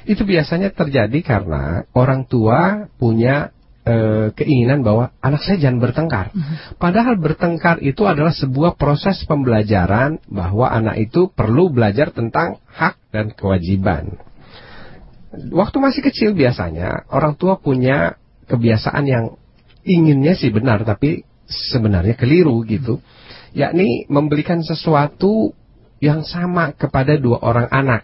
[0.05, 3.54] Itu biasanya terjadi karena orang tua punya
[3.85, 6.33] eh, keinginan bahwa anak saya jangan bertengkar.
[6.81, 13.33] Padahal bertengkar itu adalah sebuah proses pembelajaran bahwa anak itu perlu belajar tentang hak dan
[13.37, 14.19] kewajiban.
[15.35, 19.25] Waktu masih kecil biasanya orang tua punya kebiasaan yang
[19.85, 23.05] inginnya sih benar tapi sebenarnya keliru gitu.
[23.55, 25.55] Yakni membelikan sesuatu
[26.03, 28.03] yang sama kepada dua orang anak.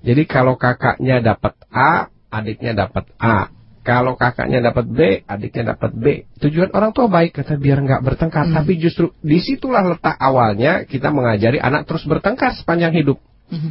[0.00, 3.55] Jadi kalau kakaknya dapat A, adiknya dapat A.
[3.86, 4.98] Kalau kakaknya dapat B,
[5.30, 6.26] adiknya dapat B.
[6.42, 8.58] Tujuan orang tua baik kata biar nggak bertengkar, Hmm.
[8.58, 13.22] tapi justru di situlah letak awalnya kita mengajari anak terus bertengkar sepanjang hidup.
[13.46, 13.70] Mhm.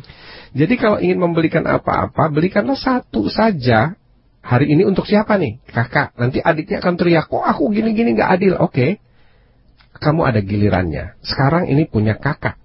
[0.56, 4.00] Jadi kalau ingin membelikan apa-apa, belikanlah satu saja.
[4.40, 5.60] Hari ini untuk siapa nih?
[5.68, 6.16] Kakak.
[6.16, 8.54] Nanti adiknya akan teriak, kok aku gini-gini nggak adil.
[8.62, 9.04] Oke,
[10.00, 11.20] kamu ada gilirannya.
[11.28, 12.56] Sekarang ini punya kakak.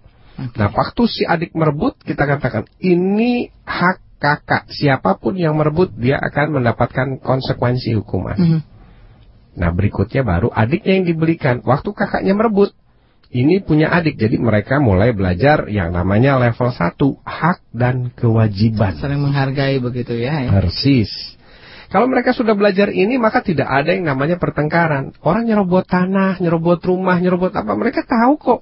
[0.55, 4.69] Nah, waktu si adik merebut, kita katakan, ini hak kakak.
[4.69, 8.37] Siapa pun yang merebut, dia akan mendapatkan konsekuensi hukuman.
[8.37, 8.61] Mhm.
[9.57, 11.65] Nah, berikutnya baru adiknya yang dibelikan.
[11.67, 12.71] Waktu kakaknya merebut,
[13.35, 14.19] ini punya adik.
[14.19, 18.95] Jadi mereka mulai belajar yang namanya level 1, hak dan kewajiban.
[18.99, 20.47] Saling menghargai begitu ya.
[20.47, 20.51] ya.
[20.51, 21.40] Persis.
[21.91, 25.11] Kalau mereka sudah belajar ini, maka tidak ada yang namanya pertengkaran.
[25.27, 28.61] Orang nyerobot tanah, nyerobot rumah, nyerobot apa, mereka tahu kok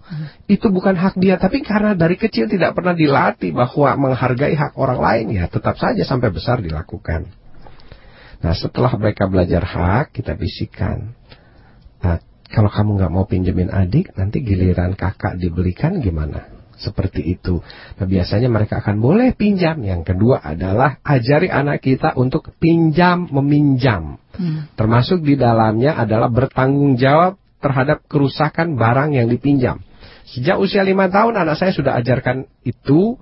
[0.49, 1.37] itu bukan hak dia.
[1.37, 6.01] Tapi karena dari kecil tidak pernah dilatih bahwa menghargai hak orang lain, ya tetap saja
[6.09, 7.29] sampai besar dilakukan.
[8.41, 11.13] Nah setelah mereka belajar hak, kita bisikan.
[12.01, 16.58] Nah, kalau kamu nggak mau pinjemin adik, nanti giliran kakak dibelikan gimana?
[16.79, 17.59] Seperti itu.
[17.99, 19.83] Nah biasanya mereka akan boleh pinjam.
[19.83, 24.23] Yang kedua adalah ajari anak kita untuk pinjam meminjam.
[24.39, 24.71] Hmm.
[24.79, 29.83] Termasuk di dalamnya adalah bertanggung jawab terhadap kerusakan barang yang dipinjam.
[30.31, 33.19] Sejak usia lima tahun anak saya sudah ajarkan itu.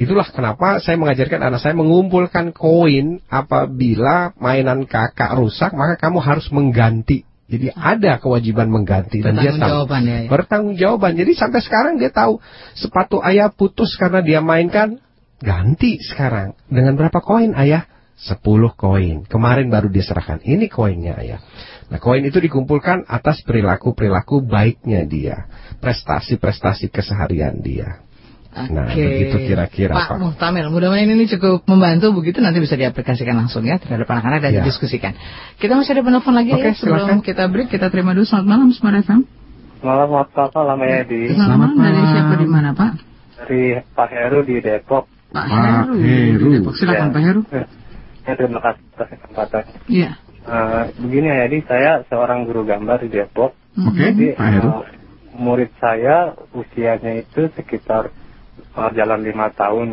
[0.00, 6.50] Itulah kenapa saya mengajarkan anak saya mengumpulkan koin apabila mainan kakak rusak maka kamu harus
[6.50, 7.29] mengganti.
[7.50, 9.90] Jadi ada kewajiban mengganti dan dia tahu.
[9.90, 10.24] Ya.
[10.24, 10.30] ya.
[10.30, 11.18] Bertanggung jawaban.
[11.18, 12.38] Jadi sampai sekarang dia tahu
[12.78, 15.02] sepatu ayah putus karena dia mainkan
[15.42, 16.54] ganti sekarang.
[16.70, 17.90] Dengan berapa koin ayah?
[18.20, 18.44] 10
[18.76, 19.24] koin.
[19.24, 20.44] Kemarin baru dia serahkan.
[20.44, 21.40] Ini koinnya ayah.
[21.90, 25.48] Nah koin itu dikumpulkan atas perilaku-perilaku baiknya dia.
[25.82, 28.04] Prestasi-prestasi keseharian dia.
[28.50, 28.98] Nah, Oke.
[28.98, 30.18] begitu kira-kira, Pak Pak.
[30.18, 34.58] Muhtamil, mudah-mudahan ini cukup membantu begitu nanti bisa diaplikasikan langsung ya terhadap anak-anak dan Ya.
[34.60, 35.14] didiskusikan.
[35.54, 37.18] Kita masih ada penelpon lagi Oke, ya sebelum silakan.
[37.22, 39.22] kita break kita terima dulu selamat malam Smart FM.
[39.80, 42.10] Malam waktu malam ya di Selamat malam dari malam.
[42.10, 42.92] siapa di mana Pak?
[43.40, 45.04] dari Pak Heru di Depok.
[45.30, 45.94] Pak Pak Heru.
[45.96, 46.42] Heru.
[46.42, 46.74] Di Depok.
[46.74, 47.14] Silakan Ya.
[47.14, 47.40] Pak Heru.
[48.20, 49.62] Ya, terima kasih atas kesempatan.
[49.86, 50.10] Iya.
[50.40, 53.54] Eh, begini ya, jadi saya seorang guru gambar di Depok.
[53.78, 54.70] Oke, Jadi Pak Heru.
[54.74, 54.92] eh,
[55.32, 56.16] murid saya
[56.50, 58.10] usianya itu sekitar
[58.72, 59.88] eh, jalan lima tahun.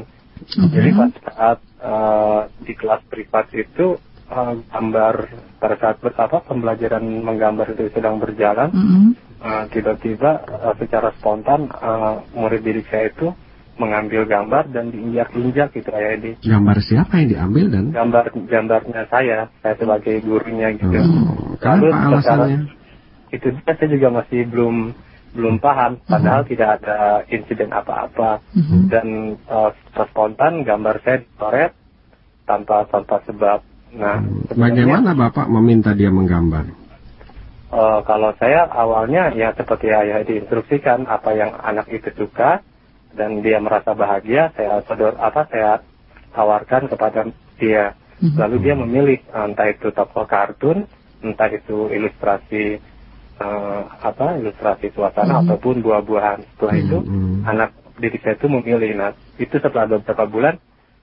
[0.58, 0.70] Mhm.
[0.70, 3.98] Jadi pada saat eh, di kelas privat itu
[4.28, 5.16] eh, gambar
[5.58, 9.06] pada saat betapa pembelajaran menggambar itu sedang berjalan, Mhm.
[9.40, 13.34] eh, tiba-tiba eh, secara spontan eh, murid didik saya itu
[13.78, 17.84] mengambil gambar dan diinjak-injak gitu kayak di Gambar siapa yang diambil dan?
[17.94, 20.98] gambar gambarnya saya saya sebagai gurunya gitu.
[20.98, 22.60] Oh, Lalu secara- alasannya?
[23.30, 24.98] itu saya juga masih belum
[25.32, 28.80] belum paham padahal tidak ada insiden apa-apa Mhm.
[28.88, 31.72] dan eh, secara spontan gambar saya dicoret
[32.44, 33.60] tanpa tanpa sebab
[33.94, 34.20] nah
[34.52, 36.68] Bagaimana Bapak meminta dia menggambar?
[37.68, 42.64] eh, kalau saya awalnya ya seperti ayah diinstruksikan apa yang anak itu suka
[43.14, 45.82] dan dia merasa bahagia saya sodor apa saya
[46.32, 47.28] tawarkan kepada
[47.58, 48.38] dia Mhm.
[48.38, 50.90] lalu dia memilih entah itu tokoh kartun
[51.22, 52.78] entah itu ilustrasi
[53.38, 55.42] eh, apa ilustrasi suasana Mhm.
[55.46, 56.40] ataupun buah-buahan.
[56.56, 57.46] Setelah itu Hmm.
[57.46, 58.92] anak didik saya itu memilih.
[58.98, 60.58] Nah itu setelah beberapa bulan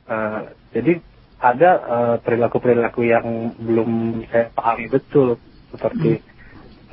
[0.05, 0.41] eh,
[0.75, 0.93] jadi
[1.41, 5.39] ada eh, perilaku-perilaku yang belum saya pahami betul.
[5.71, 6.23] Seperti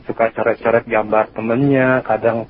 [0.07, 2.49] suka coret-coret gambar temennya kadang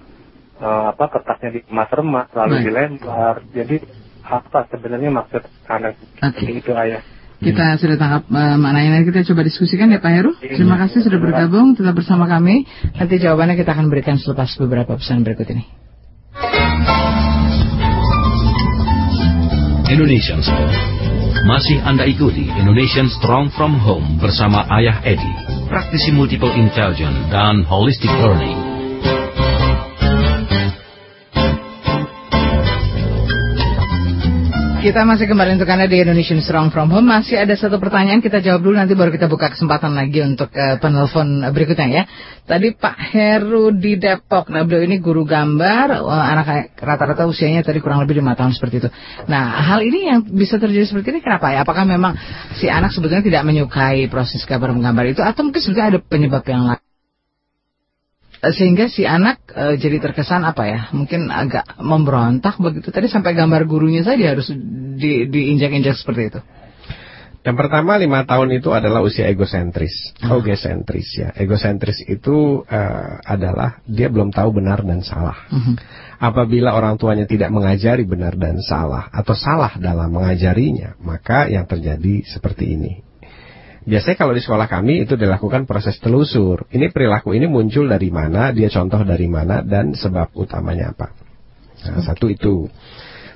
[0.61, 3.41] eh, apa kertasnya dikemas-remas lalu dilempar.
[3.51, 3.77] Jadi
[4.22, 7.01] apa sebenarnya maksud anak seperti itu ayah
[7.41, 10.31] Kita sudah tangkap eh, maknanya nanti kita coba diskusikan ya Pak Heru.
[10.38, 12.69] Terima kasih sudah bergabung tetap bersama kami.
[12.93, 15.65] Nanti jawabannya kita akan berikan selepas beberapa pesan berikut ini.
[19.91, 20.72] Indonesian Sport.
[21.43, 25.34] Masih Anda ikuti Indonesian Strong from Home bersama Ayah Edi,
[25.68, 28.70] praktisi multiple intelligence dan holistic learning.
[34.81, 37.05] Kita masih kembali untuk Anda di Indonesian Strong From Home.
[37.05, 40.81] Masih ada satu pertanyaan kita jawab dulu nanti baru kita buka kesempatan lagi untuk uh,
[40.81, 42.03] penelpon berikutnya ya.
[42.49, 44.49] Tadi Pak Heru di Depok.
[44.49, 48.81] Nah, beliau ini guru gambar, uh, anak rata-rata usianya tadi kurang lebih lima tahun seperti
[48.81, 48.89] itu.
[49.29, 51.61] Nah, hal ini yang bisa terjadi seperti ini kenapa ya?
[51.61, 52.17] Apakah memang
[52.57, 56.65] si anak sebetulnya tidak menyukai proses gambar menggambar itu atau mungkin sebetulnya ada penyebab yang
[56.65, 56.90] lain?
[58.41, 63.69] Sehingga si anak e, jadi terkesan apa ya mungkin agak memberontak begitu tadi sampai gambar
[63.69, 64.49] gurunya saja harus
[64.97, 66.41] di, diinjak-injak seperti itu
[67.41, 70.45] yang pertama lima tahun itu adalah usia egosentris, oh.
[70.45, 71.34] egosentris ya.
[71.34, 75.49] Egosentris itu uh, adalah dia belum tahu benar dan salah.
[75.49, 75.73] Uh mhm.
[75.73, 75.76] -huh.
[76.22, 82.22] Apabila orang tuanya tidak mengajari benar dan salah atau salah dalam mengajarinya, maka yang terjadi
[82.30, 83.01] seperti ini.
[83.81, 86.69] Biasanya kalau di sekolah kami itu dilakukan proses telusur.
[86.69, 91.09] Ini perilaku ini muncul dari mana, dia contoh dari mana, dan sebab utamanya apa.
[91.89, 92.69] Nah, satu itu.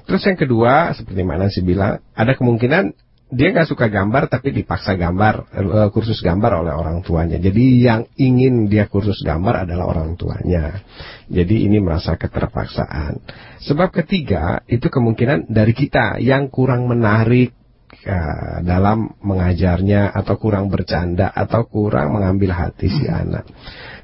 [0.06, 2.94] Terus yang kedua, seperti mana sih bilang, ada kemungkinan
[3.34, 7.42] dia nggak suka gambar tapi dipaksa gambar eh, kursus gambar oleh orang tuanya.
[7.42, 10.86] Jadi yang ingin dia kursus gambar adalah orang tuanya.
[11.26, 13.18] Jadi ini merasa keterpaksaan.
[13.66, 17.58] Sebab ketiga itu kemungkinan dari kita yang kurang menarik
[18.06, 23.22] uh, dalam mengajarnya atau kurang bercanda atau kurang mengambil hati si hmm.
[23.26, 23.46] anak.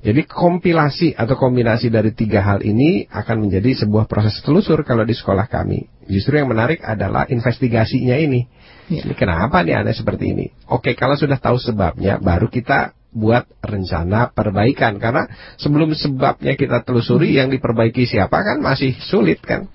[0.01, 5.13] Jadi kompilasi atau kombinasi dari tiga hal ini akan menjadi sebuah proses telusur kalau di
[5.13, 5.85] sekolah kami.
[6.09, 8.49] Justru yang menarik adalah investigasinya ini.
[8.89, 9.05] Ya.
[9.05, 10.45] Ini kenapa nih aneh seperti ini?
[10.67, 15.27] Oke, kalau sudah tahu sebabnya, baru kita buat rencana perbaikan karena
[15.59, 19.67] sebelum sebabnya kita telusuri yang diperbaiki siapa kan masih sulit kan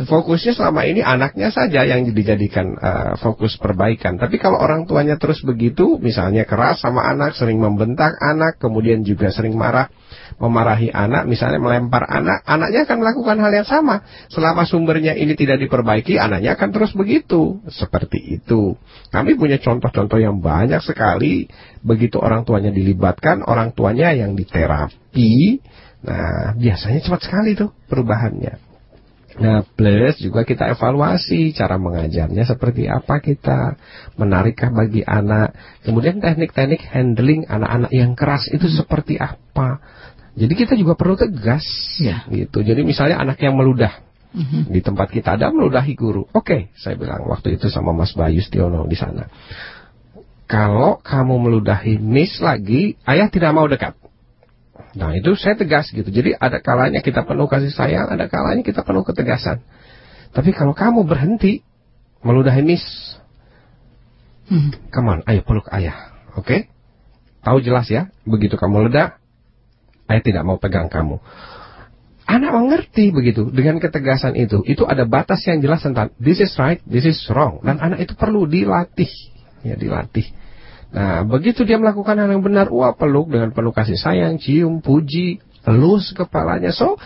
[0.00, 5.42] fokusnya selama ini anaknya saja yang dijadikan uh, fokus perbaikan tapi kalau orang tuanya terus
[5.42, 9.90] begitu misalnya keras sama anak sering membentak anak kemudian juga sering marah
[10.40, 14.02] memarahi anak, misalnya melempar anak, anaknya akan melakukan hal yang sama.
[14.32, 17.60] Selama sumbernya ini tidak diperbaiki, anaknya akan terus begitu.
[17.68, 18.74] Seperti itu.
[19.12, 21.46] Kami punya contoh-contoh yang banyak sekali.
[21.84, 25.60] Begitu orang tuanya dilibatkan, orang tuanya yang diterapi.
[26.00, 28.69] Nah, biasanya cepat sekali tuh perubahannya.
[29.38, 33.78] Nah, plus juga kita evaluasi cara mengajarnya seperti apa kita,
[34.18, 35.54] menarikkah bagi anak.
[35.86, 39.78] Kemudian teknik-teknik handling anak-anak yang keras itu seperti apa.
[40.34, 41.62] Jadi kita juga perlu tegas,
[42.02, 42.26] ya.
[42.26, 42.66] gitu.
[42.66, 44.02] Jadi misalnya anak yang meludah,
[44.34, 44.62] mm-hmm.
[44.70, 46.26] di tempat kita ada meludahi guru.
[46.30, 49.30] Oke, okay, saya bilang waktu itu sama Mas Bayu Stiono di sana.
[50.50, 53.94] Kalau kamu meludahi Miss lagi, ayah tidak mau dekat.
[54.96, 56.06] Nah itu saya tegas gitu.
[56.06, 59.62] Jadi ada kalanya kita penuh kasih sayang, ada kalanya kita penuh ketegasan.
[60.30, 61.66] Tapi kalau kamu berhenti
[62.22, 62.84] meludahi Miss,
[64.46, 64.92] hmm.
[64.94, 66.46] come on, ayo peluk ayah, oke?
[66.46, 66.60] Okay?
[67.40, 69.16] Tahu jelas ya, begitu kamu ledak,
[70.04, 71.18] saya tidak mau pegang kamu.
[72.30, 74.62] Anak mengerti begitu dengan ketegasan itu.
[74.62, 77.58] Itu ada batas yang jelas tentang this is right, this is wrong.
[77.66, 79.10] Dan anak itu perlu dilatih,
[79.66, 80.30] ya dilatih.
[80.90, 85.38] Nah, begitu dia melakukan hal yang benar, wah peluk dengan penuh kasih sayang, cium, puji,
[85.62, 86.74] elus kepalanya.
[86.74, 86.98] So,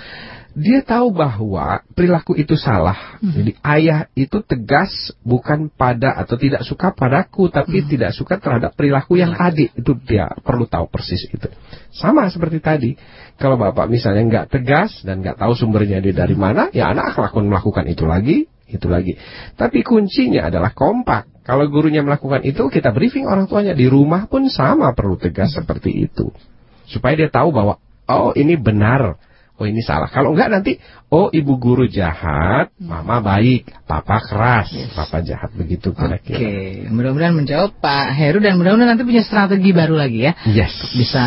[0.54, 3.18] dia tahu bahwa perilaku itu salah.
[3.18, 3.34] Hmm.
[3.34, 7.88] Jadi ayah itu tegas bukan pada atau tidak suka padaku, tapi hmm.
[7.90, 9.74] tidak suka terhadap perilaku yang adik.
[9.74, 11.50] Itu dia perlu tahu persis itu.
[11.90, 12.90] Sama seperti tadi,
[13.34, 17.50] kalau bapak misalnya nggak tegas dan nggak tahu sumbernya dia dari mana, ya anak akan
[17.50, 19.18] melakukan itu lagi, itu lagi.
[19.58, 21.33] Tapi kuncinya adalah kompak.
[21.44, 23.76] Kalau gurunya melakukan itu, kita briefing orang tuanya.
[23.76, 26.32] Di rumah pun sama perlu tegas seperti itu,
[26.88, 27.76] supaya dia tahu bahwa
[28.08, 29.20] oh ini benar.
[29.54, 30.10] Oh ini salah.
[30.10, 30.82] Kalau enggak nanti,
[31.14, 34.90] oh ibu guru jahat, mama baik, papa keras, yes.
[34.98, 36.34] papa jahat begitu kira-kira.
[36.34, 36.90] Oke, okay.
[36.90, 40.32] mudah-mudahan menjawab Pak Heru dan mudah-mudahan nanti punya strategi baru lagi ya.
[40.50, 40.74] Yes.
[40.98, 41.22] Bisa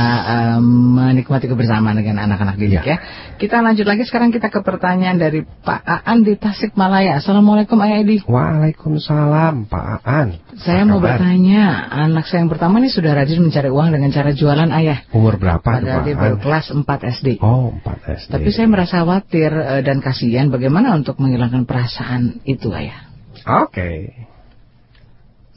[0.59, 2.83] um, menikmati kebersamaan dengan anak-anak didik ya.
[2.83, 2.97] ya.
[3.39, 7.23] Kita lanjut lagi sekarang kita ke pertanyaan dari Pak Aan di Tasikmalaya.
[7.23, 8.19] Assalamualaikum Ayah Edi.
[8.27, 10.41] Waalaikumsalam Pak Aan.
[10.57, 14.69] Saya mau bertanya, anak saya yang pertama ini sudah rajin mencari uang dengan cara jualan
[14.83, 15.05] ayah.
[15.13, 15.61] Umur berapa?
[15.61, 16.81] Pada dia baru kelas 4
[17.21, 17.27] SD.
[17.45, 18.29] Oh, 4 SD.
[18.33, 23.07] Tapi saya merasa khawatir uh, dan kasihan bagaimana untuk menghilangkan perasaan itu ayah.
[23.45, 23.71] Oke.
[23.71, 23.95] Okay.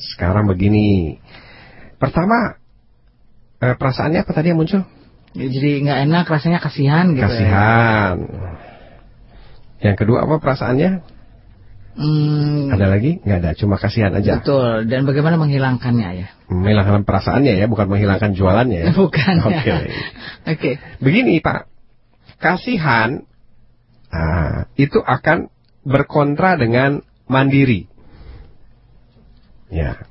[0.01, 1.17] Sekarang begini.
[2.01, 2.57] Pertama,
[3.61, 4.85] eh, perasaannya apa tadi yang muncul?
[5.37, 7.29] Ya, jadi nggak enak, rasanya kasihan gitu.
[7.29, 8.17] Kasihan.
[8.19, 8.51] Ya.
[9.81, 11.21] Yang kedua apa perasaannya?
[12.01, 13.21] Hmm, ada lagi?
[13.21, 14.41] Nggak ada, cuma kasihan aja.
[14.41, 14.89] Betul.
[14.89, 16.29] Dan bagaimana menghilangkannya ya?
[16.49, 18.87] Menghilangkan perasaannya ya, bukan menghilangkan jualannya ya.
[19.01, 19.35] Bukan.
[19.45, 19.59] Oke.
[19.61, 19.77] Okay.
[19.77, 19.89] Oke.
[20.49, 20.75] Okay.
[21.03, 21.69] Begini Pak,
[22.41, 23.29] kasihan
[24.11, 25.49] nah, itu akan
[25.87, 27.01] berkontra dengan
[27.31, 27.89] mandiri.
[29.71, 30.03] Ya.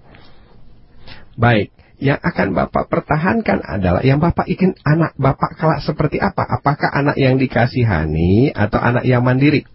[1.35, 6.47] Baik, yang akan Bapak pertahankan adalah yang Bapak ingin anak Bapak kelak seperti apa?
[6.47, 9.67] Apakah anak yang dikasihani atau anak yang mandiri?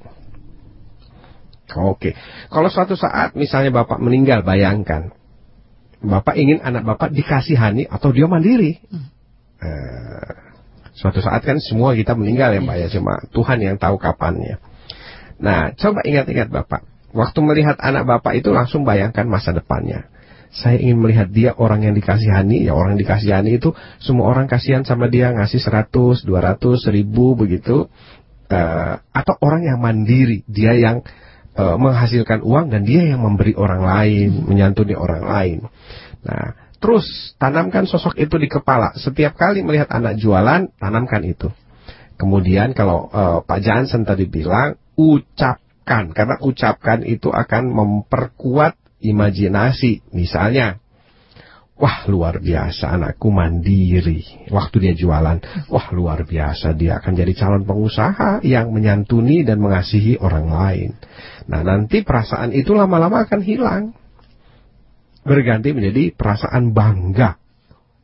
[1.72, 2.16] Oke.
[2.48, 5.12] Kalau suatu saat misalnya Bapak meninggal, bayangkan.
[6.04, 8.80] Bapak ingin anak Bapak dikasihani atau dia mandiri.
[9.64, 10.32] Eh,
[10.94, 14.62] suatu saat kan semua kita meninggal ya Mbak ya, cuma Tuhan yang tahu kapannya.
[15.42, 16.86] Nah, coba ingat-ingat Bapak.
[17.14, 20.06] Waktu melihat anak Bapak itu langsung bayangkan masa depannya.
[20.54, 24.86] Saya ingin melihat dia orang yang dikasihani, ya orang yang dikasihani itu semua orang kasihan
[24.86, 27.90] sama dia ngasih 100, 200, 1000 begitu.
[28.46, 31.02] Eh, atau orang yang mandiri, dia yang
[31.58, 35.58] eh, menghasilkan uang dan dia yang memberi orang lain, menyantuni orang lain.
[36.22, 38.92] Nah, terus tanamkan sosok itu di kepala.
[39.00, 41.48] Setiap kali melihat anak jualan, tanamkan itu.
[42.20, 46.12] Kemudian kalau eh, Pak Jansen tadi bilang, ucapkan.
[46.12, 50.12] Karena ucapkan itu akan memperkuat imajinasi.
[50.12, 50.76] Misalnya,
[51.80, 54.52] wah luar biasa anakku mandiri.
[54.52, 55.40] Waktu dia jualan,
[55.72, 60.90] wah luar biasa dia akan jadi calon pengusaha yang menyantuni dan mengasihi orang lain.
[61.48, 64.03] Nah nanti perasaan itu lama-lama akan hilang.
[65.24, 67.40] Berganti menjadi perasaan bangga.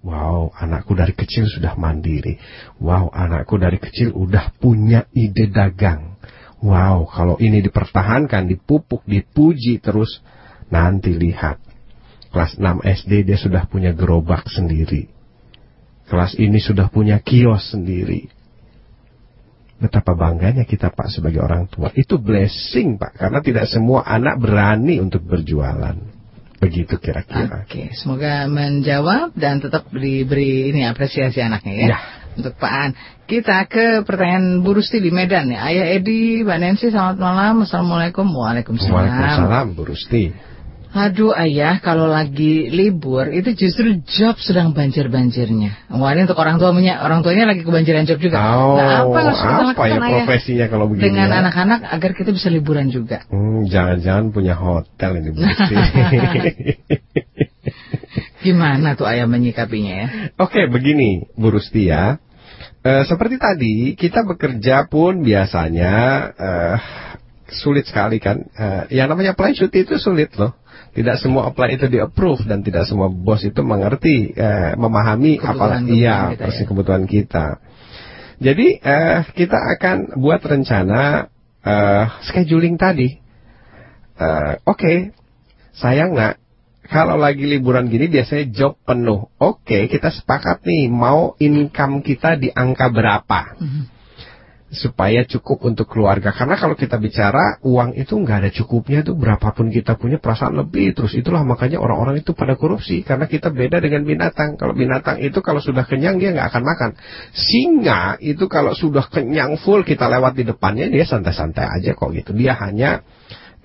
[0.01, 2.41] Wow, anakku dari kecil sudah mandiri.
[2.81, 6.17] Wow, anakku dari kecil udah punya ide dagang.
[6.65, 10.25] Wow, kalau ini dipertahankan, dipupuk, dipuji terus,
[10.73, 11.61] nanti lihat.
[12.33, 15.13] Kelas 6 SD dia sudah punya gerobak sendiri.
[16.09, 18.33] Kelas ini sudah punya kios sendiri.
[19.81, 21.93] Betapa bangganya kita Pak sebagai orang tua.
[21.93, 26.20] Itu blessing Pak, karena tidak semua anak berani untuk berjualan.
[26.61, 27.65] Begitu kira-kira.
[27.65, 31.87] Oke, semoga menjawab dan tetap diberi ini apresiasi anaknya ya.
[31.97, 31.99] Ya.
[32.37, 32.91] Untuk Pak An.
[33.25, 35.67] Kita ke pertanyaan Bu Rusti di Medan ya.
[35.67, 37.55] Ayah Edi, Mbak Nancy, selamat malam.
[37.65, 38.29] Assalamualaikum.
[38.29, 38.93] Waalaikumsalam.
[38.93, 40.50] Waalaikumsalam Bu Rusti.
[40.91, 45.87] Aduh ayah, kalau lagi libur itu justru job sedang banjir-banjirnya.
[45.87, 48.43] Wah ini untuk orang tuanya, orang tuanya lagi kebanjiran job juga.
[48.43, 49.21] Oh, nah, apa
[49.71, 51.47] apa ya ayah profesinya kalau begini dengan ya?
[51.47, 53.23] anak-anak agar kita bisa liburan juga?
[53.31, 55.47] Hmm, jangan-jangan punya hotel ini Bu.
[58.45, 60.07] Gimana tuh ayah menyikapinya ya?
[60.43, 62.19] Oke, begini Bu Rusti ya.
[62.83, 65.93] Eh, seperti tadi, kita bekerja pun biasanya
[66.35, 66.77] eh,
[67.53, 68.43] sulit sekali kan.
[68.43, 70.57] Eh, yang namanya cuti itu sulit loh.
[70.91, 76.35] Tidak semua apply itu di-approve dan tidak semua bos itu mengerti, eh, memahami apalagi iya
[76.35, 76.67] kebutuhan kita, persis ya.
[76.67, 77.47] kebutuhan kita.
[78.41, 81.31] Jadi eh, kita akan buat rencana
[81.63, 83.09] eh, scheduling tadi.
[84.19, 85.15] Eh, Oke,
[85.79, 86.43] sayang nak,
[86.91, 89.31] kalau lagi liburan gini biasanya job penuh.
[89.39, 93.55] Oke, kita sepakat nih mau income kita di angka berapa
[94.71, 96.31] supaya cukup untuk keluarga.
[96.31, 100.95] Karena kalau kita bicara uang itu nggak ada cukupnya tuh berapapun kita punya perasaan lebih
[100.95, 104.55] terus itulah makanya orang-orang itu pada korupsi karena kita beda dengan binatang.
[104.55, 106.91] Kalau binatang itu kalau sudah kenyang dia nggak akan makan.
[107.35, 112.31] Singa itu kalau sudah kenyang full kita lewat di depannya dia santai-santai aja kok gitu.
[112.31, 113.03] Dia hanya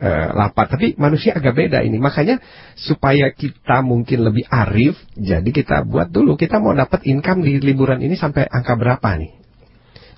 [0.01, 0.73] eh, lapar.
[0.73, 2.01] Tapi manusia agak beda ini.
[2.01, 2.41] Makanya
[2.73, 6.33] supaya kita mungkin lebih arif, jadi kita buat dulu.
[6.33, 9.44] Kita mau dapat income di liburan ini sampai angka berapa nih?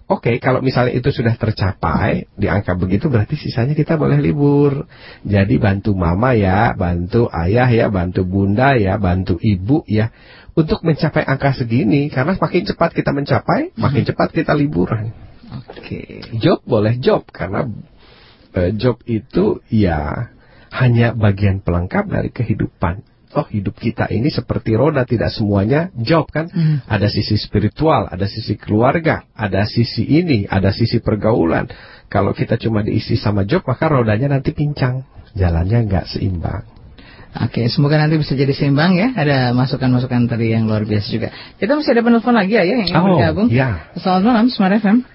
[0.07, 4.87] Oke, kalau misalnya itu sudah tercapai di angka begitu berarti sisanya kita boleh libur.
[5.27, 10.15] Jadi bantu mama ya, bantu ayah ya, bantu bunda ya, bantu ibu ya
[10.55, 15.11] untuk mencapai angka segini karena makin cepat kita mencapai, makin cepat kita liburan.
[15.75, 16.23] Oke.
[16.39, 17.67] Job boleh job karena
[18.55, 20.31] eh, job itu ya
[20.71, 23.03] hanya bagian pelengkap dari kehidupan.
[23.37, 26.49] Oh hidup kita ini seperti roda tidak semuanya job kan.
[26.49, 26.81] Hmm.
[26.89, 31.69] Ada sisi spiritual, ada sisi keluarga, ada sisi ini, ada sisi pergaulan.
[32.09, 35.05] Kalau kita cuma diisi sama job maka rodanya nanti pincang,
[35.37, 36.65] jalannya nggak seimbang.
[37.37, 39.13] Oke, semoga nanti bisa jadi seimbang ya.
[39.13, 41.29] Ada masukan-masukan tadi yang luar biasa juga.
[41.61, 43.47] Kita masih ada penelpon lagi ya yang ingin Oh, bergabung.
[43.53, 43.93] ya.
[43.93, 45.05] Selamat malam, Smart FM.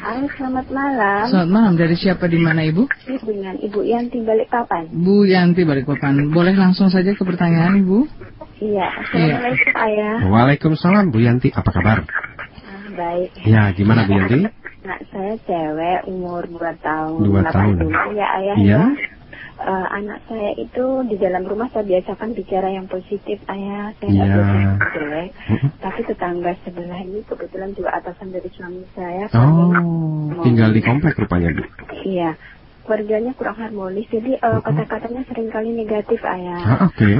[0.00, 1.24] Halo, selamat malam.
[1.28, 1.72] Selamat malam.
[1.76, 2.82] Dari siapa di mana Ibu?
[3.20, 4.88] Dengan Ibu Yanti Balikpapan.
[4.90, 6.32] Bu Yanti Balikpapan.
[6.32, 8.08] Boleh langsung saja ke pertanyaan Ibu?
[8.60, 10.16] Iya, Assalamualaikum Ayah.
[10.24, 11.98] Waalaikumsalam Bu Yanti, apa kabar?
[12.04, 13.30] Ah, baik.
[13.44, 14.48] Ya, gimana Bu Yanti?
[14.80, 17.20] Nah, saya cewek umur 2 tahun.
[17.20, 17.74] Dua 8 tahun.
[17.84, 18.80] bulan ya Ayah Iya.
[18.80, 18.84] ya.
[19.60, 23.92] Eh, anak saya itu di dalam rumah saya biasakan bicara yang positif Ayah.
[24.00, 24.24] Saya Iya.
[24.24, 24.56] biasa
[24.90, 25.30] jelek.
[25.76, 29.28] Tapi tetangga sebelah ini kebetulan juga atasan dari suami saya.
[29.36, 31.60] Oh, tinggal di komplek rupanya Bu.
[32.02, 32.40] Iya.
[32.80, 36.60] Keluarganya kurang harmonis, jadi eh, kata-katanya sering kali negatif Ayah.
[36.64, 37.10] Ah, oke.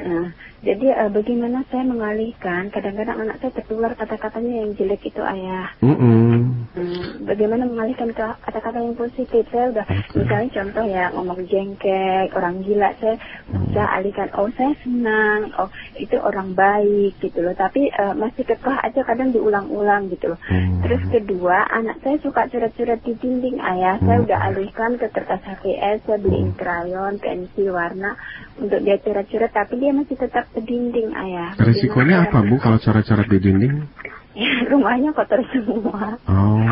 [0.00, 0.26] Nah,
[0.60, 2.68] jadi uh, bagaimana saya mengalihkan?
[2.68, 5.72] Kadang-kadang anak saya tertular kata-katanya yang jelek itu ayah.
[5.80, 6.30] Mm -mm.
[6.70, 9.48] Hmm, bagaimana mengalihkan ke kata-kata yang positif?
[9.48, 13.16] Saya udah misalnya contoh ya ngomong jengkek, orang gila, saya
[13.48, 14.28] bisa alihkan.
[14.36, 17.56] Oh saya senang, oh itu orang baik gitu loh.
[17.56, 20.40] Tapi uh, masih kekeh aja kadang diulang-ulang gitu loh.
[20.44, 20.84] Hmm.
[20.84, 23.96] Terus kedua, anak saya suka surat-surat di dinding ayah.
[24.04, 28.12] Saya udah alihkan ke kertas HVS, saya beliin krayon, pensil, warna
[28.60, 29.50] untuk dia coret-coret.
[29.56, 31.54] Tapi dia masih tetap ke dinding ayah.
[31.56, 33.74] Risikonya apa Bu kalau coret-coret di dinding?
[34.30, 36.14] Ya, rumahnya kotor semua.
[36.24, 36.62] Oh,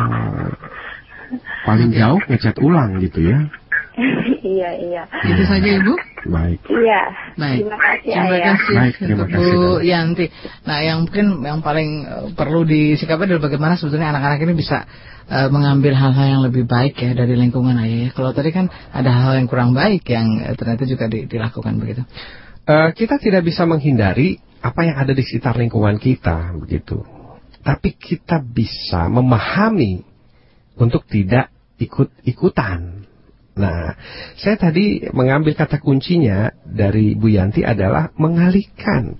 [1.67, 3.37] paling jauh ngecat ulang gitu ya?
[4.47, 5.03] iya iya.
[5.27, 5.93] Itu saja Ibu.
[6.31, 6.59] Baik.
[6.71, 7.01] Iya.
[7.35, 7.59] Baik.
[7.59, 8.45] Terima kasih Terima ayah.
[8.55, 9.69] kasih Baik, terima kasih, Bu.
[9.83, 10.25] Yanti.
[10.63, 14.87] Nah, yang mungkin yang paling eh, perlu disikapi adalah bagaimana sebetulnya anak-anak ini bisa
[15.27, 18.07] eh, mengambil hal-hal yang lebih baik ya dari lingkungan ayah.
[18.07, 18.09] ya.
[18.15, 22.07] Kalau tadi kan ada hal yang kurang baik yang eh, ternyata juga di- dilakukan begitu.
[22.69, 27.01] Eh, kita tidak bisa menghindari apa yang ada di sekitar lingkungan kita, begitu.
[27.65, 30.05] Tapi kita bisa memahami
[30.77, 31.49] untuk tidak
[31.81, 33.09] ikut-ikutan.
[33.57, 33.97] Nah,
[34.37, 39.17] saya tadi mengambil kata kuncinya dari Bu Yanti adalah mengalihkan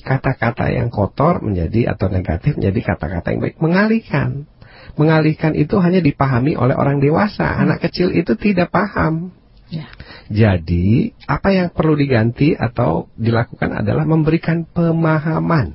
[0.00, 3.58] kata-kata yang kotor menjadi atau negatif menjadi kata-kata yang baik.
[3.58, 4.46] Mengalihkan.
[4.94, 7.50] Mengalihkan itu hanya dipahami oleh orang dewasa.
[7.50, 9.34] Anak kecil itu tidak paham.
[9.68, 9.90] Ya.
[10.30, 15.74] Jadi, apa yang perlu diganti atau dilakukan adalah memberikan pemahaman.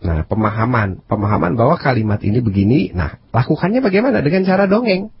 [0.00, 2.90] Nah, pemahaman, pemahaman bahwa kalimat ini begini.
[2.90, 4.18] Nah, lakukannya bagaimana?
[4.18, 5.14] Dengan cara dongeng.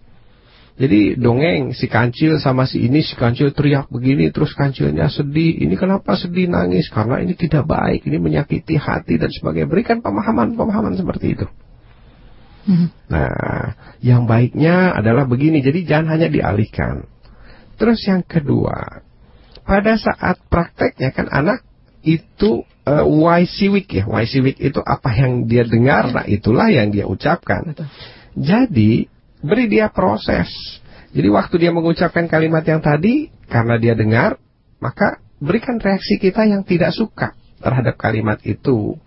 [0.80, 5.60] Jadi dongeng si kancil sama si ini si kancil teriak begini terus kancilnya sedih.
[5.60, 6.88] Ini kenapa sedih nangis?
[6.88, 9.68] Karena ini tidak baik, ini menyakiti hati dan sebagainya.
[9.68, 11.46] Berikan pemahaman-pemahaman seperti itu.
[12.64, 12.88] Mhm.
[13.12, 17.04] Nah, yang baiknya adalah begini, jadi jangan hanya dialihkan.
[17.80, 19.00] Terus yang kedua,
[19.64, 21.64] pada saat prakteknya kan anak
[22.04, 26.92] itu uh, YC week ya, YC week itu apa yang dia dengar, nah itulah yang
[26.92, 27.72] dia ucapkan.
[27.72, 27.88] Betul.
[28.36, 29.08] Jadi
[29.40, 30.52] beri dia proses.
[31.16, 34.36] Jadi waktu dia mengucapkan kalimat yang tadi, karena dia dengar,
[34.78, 37.32] maka berikan reaksi kita yang tidak suka
[37.64, 39.00] terhadap kalimat itu.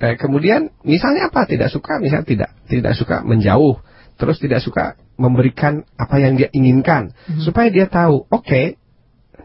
[0.00, 3.78] Eh, kemudian misalnya apa tidak suka, misalnya tidak tidak suka menjauh,
[4.16, 7.12] terus tidak suka memberikan apa yang dia inginkan,
[7.42, 8.78] supaya dia tahu, oke,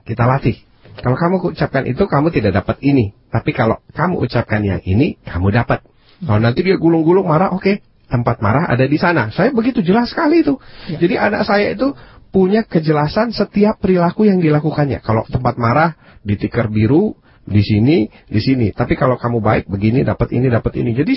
[0.05, 0.61] kita latih.
[0.93, 3.17] Kalau kamu ucapkan itu, kamu tidak dapat ini.
[3.33, 5.81] Tapi kalau kamu ucapkan yang ini, kamu dapat.
[6.21, 9.33] Kalau nanti dia gulung-gulung marah, oke, tempat marah ada di sana.
[9.33, 10.61] Saya begitu jelas sekali itu.
[10.85, 11.97] Jadi anak saya itu
[12.29, 15.01] punya kejelasan setiap perilaku yang dilakukannya.
[15.01, 18.71] Kalau tempat marah di tikar biru, di sini, di sini.
[18.71, 20.95] Tapi kalau kamu baik begini, dapat ini, dapat ini.
[20.95, 21.13] Jadi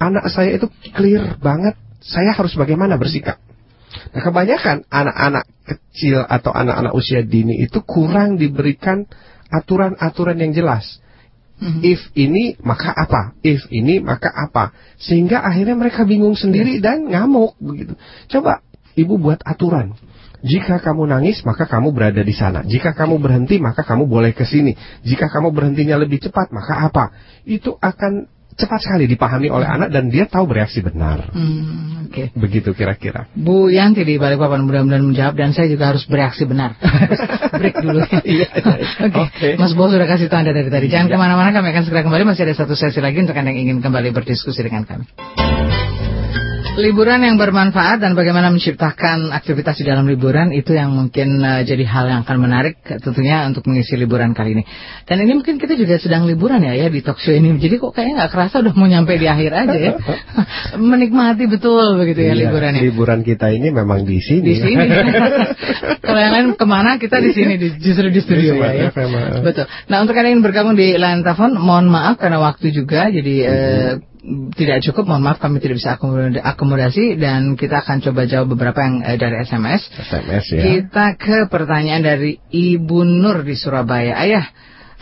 [0.00, 0.66] anak saya itu
[0.96, 1.76] clear banget.
[2.02, 3.38] Saya harus bagaimana bersikap.
[4.12, 9.06] Nah, kebanyakan anak-anak kecil atau anak-anak usia dini itu kurang diberikan
[9.52, 11.02] aturan-aturan yang jelas.
[11.62, 11.80] Mhm.
[11.84, 13.38] If ini maka apa?
[13.44, 14.74] If ini maka apa?
[14.98, 17.94] Sehingga akhirnya mereka bingung sendiri dan ngamuk begitu.
[18.26, 18.64] Coba
[18.98, 19.94] ibu buat aturan.
[20.42, 22.66] Jika kamu nangis, maka kamu berada di sana.
[22.66, 24.74] Jika kamu berhenti, maka kamu boleh ke sini.
[25.06, 27.14] Jika kamu berhentinya lebih cepat, maka apa?
[27.46, 28.26] Itu akan
[28.62, 31.34] cepat sekali dipahami oleh anak dan dia tahu bereaksi benar.
[31.34, 32.30] Hmm, Oke.
[32.32, 33.26] Begitu kira-kira.
[33.34, 36.78] Bu Yanti di Balikpapan mudah-mudahan menjawab dan saya juga harus bereaksi benar.
[37.60, 38.20] Break dulu ya.
[38.22, 38.48] Iya, iya.
[39.02, 39.10] Oke.
[39.10, 39.48] Oke.
[39.58, 40.86] Mas Bo sudah kasih tanda dari tadi.
[40.86, 41.14] Jangan Iya.
[41.16, 42.22] ke mana-mana kami akan segera kembali.
[42.22, 45.08] Masih ada satu sesi lagi untuk Anda yang ingin kembali berdiskusi dengan kami.
[46.72, 51.84] Liburan yang bermanfaat dan bagaimana menciptakan aktivitas di dalam liburan itu yang mungkin eh, jadi
[51.84, 54.64] hal yang akan menarik tentunya untuk mengisi liburan kali ini.
[55.04, 57.60] Dan ini mungkin kita juga sedang liburan ya ya di talk show ini.
[57.60, 59.92] Jadi kok kayaknya nggak kerasa udah mau nyampe di akhir aja ya.
[60.80, 62.80] Menikmati betul begitu ya Iya, liburannya.
[62.88, 64.40] Liburan kita ini memang di sini.
[64.40, 64.84] Di sini.
[66.08, 68.70] Kalau yang lain ke mana kita di sini di, justru di studio Di ya.
[68.72, 68.96] ya.
[68.96, 69.44] FM.
[69.44, 69.68] Betul.
[69.92, 73.92] Nah untuk kalian yang bergabung di line telepon, mohon maaf karena waktu juga jadi eh,
[74.54, 75.10] tidak cukup.
[75.10, 79.18] Mohon maaf kami tidak bisa akomoda- akomodasi dan kita akan coba jawab beberapa yang eh,
[79.18, 79.82] dari SMS.
[79.90, 80.62] SMS ya.
[80.62, 84.14] Kita ke pertanyaan dari Ibu Nur di Surabaya.
[84.14, 84.46] Ayah,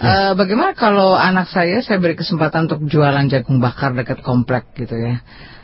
[0.00, 4.96] eh, bagaimana kalau anak saya saya beri kesempatan untuk jualan jagung bakar dekat komplek gitu
[4.96, 5.20] ya?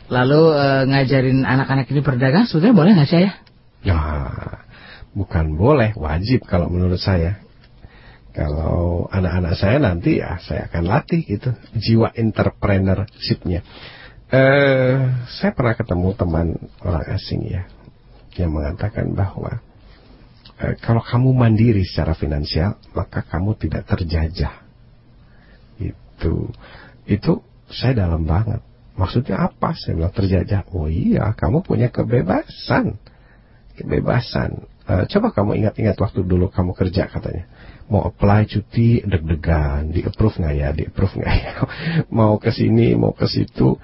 [0.07, 3.33] Lalu eh, ngajarin anak-anak ini berdagang, sebetulnya boleh nggak sih ayah?
[3.81, 3.99] Ya,
[5.17, 7.41] bukan boleh, wajib kalau menurut saya.
[8.37, 13.65] Kalau anak-anak saya nanti ya saya akan latih gitu jiwa entrepreneurship-nya.
[14.29, 14.95] Eh,
[15.25, 16.47] saya pernah ketemu teman
[16.85, 17.65] orang asing ya
[18.37, 19.57] yang mengatakan bahwa
[20.61, 24.53] eh, kalau kamu mandiri secara finansial maka kamu tidak terjajah.
[25.81, 26.53] Itu
[27.09, 27.41] itu
[27.73, 28.61] saya dalam banget.
[29.01, 29.73] Maksudnya apa?
[29.73, 30.69] Saya bilang terjajah.
[30.77, 33.01] Oh iya, kamu punya kebebasan
[33.81, 34.61] kebebasan.
[34.85, 37.49] "Eh, coba kamu ingat-ingat waktu dulu kamu kerja katanya.
[37.87, 41.53] Mau apply cuti deg-degan, di approve nggak ya, di approve nggak ya.
[42.19, 43.79] mau ke sini, mau ke situ.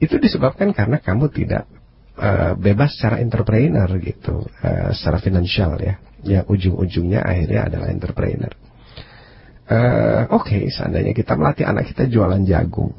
[0.00, 1.68] Itu disebabkan karena kamu tidak
[2.16, 6.00] eh, bebas secara entrepreneur gitu, eh, secara finansial ya.
[6.24, 8.52] Yang ujung-ujungnya akhirnya adalah entrepreneur.
[9.64, 12.92] Eh, Oke, seandainya kita melatih anak kita jualan jagung,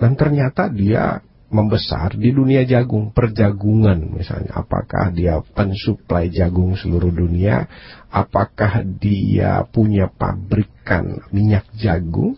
[0.00, 1.24] dan ternyata dia
[1.54, 4.58] membesar di dunia jagung, perjagungan misalnya.
[4.58, 7.70] Apakah dia pensuplai jagung seluruh dunia?
[8.10, 12.34] Apakah dia punya pabrikan minyak jagung?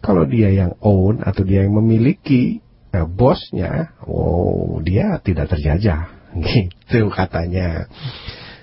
[0.00, 2.64] Kalau dia yang own atau dia yang memiliki
[2.96, 6.08] eh, bosnya, oh dia tidak terjajah,
[6.48, 7.86] gitu katanya.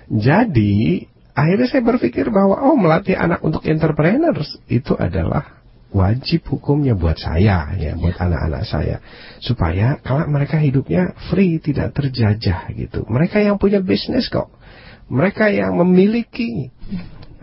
[0.10, 1.06] Jadi
[1.38, 5.63] akhirnya saya berpikir bahwa oh melatih anak untuk entrepreneurs itu adalah
[5.94, 8.98] wajib hukumnya buat saya ya buat anak-anak saya
[9.40, 14.50] supaya kalau mereka hidupnya free tidak terjajah gitu mereka yang punya bisnis kok
[15.08, 16.74] mereka yang memiliki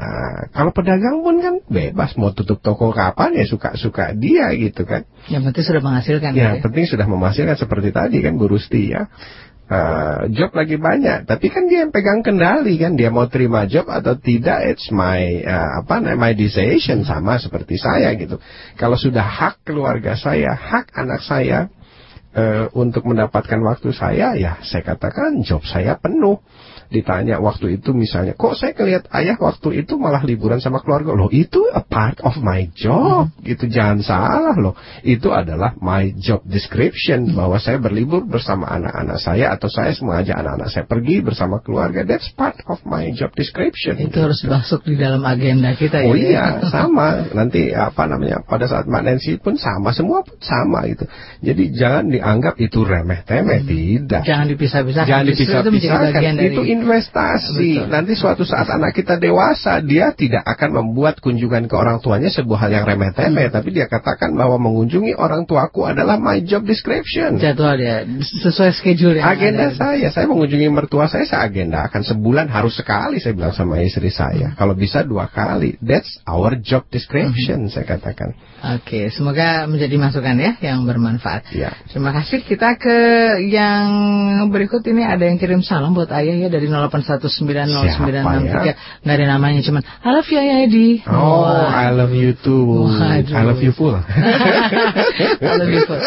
[0.00, 5.04] Nah, kalau pedagang pun kan bebas mau tutup toko kapan ya suka-suka dia gitu kan.
[5.28, 6.64] Yang penting sudah menghasilkan Ya, ya.
[6.64, 9.12] penting sudah menghasilkan seperti tadi kan Bu Rusti ya.
[9.70, 13.86] Eh, job lagi banyak, tapi kan dia yang pegang kendali kan dia mau terima job
[13.86, 18.42] atau tidak it's my eh, apa my decision sama seperti saya gitu.
[18.74, 21.70] Kalau sudah hak keluarga saya, hak anak saya
[22.34, 26.42] eh, untuk mendapatkan waktu saya ya saya katakan job saya penuh.
[26.90, 31.30] Ditanya waktu itu misalnya, kok saya kelihat ayah waktu itu malah liburan sama keluarga loh.
[31.30, 34.74] Itu a part of my job, gitu jangan salah loh.
[35.06, 40.68] Itu adalah my job description bahwa saya berlibur bersama anak-anak saya atau saya mengajak anak-anak
[40.74, 42.02] saya pergi bersama keluarga.
[42.02, 43.94] That's part of my job description.
[43.94, 46.10] Itu harus masuk di dalam agenda kita ya.
[46.10, 47.30] Oh iya, sama.
[47.30, 51.06] Nanti apa namanya pada saat Mbak Nancy pun sama, semua pun sama gitu.
[51.38, 54.26] Jadi jangan dianggap itu remeh-temeh, tidak.
[54.26, 55.06] Jangan dipisah-pisahkan.
[55.06, 56.34] Jangan itu dipisah-pisahkan.
[56.34, 57.70] dari Itu investasi.
[57.84, 57.92] Betul.
[57.92, 62.66] Nanti suatu saat anak kita dewasa, dia tidak akan membuat kunjungan ke orang tuanya sebuah
[62.66, 63.54] hal yang remeh-temeh, Hmm.
[63.54, 67.36] tapi dia katakan bahwa mengunjungi orang tuaku adalah my job description.
[67.38, 69.76] jadwal ya sesuai schedule yang Agenda ada.
[69.76, 74.08] saya, saya mengunjungi mertua saya, saya agenda akan sebulan harus sekali saya bilang sama istri
[74.08, 74.18] Hmm.
[74.20, 74.46] saya.
[74.56, 75.76] Kalau bisa dua kali.
[75.80, 77.72] That's our job description, Hmm.
[77.72, 78.32] saya katakan.
[78.60, 81.48] Oke, semoga menjadi masukan ya yang bermanfaat.
[81.56, 81.72] Ya.
[81.88, 82.44] Terima kasih.
[82.44, 82.98] Kita ke
[83.48, 83.88] yang
[84.52, 89.00] berikut ini ada yang kirim salam buat ayah ya dari 08190963.
[89.00, 90.88] Nggak ada namanya cuman I love you Ayah Edi.
[91.08, 91.72] Oh, Wah.
[91.72, 92.92] I love you too.
[92.92, 93.32] Waduh.
[93.32, 93.96] I love you full.
[95.40, 96.02] I love you, Full.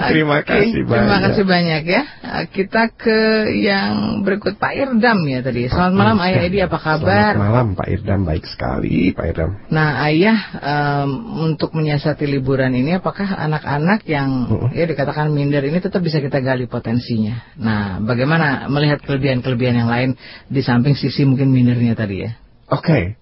[0.00, 1.20] Terima kasih Terima banyak.
[1.28, 2.02] kasih banyak ya.
[2.48, 5.68] Kita ke yang berikut Pak Irdam ya tadi.
[5.68, 7.36] Selamat malam Ayah Edi, apa kabar?
[7.36, 9.50] Selamat malam Pak Irdam, baik sekali Pak Irdam.
[9.68, 11.10] Nah, ayah em,
[11.52, 14.70] untuk menyiasati liburan ini, apakah anak-anak yang Mm-mm.
[14.70, 17.58] ya dikatakan minder ini tetap bisa kita gali potensinya?
[17.58, 20.10] Nah, bagaimana melihat kelebihan-kelebihan yang lain
[20.46, 22.38] di samping sisi mungkin mindernya tadi ya?
[22.70, 23.18] Oke,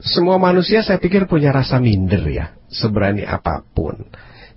[0.00, 4.08] semua manusia saya pikir punya rasa minder ya, seberani apa pun.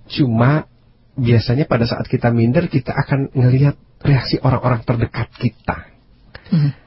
[0.08, 0.64] Cuma
[1.12, 5.92] biasanya pada saat kita minder kita akan ngelihat reaksi orang-orang terdekat kita.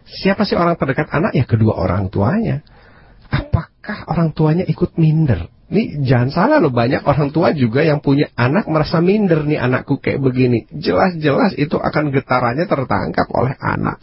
[0.09, 1.37] Siapa sih orang terdekat anak?
[1.37, 2.65] Ya kedua orang tuanya.
[3.29, 5.53] Apakah orang tuanya ikut minder?
[5.65, 9.97] Nih jangan salah loh banyak orang tua juga yang punya anak merasa minder nih anakku
[9.97, 10.69] kayak begini.
[10.69, 13.97] Jelas-jelas itu akan getarannya tertangkap oleh anak.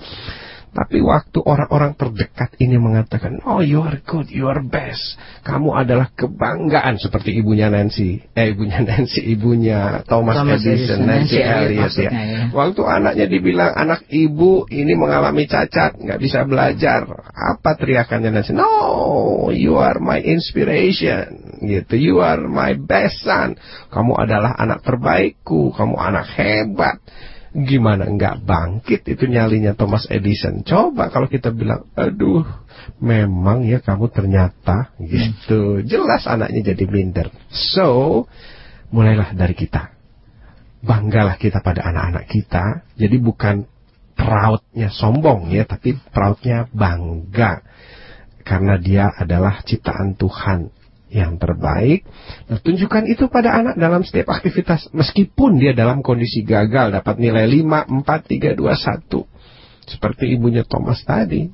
[0.73, 5.21] Tapi waktu orang-orang terdekat ini mengatakan, oh you are good, you are best.
[5.45, 8.25] Kamu adalah kebanggaan seperti ibunya Nancy.
[8.33, 12.11] Eh ibunya Nancy, ibunya Thomas, Thomas Edison, Edison, Nancy Nancy Elliot ya.
[12.11, 12.41] ya.
[12.57, 17.05] Waktu anaknya dibilang anak ibu ini mengalami cacat, nggak bisa belajar.
[17.37, 18.57] Apa teriakannya Nancy?
[18.57, 21.61] No, you are my inspiration.
[21.61, 23.61] Gitu, you are my best son.
[23.93, 26.97] Kamu adalah anak terbaikku, kamu anak hebat.
[27.53, 30.65] Gimana nggak bangkit itu nyalinya Thomas Edison?
[30.65, 32.49] Coba kalau kita bilang, aduh,
[32.97, 35.85] memang ya kamu ternyata gitu.
[35.85, 37.29] Jelas anaknya jadi minder.
[37.53, 38.25] So,
[38.89, 39.93] mulailah dari kita
[40.83, 42.65] banggalah kita pada anak-anak kita.
[42.99, 43.65] Jadi bukan
[44.19, 47.63] proudnya sombong ya, tapi proudnya bangga.
[48.43, 50.75] Karena dia adalah ciptaan Tuhan
[51.13, 52.09] yang terbaik.
[52.49, 54.89] Nah, tunjukkan itu pada anak dalam setiap aktivitas.
[54.97, 59.93] Meskipun dia dalam kondisi gagal, dapat nilai 5, 4, 3, 2, 1.
[59.93, 61.53] Seperti ibunya Thomas tadi.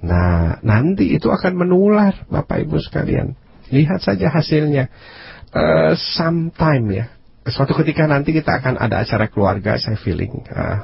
[0.00, 3.36] Nah, nanti itu akan menular Bapak Ibu sekalian.
[3.68, 4.88] Lihat saja hasilnya.
[5.52, 7.06] Eh, sometime ya,
[7.48, 10.78] suatu ketika nanti kita akan ada acara keluarga, saya feeling eh,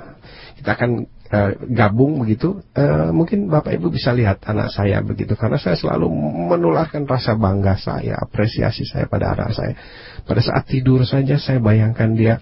[0.63, 2.61] kita akan eh, gabung begitu.
[2.77, 6.13] Eh, mungkin bapak ibu bisa lihat anak saya begitu, karena saya selalu
[6.53, 9.73] menularkan rasa bangga saya, apresiasi saya pada anak saya.
[10.29, 12.35] Pada saat tidur saja saya bayangkan dia,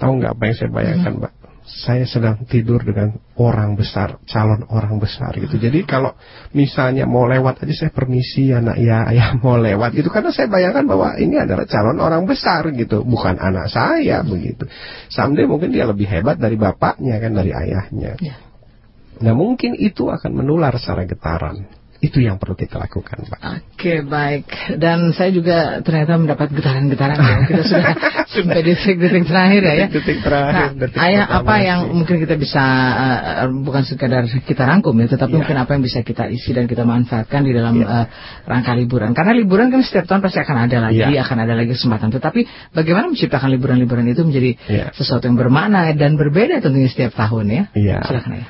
[0.00, 1.39] tahu nggak apa yang saya bayangkan, mbak?
[1.64, 5.56] Saya sedang tidur dengan orang besar, calon orang besar gitu.
[5.56, 6.12] Jadi kalau
[6.56, 10.84] misalnya mau lewat aja saya permisi anak ya ayah mau lewat gitu karena saya bayangkan
[10.88, 14.66] bahwa ini adalah calon orang besar gitu, bukan anak saya begitu.
[15.12, 18.12] Someday mungkin dia lebih hebat dari bapaknya kan dari ayahnya.
[18.18, 18.36] Ya.
[19.20, 21.79] Nah mungkin itu akan menular secara getaran.
[22.00, 23.40] Itu yang perlu kita lakukan, Pak.
[23.76, 24.48] Oke baik
[24.80, 27.36] dan saya juga ternyata mendapat getaran-getaran ya.
[27.44, 27.92] kita sudah
[28.32, 29.74] sampai detik-detik terakhir ya.
[29.84, 29.86] ya.
[29.92, 31.92] Detik terakhir, Nah, detik ayah apa yang sih.
[32.00, 32.64] mungkin kita bisa
[33.44, 35.38] eh, bukan sekadar kita rangkum ya, tetapi Iya.
[35.44, 37.88] mungkin apa yang bisa kita isi dan kita manfaatkan di dalam Iya.
[37.88, 38.06] eh,
[38.48, 39.12] rangka liburan.
[39.12, 41.20] Karena liburan kan setiap tahun pasti akan ada lagi, Iya.
[41.20, 42.08] akan ada lagi kesempatan.
[42.10, 42.40] Tetapi
[42.72, 44.84] bagaimana menciptakan liburan-liburan itu menjadi Iya.
[44.96, 47.62] sesuatu yang bermakna dan berbeda tentunya setiap tahun ya.
[47.76, 47.96] Iya.
[48.08, 48.44] Silakan ya.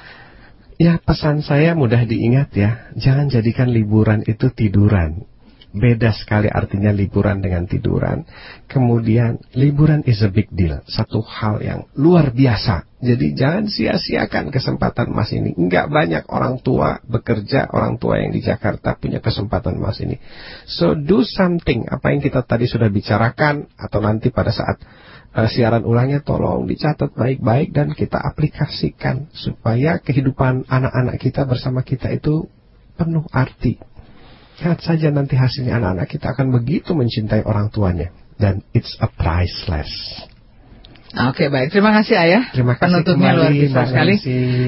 [0.80, 2.88] Ya pesan saya mudah diingat ya.
[2.96, 5.28] Jangan jadikan liburan itu tiduran.
[5.76, 8.24] Beda sekali artinya liburan dengan tiduran.
[8.64, 10.80] Kemudian liburan is a big deal.
[10.88, 12.88] Satu hal yang luar biasa.
[12.96, 15.52] Jadi jangan sia-siakan kesempatan emas ini.
[15.52, 20.16] Enggak banyak orang tua bekerja Orang tua yang di Jakarta punya kesempatan emas ini.
[20.64, 21.92] So do something.
[21.92, 24.80] Apa yang kita tadi sudah bicarakan Atau nanti pada saat
[25.34, 32.10] eh, siaran ulangnya tolong dicatat baik-baik dan kita aplikasikan supaya kehidupan anak-anak kita bersama kita
[32.10, 32.46] itu
[32.94, 33.80] penuh arti.
[34.60, 39.88] Lihat saja nanti hasilnya anak-anak kita akan begitu mencintai orang tuanya dan it's a priceless.
[41.10, 42.42] Oke baik, terima kasih ayah.
[42.54, 44.14] Terima kasih Penutupnya kembali, luar biasa sekali.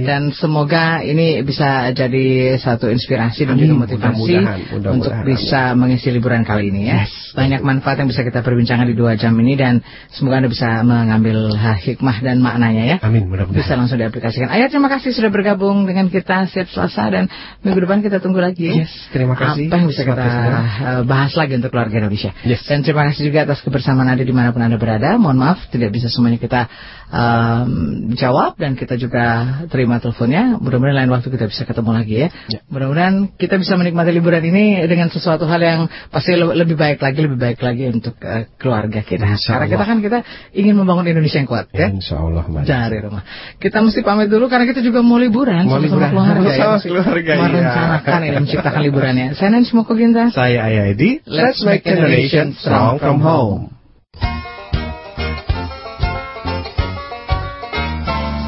[0.02, 5.78] Dan semoga ini bisa jadi satu inspirasi dan juga Amin, motivasi mudah-mudahan, mudah-mudahan, untuk bisa
[5.78, 7.06] mengisi liburan kali ini ya.
[7.06, 10.82] Yes, Banyak manfaat yang bisa kita perbincangkan di dua jam ini dan semoga anda bisa
[10.82, 12.97] mengambil hikmah dan maknanya ya.
[13.06, 13.62] Amin mudah-mudahan.
[13.62, 14.51] Bisa langsung diaplikasikan.
[14.51, 17.31] Ayah terima kasih sudah bergabung dengan kita setiap Selasa dan
[17.62, 18.82] minggu depan kita tunggu lagi ya.
[18.82, 19.70] Yes, terima kasih.
[19.70, 22.35] Apa yang bisa kita uh, bahas lagi untuk keluarga Indonesia.
[22.43, 22.66] Yes.
[22.66, 25.14] Dan terima kasih juga atas kebersamaan Anda di mana pun Anda berada.
[25.14, 26.68] Mohon maaf tidak bisa semuanya kita
[27.10, 27.68] um,
[28.14, 29.24] jawab dan kita juga
[29.68, 30.56] terima teleponnya.
[30.56, 32.28] Mudah-mudahan lain waktu kita bisa ketemu lagi ya.
[32.48, 32.60] Ya.
[32.68, 37.18] Mudah-mudahan kita bisa menikmati liburan ini dengan sesuatu hal yang pasti le- lebih baik lagi,
[37.24, 39.24] lebih baik lagi untuk uh, keluarga kita.
[39.26, 40.18] Insya Karena kita kan kita
[40.52, 41.88] ingin membangun Indonesia yang kuat ya.
[41.92, 43.22] Insya Allah Mbak Dari rumah.
[43.59, 46.10] Kita mesti pamit dulu karena kita juga mau liburan Mau sama-sama liburan.
[46.12, 46.60] keluarga ya.
[46.62, 47.42] Sama Mesti keluarga, iya.
[47.42, 49.26] Merencanakan ini menciptakan liburannya.
[49.36, 50.24] Saya Nancy Moko Ginta.
[50.30, 51.20] Saya Ayah Edi.
[51.24, 53.72] Let's make Indonesia strong from home.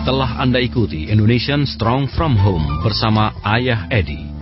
[0.04, 4.33] Telah Anda ikuti Indonesian Strong From Home bersama Ayah Edi.